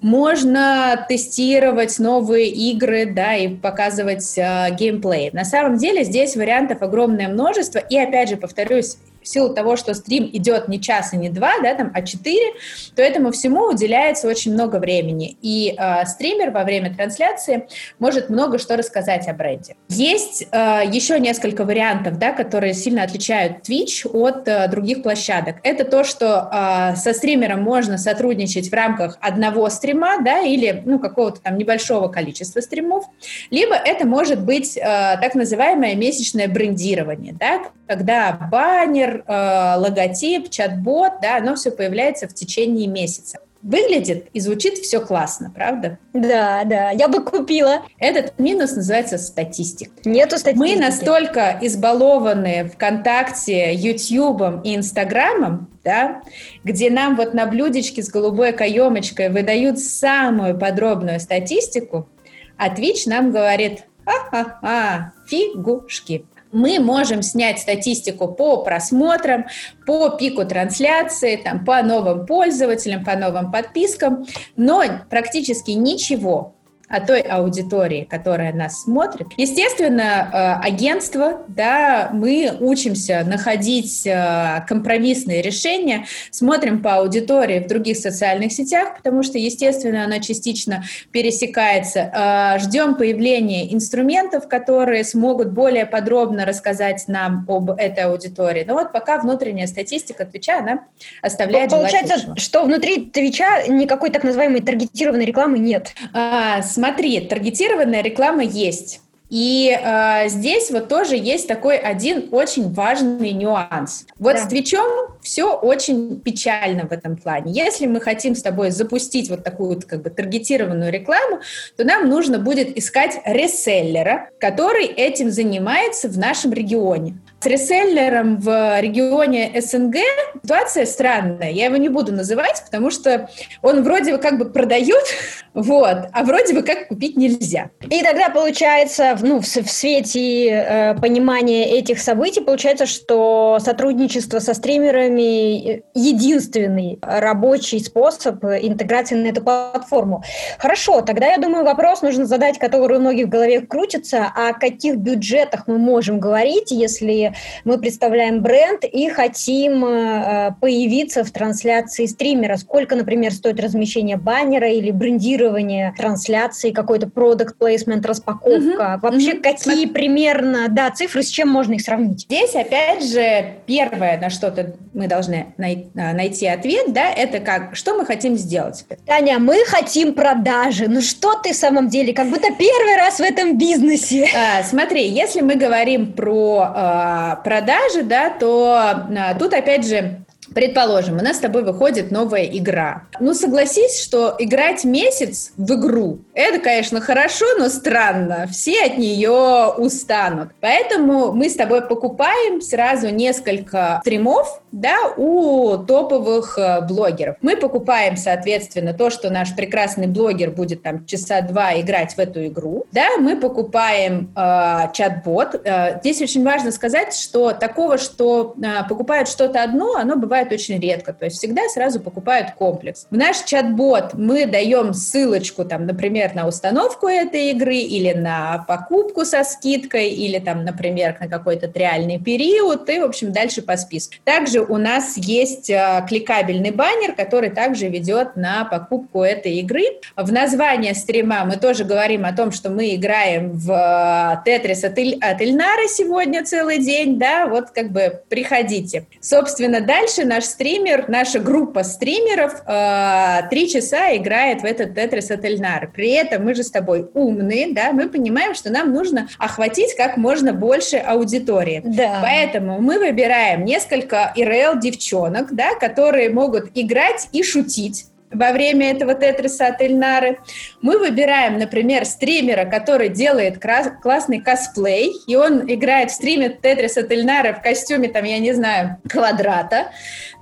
Можно 0.00 1.04
тестировать 1.08 1.98
новые 1.98 2.48
игры, 2.48 3.06
да, 3.06 3.34
и 3.34 3.48
показывать 3.48 4.38
э, 4.38 4.68
геймплей. 4.70 5.30
На 5.32 5.44
самом 5.44 5.76
деле 5.76 6.04
здесь 6.04 6.36
вариантов 6.36 6.82
огромное 6.82 7.28
множество, 7.28 7.78
и 7.78 7.98
опять 7.98 8.30
же 8.30 8.36
повторюсь, 8.36 8.96
в 9.26 9.28
силу 9.28 9.52
того, 9.52 9.76
что 9.76 9.92
стрим 9.94 10.30
идет 10.32 10.68
не 10.68 10.80
час 10.80 11.12
и 11.12 11.16
не 11.16 11.28
два, 11.28 11.58
да, 11.60 11.74
там, 11.74 11.90
а 11.92 12.02
четыре, 12.02 12.54
то 12.94 13.02
этому 13.02 13.32
всему 13.32 13.66
уделяется 13.68 14.28
очень 14.28 14.52
много 14.52 14.76
времени. 14.76 15.36
И 15.42 15.74
э, 15.76 16.06
стример 16.06 16.50
во 16.50 16.62
время 16.62 16.94
трансляции 16.94 17.66
может 17.98 18.30
много 18.30 18.58
что 18.58 18.76
рассказать 18.76 19.26
о 19.26 19.32
бренде. 19.32 19.74
Есть 19.88 20.46
э, 20.50 20.82
еще 20.90 21.18
несколько 21.18 21.64
вариантов, 21.64 22.18
да, 22.18 22.32
которые 22.32 22.72
сильно 22.72 23.02
отличают 23.02 23.68
Twitch 23.68 24.08
от 24.08 24.46
э, 24.46 24.68
других 24.68 25.02
площадок. 25.02 25.56
Это 25.64 25.84
то, 25.84 26.04
что 26.04 26.48
э, 26.52 26.96
со 26.96 27.12
стримером 27.12 27.62
можно 27.62 27.98
сотрудничать 27.98 28.70
в 28.70 28.74
рамках 28.74 29.18
одного 29.20 29.68
стрима, 29.70 30.22
да, 30.22 30.40
или 30.40 30.82
ну, 30.86 31.00
какого-то 31.00 31.40
там 31.40 31.58
небольшого 31.58 32.06
количества 32.08 32.60
стримов, 32.60 33.04
либо 33.50 33.74
это 33.74 34.06
может 34.06 34.40
быть 34.40 34.76
э, 34.76 34.80
так 34.80 35.34
называемое 35.34 35.96
месячное 35.96 36.46
брендирование, 36.46 37.32
да, 37.32 37.62
когда 37.86 38.32
баннер, 38.32 39.15
э, 39.26 39.74
логотип, 39.76 40.50
чат-бот, 40.50 41.14
да, 41.22 41.36
оно 41.36 41.54
все 41.54 41.70
появляется 41.70 42.28
в 42.28 42.34
течение 42.34 42.86
месяца. 42.86 43.38
Выглядит 43.62 44.28
и 44.32 44.38
звучит 44.38 44.74
все 44.74 45.00
классно, 45.00 45.50
правда? 45.50 45.98
Да, 46.12 46.62
да, 46.64 46.90
я 46.90 47.08
бы 47.08 47.24
купила. 47.24 47.82
Этот 47.98 48.38
минус 48.38 48.76
называется 48.76 49.18
статистик. 49.18 49.90
Нету 50.04 50.38
статистики. 50.38 50.76
Мы 50.76 50.80
настолько 50.80 51.58
избалованы 51.60 52.70
ВКонтакте, 52.72 53.74
Ютьюбом 53.74 54.60
и 54.60 54.76
Инстаграмом, 54.76 55.68
да, 55.82 56.22
где 56.62 56.90
нам 56.90 57.16
вот 57.16 57.34
на 57.34 57.46
блюдечке 57.46 58.04
с 58.04 58.08
голубой 58.08 58.52
каемочкой 58.52 59.30
выдают 59.30 59.80
самую 59.80 60.56
подробную 60.56 61.18
статистику, 61.18 62.08
а 62.56 62.72
Twitch 62.72 63.02
нам 63.06 63.32
говорит, 63.32 63.84
ха-ха-ха, 64.04 65.12
фигушки 65.26 66.24
мы 66.52 66.78
можем 66.78 67.22
снять 67.22 67.58
статистику 67.58 68.28
по 68.28 68.58
просмотрам, 68.58 69.46
по 69.86 70.10
пику 70.10 70.44
трансляции, 70.44 71.36
там, 71.36 71.64
по 71.64 71.82
новым 71.82 72.26
пользователям, 72.26 73.04
по 73.04 73.16
новым 73.16 73.50
подпискам, 73.52 74.26
но 74.56 74.82
практически 75.10 75.72
ничего 75.72 76.54
о 76.88 77.00
той 77.00 77.20
аудитории, 77.20 78.06
которая 78.08 78.52
нас 78.52 78.82
смотрит. 78.82 79.28
Естественно, 79.36 80.60
э, 80.62 80.66
агентство, 80.66 81.42
да, 81.48 82.10
мы 82.12 82.56
учимся 82.60 83.24
находить 83.26 84.06
э, 84.06 84.64
компромиссные 84.68 85.42
решения, 85.42 86.06
смотрим 86.30 86.82
по 86.82 86.96
аудитории 86.96 87.58
в 87.60 87.66
других 87.66 87.96
социальных 87.96 88.52
сетях, 88.52 88.96
потому 88.96 89.22
что, 89.22 89.38
естественно, 89.38 90.04
она 90.04 90.20
частично 90.20 90.84
пересекается. 91.10 92.10
Э, 92.14 92.58
ждем 92.60 92.94
появления 92.94 93.72
инструментов, 93.74 94.46
которые 94.46 95.02
смогут 95.02 95.50
более 95.52 95.86
подробно 95.86 96.44
рассказать 96.44 97.04
нам 97.08 97.44
об 97.48 97.70
этой 97.70 98.04
аудитории. 98.04 98.64
Но 98.66 98.74
вот 98.74 98.92
пока 98.92 99.18
внутренняя 99.18 99.66
статистика 99.66 100.24
Твича, 100.24 100.58
она 100.60 100.84
оставляет 101.20 101.70
Получается, 101.70 102.34
что 102.36 102.64
внутри 102.64 103.06
Твича 103.06 103.66
никакой 103.66 104.10
так 104.10 104.22
называемой 104.22 104.60
таргетированной 104.60 105.24
рекламы 105.24 105.58
нет. 105.58 105.94
А, 106.12 106.62
Смотри, 106.76 107.18
таргетированная 107.20 108.02
реклама 108.02 108.42
есть. 108.42 109.00
И 109.28 109.76
э, 109.76 110.28
здесь 110.28 110.70
вот 110.70 110.88
тоже 110.88 111.16
есть 111.16 111.48
такой 111.48 111.76
один 111.76 112.28
очень 112.30 112.72
важный 112.72 113.32
нюанс. 113.32 114.06
Вот 114.18 114.34
да. 114.34 114.44
с 114.44 114.48
Твичом 114.48 115.16
все 115.20 115.52
очень 115.52 116.20
печально 116.20 116.86
в 116.86 116.92
этом 116.92 117.16
плане. 117.16 117.52
Если 117.52 117.86
мы 117.86 118.00
хотим 118.00 118.36
с 118.36 118.42
тобой 118.42 118.70
запустить 118.70 119.28
вот 119.28 119.42
такую 119.42 119.80
как 119.86 120.02
бы 120.02 120.10
таргетированную 120.10 120.92
рекламу, 120.92 121.40
то 121.76 121.84
нам 121.84 122.08
нужно 122.08 122.38
будет 122.38 122.78
искать 122.78 123.20
реселлера, 123.24 124.30
который 124.38 124.86
этим 124.86 125.30
занимается 125.30 126.08
в 126.08 126.16
нашем 126.16 126.52
регионе. 126.52 127.18
С 127.40 127.46
реселлером 127.46 128.38
в 128.38 128.80
регионе 128.80 129.60
СНГ 129.60 129.96
ситуация 130.42 130.86
странная. 130.86 131.50
Я 131.50 131.66
его 131.66 131.76
не 131.76 131.88
буду 131.88 132.12
называть, 132.12 132.62
потому 132.64 132.90
что 132.90 133.28
он 133.62 133.82
вроде 133.82 134.12
бы 134.12 134.18
как 134.18 134.38
бы 134.38 134.44
продает, 134.46 135.04
вот, 135.54 135.98
а 136.12 136.24
вроде 136.24 136.54
бы 136.54 136.62
как 136.62 136.88
купить 136.88 137.16
нельзя. 137.16 137.70
И 137.90 138.02
тогда 138.02 138.30
получается, 138.30 139.15
ну, 139.20 139.40
в, 139.40 139.44
в 139.44 139.70
свете 139.70 140.48
э, 140.48 140.94
понимания 141.00 141.78
этих 141.78 141.98
событий, 142.00 142.40
получается, 142.40 142.86
что 142.86 143.58
сотрудничество 143.60 144.38
со 144.38 144.54
стримерами 144.54 145.82
единственный 145.94 146.98
рабочий 147.02 147.80
способ 147.80 148.44
интеграции 148.44 149.14
на 149.14 149.28
эту 149.28 149.42
платформу. 149.42 150.22
Хорошо, 150.58 151.02
тогда 151.02 151.26
я 151.26 151.38
думаю, 151.38 151.64
вопрос 151.64 152.02
нужно 152.02 152.26
задать, 152.26 152.58
который 152.58 152.98
у 152.98 153.00
многих 153.00 153.26
в 153.26 153.30
голове 153.30 153.60
крутится, 153.60 154.26
о 154.34 154.52
каких 154.52 154.96
бюджетах 154.96 155.64
мы 155.66 155.78
можем 155.78 156.20
говорить, 156.20 156.70
если 156.70 157.34
мы 157.64 157.78
представляем 157.78 158.42
бренд 158.42 158.84
и 158.84 159.08
хотим 159.08 159.84
э, 159.84 160.54
появиться 160.60 161.24
в 161.24 161.30
трансляции 161.30 162.06
стримера. 162.06 162.56
Сколько, 162.56 162.96
например, 162.96 163.32
стоит 163.32 163.60
размещение 163.60 164.16
баннера 164.16 164.68
или 164.68 164.90
брендирование 164.90 165.94
трансляции, 165.96 166.70
какой-то 166.70 167.08
продукт 167.08 167.56
плейсмент, 167.58 168.06
распаковка? 168.06 168.94
Угу, 168.94 169.00
Вообще, 169.10 169.34
угу. 169.34 169.42
какие 169.42 169.86
примерно 169.86 170.68
да, 170.68 170.90
цифры, 170.90 171.22
с 171.22 171.28
чем 171.28 171.48
можно 171.48 171.74
их 171.74 171.82
сравнить? 171.82 172.22
Здесь, 172.22 172.54
опять 172.54 173.04
же, 173.04 173.54
первое, 173.66 174.18
на 174.18 174.30
что-то 174.30 174.74
мы 174.94 175.06
должны 175.06 175.46
най- 175.56 175.86
найти 175.94 176.46
ответ, 176.46 176.92
да, 176.92 177.10
это 177.10 177.40
как, 177.40 177.76
что 177.76 177.94
мы 177.94 178.04
хотим 178.04 178.36
сделать? 178.36 178.84
Таня, 179.06 179.38
мы 179.38 179.64
хотим 179.66 180.14
продажи. 180.14 180.88
Ну 180.88 181.00
что 181.00 181.34
ты 181.34 181.52
в 181.52 181.56
самом 181.56 181.88
деле, 181.88 182.12
как 182.12 182.28
будто 182.28 182.48
первый 182.58 182.96
раз 182.96 183.18
в 183.18 183.22
этом 183.22 183.58
бизнесе. 183.58 184.28
А, 184.34 184.62
смотри, 184.62 185.08
если 185.08 185.40
мы 185.40 185.56
говорим 185.56 186.12
про 186.12 186.72
а, 186.74 187.36
продажи, 187.36 188.02
да, 188.02 188.30
то 188.30 188.74
а, 188.76 189.34
тут 189.38 189.52
опять 189.54 189.86
же 189.86 190.20
Предположим, 190.54 191.18
у 191.18 191.22
нас 191.22 191.36
с 191.36 191.40
тобой 191.40 191.64
выходит 191.64 192.10
новая 192.10 192.44
игра. 192.44 193.02
Ну, 193.20 193.34
согласись, 193.34 194.00
что 194.02 194.34
играть 194.38 194.84
месяц 194.84 195.52
в 195.56 195.74
игру, 195.74 196.20
это, 196.36 196.58
конечно, 196.58 197.00
хорошо, 197.00 197.46
но 197.58 197.70
странно. 197.70 198.46
Все 198.52 198.84
от 198.84 198.98
нее 198.98 199.72
устанут. 199.78 200.50
Поэтому 200.60 201.32
мы 201.32 201.48
с 201.48 201.54
тобой 201.54 201.80
покупаем 201.80 202.60
сразу 202.60 203.08
несколько 203.08 204.00
стримов, 204.02 204.60
да, 204.70 205.14
у 205.16 205.78
топовых 205.78 206.58
э, 206.58 206.82
блогеров. 206.82 207.36
Мы 207.40 207.56
покупаем, 207.56 208.18
соответственно, 208.18 208.92
то, 208.92 209.08
что 209.08 209.30
наш 209.30 209.56
прекрасный 209.56 210.08
блогер 210.08 210.50
будет 210.50 210.82
там 210.82 211.06
часа 211.06 211.40
два 211.40 211.80
играть 211.80 212.12
в 212.12 212.18
эту 212.18 212.46
игру, 212.48 212.84
да, 212.92 213.16
мы 213.18 213.40
покупаем 213.40 214.30
э, 214.36 214.92
чат-бот. 214.92 215.62
Э, 215.64 216.00
здесь 216.00 216.20
очень 216.20 216.44
важно 216.44 216.70
сказать, 216.70 217.14
что 217.14 217.52
такого, 217.52 217.96
что 217.96 218.54
э, 218.62 218.86
покупают 218.86 219.30
что-то 219.30 219.62
одно, 219.62 219.94
оно 219.94 220.16
бывает 220.16 220.52
очень 220.52 220.78
редко, 220.78 221.14
то 221.14 221.24
есть 221.24 221.38
всегда 221.38 221.62
сразу 221.70 221.98
покупают 221.98 222.50
комплекс. 222.58 223.06
В 223.10 223.16
наш 223.16 223.38
чат-бот 223.44 224.12
мы 224.12 224.44
даем 224.44 224.92
ссылочку, 224.92 225.64
там, 225.64 225.86
например, 225.86 226.25
на 226.34 226.46
установку 226.46 227.08
этой 227.08 227.50
игры 227.50 227.76
или 227.76 228.12
на 228.12 228.64
покупку 228.66 229.24
со 229.24 229.44
скидкой, 229.44 230.10
или 230.10 230.38
там, 230.38 230.64
например, 230.64 231.16
на 231.20 231.28
какой-то 231.28 231.70
реальный 231.74 232.18
период, 232.18 232.88
и, 232.88 232.98
в 232.98 233.04
общем, 233.04 233.32
дальше 233.32 233.62
по 233.62 233.76
списку. 233.76 234.14
Также 234.24 234.60
у 234.60 234.76
нас 234.76 235.16
есть 235.16 235.70
э, 235.70 236.04
кликабельный 236.08 236.70
баннер, 236.70 237.14
который 237.14 237.50
также 237.50 237.88
ведет 237.88 238.36
на 238.36 238.64
покупку 238.64 239.22
этой 239.22 239.54
игры. 239.56 239.84
В 240.16 240.32
названии 240.32 240.92
стрима 240.92 241.44
мы 241.44 241.56
тоже 241.56 241.84
говорим 241.84 242.24
о 242.24 242.32
том, 242.32 242.52
что 242.52 242.70
мы 242.70 242.94
играем 242.94 243.52
в 243.52 244.42
Тетрис 244.44 244.84
от, 244.84 244.98
Иль, 244.98 245.18
Ильнара 245.40 245.88
сегодня 245.88 246.44
целый 246.44 246.78
день, 246.78 247.18
да, 247.18 247.46
вот 247.46 247.70
как 247.70 247.90
бы 247.90 248.22
приходите. 248.28 249.06
Собственно, 249.20 249.80
дальше 249.80 250.24
наш 250.24 250.44
стример, 250.44 251.08
наша 251.08 251.38
группа 251.38 251.82
стримеров 251.84 252.62
э, 252.66 253.48
три 253.50 253.68
часа 253.68 254.16
играет 254.16 254.62
в 254.62 254.64
этот 254.64 254.94
Тетрис 254.94 255.30
от 255.30 255.44
Эльнар. 255.44 255.90
При 255.94 256.10
этом 256.16 256.44
мы 256.44 256.54
же 256.54 256.62
с 256.62 256.70
тобой 256.70 257.08
умные, 257.14 257.72
да, 257.72 257.92
мы 257.92 258.08
понимаем, 258.08 258.54
что 258.54 258.70
нам 258.70 258.92
нужно 258.92 259.28
охватить 259.38 259.94
как 259.96 260.16
можно 260.16 260.52
больше 260.52 260.96
аудитории. 260.96 261.82
Да. 261.84 262.20
Поэтому 262.22 262.80
мы 262.80 262.98
выбираем 262.98 263.64
несколько 263.64 264.32
ИРЛ-девчонок, 264.36 265.54
да, 265.54 265.74
которые 265.74 266.30
могут 266.30 266.70
играть 266.74 267.28
и 267.32 267.42
шутить 267.42 268.06
во 268.32 268.52
время 268.52 268.90
этого 268.90 269.14
тетриса 269.14 269.68
от 269.68 269.80
Эльнары. 269.80 270.38
Мы 270.82 270.98
выбираем, 270.98 271.58
например, 271.58 272.04
стримера, 272.04 272.64
который 272.64 273.08
делает 273.08 273.60
классный 273.60 274.40
косплей, 274.40 275.12
и 275.26 275.36
он 275.36 275.70
играет 275.70 276.10
в 276.10 276.14
стриме 276.14 276.50
тетрис 276.50 276.96
от 276.96 277.10
Эльнары 277.10 277.54
в 277.54 277.62
костюме, 277.62 278.08
там, 278.08 278.24
я 278.24 278.38
не 278.38 278.52
знаю, 278.52 278.98
квадрата, 279.08 279.92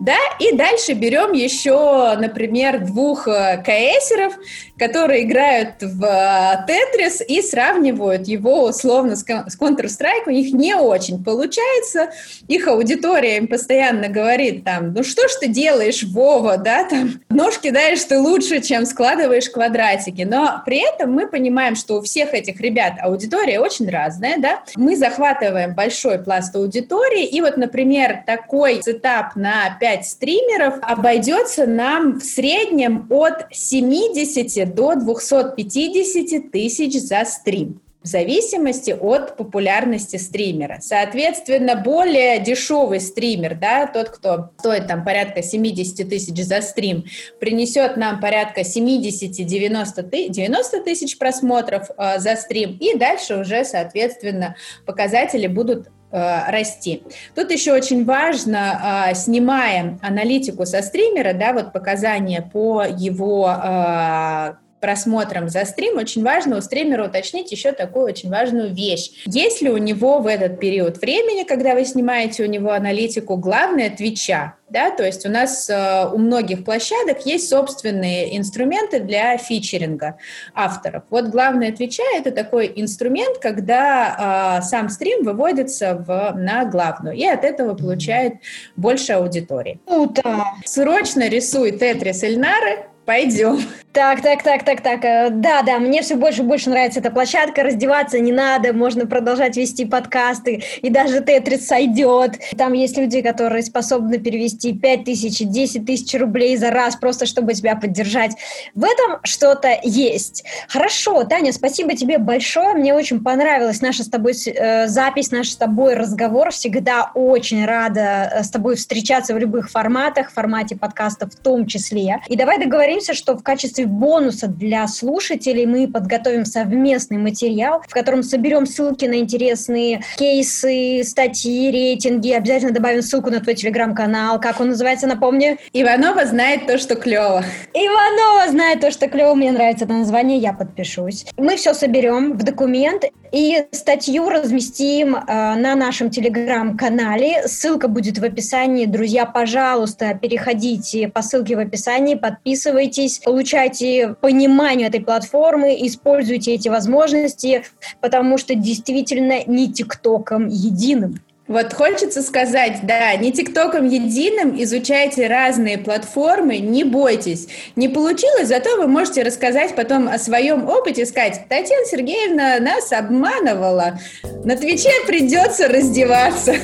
да, 0.01 0.17
и 0.41 0.57
дальше 0.57 0.93
берем 0.93 1.33
еще, 1.33 2.17
например, 2.17 2.81
двух 2.81 3.29
э, 3.29 3.63
КСеров, 3.63 4.35
которые 4.77 5.23
играют 5.23 5.81
в 5.81 6.05
э, 6.05 6.67
Тетрис 6.67 7.23
и 7.27 7.41
сравнивают 7.43 8.27
его 8.27 8.65
условно 8.65 9.15
с 9.15 9.25
Counter-Strike. 9.25 10.25
У 10.27 10.31
них 10.31 10.53
не 10.53 10.75
очень 10.75 11.23
получается. 11.23 12.11
Их 12.49 12.67
аудитория 12.67 13.37
им 13.37 13.47
постоянно 13.47 14.09
говорит 14.09 14.65
там, 14.65 14.93
ну 14.93 15.05
что 15.05 15.29
ж 15.29 15.33
ты 15.41 15.49
делаешь, 15.49 16.03
Вова, 16.03 16.57
да, 16.57 16.85
там, 16.85 17.21
ножки 17.29 17.71
даешь 17.75 18.05
ты 18.05 18.19
лучше, 18.19 18.63
чем 18.63 18.87
складываешь 18.87 19.51
квадратики. 19.51 20.23
Но 20.23 20.63
при 20.65 20.79
этом 20.79 21.13
мы 21.13 21.27
понимаем, 21.27 21.75
что 21.75 21.99
у 21.99 22.03
всех 22.03 22.33
этих 22.33 22.61
ребят 22.61 22.95
аудитория 23.03 23.61
очень 23.61 23.91
разная, 23.91 24.39
да. 24.39 24.63
Мы 24.77 24.97
захватываем 24.97 25.75
большой 25.75 26.19
пласт 26.21 26.55
аудитории, 26.57 27.27
и 27.27 27.41
вот, 27.41 27.57
например, 27.57 28.23
такой 28.25 28.81
сетап 28.83 29.37
на 29.37 29.77
5 29.81 30.07
стримеров 30.07 30.75
обойдется 30.83 31.67
нам 31.67 32.21
в 32.21 32.25
среднем 32.25 33.07
от 33.11 33.47
70 33.51 34.75
до 34.75 34.95
250 34.95 36.51
тысяч 36.51 37.01
за 37.01 37.25
стрим 37.25 37.81
в 38.05 38.07
зависимости 38.07 38.93
от 38.93 39.37
популярности 39.37 40.17
стримера. 40.17 40.79
Соответственно, 40.81 41.75
более 41.75 42.39
дешевый 42.39 43.01
стример, 43.01 43.59
да, 43.59 43.87
тот, 43.87 44.11
кто 44.11 44.51
стоит 44.59 44.87
там 44.87 45.05
порядка 45.05 45.43
70 45.43 46.09
тысяч 46.09 46.45
за 46.45 46.61
стрим, 46.61 47.05
принесет 47.41 47.97
нам 47.97 48.21
порядка 48.21 48.61
70-90 48.61 50.85
тысяч 50.85 51.19
просмотров 51.19 51.91
э, 51.97 52.21
за 52.21 52.37
стрим, 52.37 52.77
и 52.79 52.97
дальше 52.97 53.39
уже, 53.39 53.65
соответственно, 53.65 54.55
показатели 54.87 55.47
будут 55.47 55.89
Э, 56.17 56.49
расти. 56.49 57.03
Тут 57.35 57.51
еще 57.51 57.73
очень 57.73 58.05
важно, 58.05 59.09
э, 59.11 59.15
снимая 59.17 59.99
аналитику 60.01 60.65
со 60.65 60.81
стримера, 60.81 61.33
да, 61.33 61.53
вот 61.53 61.73
показания 61.73 62.41
по 62.41 62.85
его 62.85 63.51
э, 63.51 64.55
просмотром 64.85 65.49
за 65.49 65.65
стрим, 65.65 65.97
очень 65.97 66.23
важно 66.23 66.59
у 66.59 66.61
стримера 66.61 67.07
уточнить 67.07 67.51
еще 67.51 67.73
такую 67.73 68.05
очень 68.05 68.29
важную 68.29 68.75
вещь. 68.75 69.23
Есть 69.25 69.63
ли 69.63 69.71
у 69.71 69.79
него 69.79 70.19
в 70.19 70.27
этот 70.27 70.61
период 70.61 70.99
времени, 70.99 71.45
когда 71.45 71.73
вы 71.73 71.87
снимаете 71.87 72.43
у 72.43 72.47
него 72.47 72.71
аналитику, 72.71 73.39
главное 73.39 73.89
Твича, 73.89 74.57
да, 74.69 74.91
то 74.91 75.03
есть 75.03 75.25
у 75.25 75.31
нас 75.31 75.71
э, 75.71 76.09
у 76.13 76.19
многих 76.19 76.65
площадок 76.65 77.25
есть 77.25 77.49
собственные 77.49 78.37
инструменты 78.37 79.01
для 79.01 79.39
фичеринга 79.39 80.19
авторов. 80.55 81.05
Вот 81.09 81.27
главное 81.27 81.73
Твича— 81.73 82.03
это 82.19 82.31
такой 82.31 82.71
инструмент, 82.77 83.39
когда 83.39 84.59
э, 84.61 84.63
сам 84.65 84.91
стрим 84.91 85.25
выводится 85.25 85.95
в, 85.95 86.35
на 86.37 86.67
главную, 86.67 87.17
и 87.17 87.25
от 87.25 87.43
этого 87.45 87.75
получает 87.75 88.35
больше 88.77 89.13
аудитории. 89.13 89.81
Круто! 89.87 90.45
Срочно 90.67 91.27
рисуй 91.29 91.73
Тетрис 91.73 92.23
Эльнары, 92.23 92.87
Пойдем. 93.05 93.61
Так, 93.93 94.23
так, 94.23 94.43
так, 94.43 94.65
так, 94.65 94.81
так. 94.81 95.05
Э, 95.05 95.29
да, 95.31 95.63
да, 95.63 95.79
мне 95.79 96.03
все 96.03 96.17
больше 96.17 96.43
и 96.43 96.45
больше 96.45 96.69
нравится 96.69 96.99
эта 96.99 97.13
площадка. 97.13 97.63
Раздеваться 97.63 98.19
не 98.19 98.33
надо, 98.33 98.73
можно 98.73 99.07
продолжать 99.07 99.57
вести 99.57 99.85
подкасты, 99.85 100.65
и 100.83 100.91
даже 100.91 101.21
Тетрис 101.21 101.69
сойдет. 101.69 102.41
Там 102.59 102.73
есть 102.73 102.97
люди, 102.99 103.23
которые 103.23 103.63
способны 103.63 104.19
перевести 104.19 104.73
5 104.73 105.05
тысяч, 105.05 105.39
10 105.39 105.87
тысяч 105.87 106.19
рублей 106.19 106.57
за 106.57 106.71
раз, 106.71 106.97
просто 106.97 107.25
чтобы 107.25 107.55
тебя 107.55 107.77
поддержать. 107.77 108.33
В 108.75 108.83
этом 108.83 109.21
что-то 109.23 109.79
есть. 109.85 110.45
Хорошо, 110.69 111.23
Таня, 111.23 111.53
спасибо 111.53 111.95
тебе 111.95 112.19
большое. 112.19 112.75
Мне 112.75 112.95
очень 112.95 113.23
понравилась 113.23 113.81
наша 113.81 114.03
с 114.03 114.09
тобой 114.09 114.33
э, 114.33 114.89
запись, 114.89 115.31
наш 115.31 115.51
с 115.51 115.57
тобой 115.57 115.95
разговор. 115.95 116.51
Всегда 116.51 117.13
очень 117.15 117.65
рада 117.65 118.29
э, 118.35 118.43
с 118.43 118.51
тобой 118.51 118.75
встречаться 118.75 119.35
в 119.35 119.39
любых 119.39 119.71
форматах, 119.71 120.31
в 120.31 120.35
формате 120.35 120.75
подкаста 120.75 121.29
в 121.29 121.37
том 121.37 121.69
числе. 121.69 122.21
И 122.27 122.35
давай 122.35 122.59
договоримся 122.59 122.94
договоримся, 122.95 123.15
что 123.15 123.37
в 123.37 123.43
качестве 123.43 123.87
бонуса 123.87 124.47
для 124.47 124.87
слушателей 124.87 125.67
мы 125.67 125.89
подготовим 125.89 126.45
совместный 126.45 127.19
материал, 127.19 127.83
в 127.89 127.93
котором 127.93 128.23
соберем 128.23 128.67
ссылки 128.67 129.05
на 129.07 129.19
интересные 129.19 130.03
кейсы, 130.17 131.03
статьи, 131.05 131.71
рейтинги. 131.71 132.31
Обязательно 132.31 132.73
добавим 132.73 133.03
ссылку 133.03 133.31
на 133.31 133.41
твой 133.41 133.55
телеграм-канал. 133.55 134.41
Как 134.41 134.61
он 134.61 134.69
называется, 134.69 135.07
напомню? 135.07 135.59
Иванова 135.73 136.25
знает 136.27 136.67
то, 136.67 136.79
что 136.79 136.95
клево. 136.95 137.45
Иванова 137.75 138.51
знает 138.51 138.81
то, 138.81 138.91
что 138.91 139.09
клево. 139.09 139.35
Мне 139.35 139.51
нравится 139.51 139.85
это 139.85 139.95
название, 139.95 140.39
я 140.39 140.53
подпишусь. 140.53 141.27
Мы 141.37 141.57
все 141.57 141.75
соберем 141.75 142.35
в 142.35 142.43
документ 142.45 143.05
и 143.35 143.65
статью 143.73 144.29
разместим 144.29 145.17
э, 145.17 145.21
на 145.27 145.75
нашем 145.75 146.09
телеграм-канале. 146.09 147.49
Ссылка 147.49 147.89
будет 147.89 148.19
в 148.19 148.25
описании. 148.25 148.87
Друзья, 148.87 149.27
пожалуйста, 149.27 150.15
переходите 150.15 151.09
по 151.09 151.21
ссылке 151.21 151.57
в 151.57 151.59
описании, 151.59 152.15
подписывайтесь, 152.15 152.84
получайте 153.25 154.15
понимание 154.21 154.89
этой 154.89 155.01
платформы, 155.01 155.77
используйте 155.87 156.55
эти 156.55 156.69
возможности, 156.69 157.65
потому 158.01 158.39
что 158.39 158.55
действительно 158.55 159.45
не 159.47 159.73
ТикТоком 159.73 160.49
единым. 160.49 161.21
Вот 161.47 161.75
хочется 161.75 162.23
сказать, 162.23 162.79
да, 162.85 163.15
не 163.17 163.31
ТикТоком 163.31 163.87
единым, 163.87 164.55
изучайте 164.63 165.27
разные 165.27 165.77
платформы, 165.77 166.57
не 166.57 166.85
бойтесь. 166.85 167.49
Не 167.77 167.89
получилось, 167.89 168.49
зато 168.49 168.79
вы 168.79 168.87
можете 168.87 169.23
рассказать 169.23 169.75
потом 169.75 170.09
о 170.09 170.19
своем 170.19 170.67
опыте, 170.67 171.05
сказать, 171.05 171.43
Татьяна 171.51 171.85
Сергеевна 171.85 172.61
нас 172.61 172.91
обманывала, 172.93 173.99
на 174.45 174.57
Твиче 174.57 174.89
придется 175.07 175.69
раздеваться. 175.69 176.55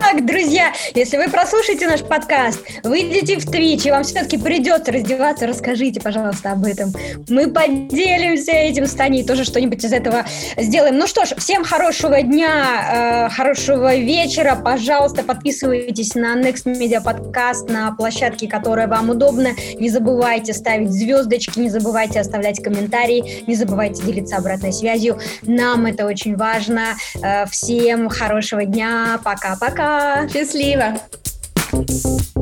Так, 0.00 0.24
друзья, 0.24 0.72
если 0.94 1.18
вы 1.18 1.28
прослушаете 1.28 1.86
наш 1.86 2.00
подкаст, 2.00 2.60
выйдите 2.82 3.38
в 3.38 3.44
Твич, 3.44 3.84
и 3.84 3.90
вам 3.90 4.02
все-таки 4.04 4.38
придется 4.38 4.92
раздеваться, 4.92 5.46
расскажите, 5.46 6.00
пожалуйста, 6.00 6.52
об 6.52 6.64
этом. 6.64 6.92
Мы 7.28 7.50
поделимся 7.50 8.52
этим 8.52 8.86
с 8.86 8.92
Таней, 8.92 9.24
тоже 9.24 9.44
что-нибудь 9.44 9.84
из 9.84 9.92
этого 9.92 10.24
сделаем. 10.56 10.96
Ну 10.96 11.06
что 11.06 11.26
ж, 11.26 11.34
всем 11.36 11.64
хорошего 11.64 12.22
дня, 12.22 13.28
э, 13.28 13.34
хорошего 13.34 13.93
вечера. 13.98 14.56
Пожалуйста, 14.56 15.22
подписывайтесь 15.22 16.14
на 16.14 16.36
Next 16.36 16.64
Media 16.64 17.02
Podcast 17.02 17.70
на 17.70 17.92
площадке, 17.92 18.48
которая 18.48 18.88
вам 18.88 19.10
удобна. 19.10 19.50
Не 19.78 19.90
забывайте 19.90 20.52
ставить 20.52 20.92
звездочки, 20.92 21.58
не 21.58 21.70
забывайте 21.70 22.20
оставлять 22.20 22.62
комментарии, 22.62 23.44
не 23.46 23.54
забывайте 23.54 24.02
делиться 24.02 24.36
обратной 24.36 24.72
связью. 24.72 25.18
Нам 25.42 25.86
это 25.86 26.06
очень 26.06 26.36
важно. 26.36 26.94
Э, 27.22 27.46
всем 27.46 28.08
хорошего 28.08 28.64
дня. 28.64 29.20
Пока-пока. 29.24 30.28
Счастливо! 30.28 30.94
thank 31.74 31.90
you 31.90 32.33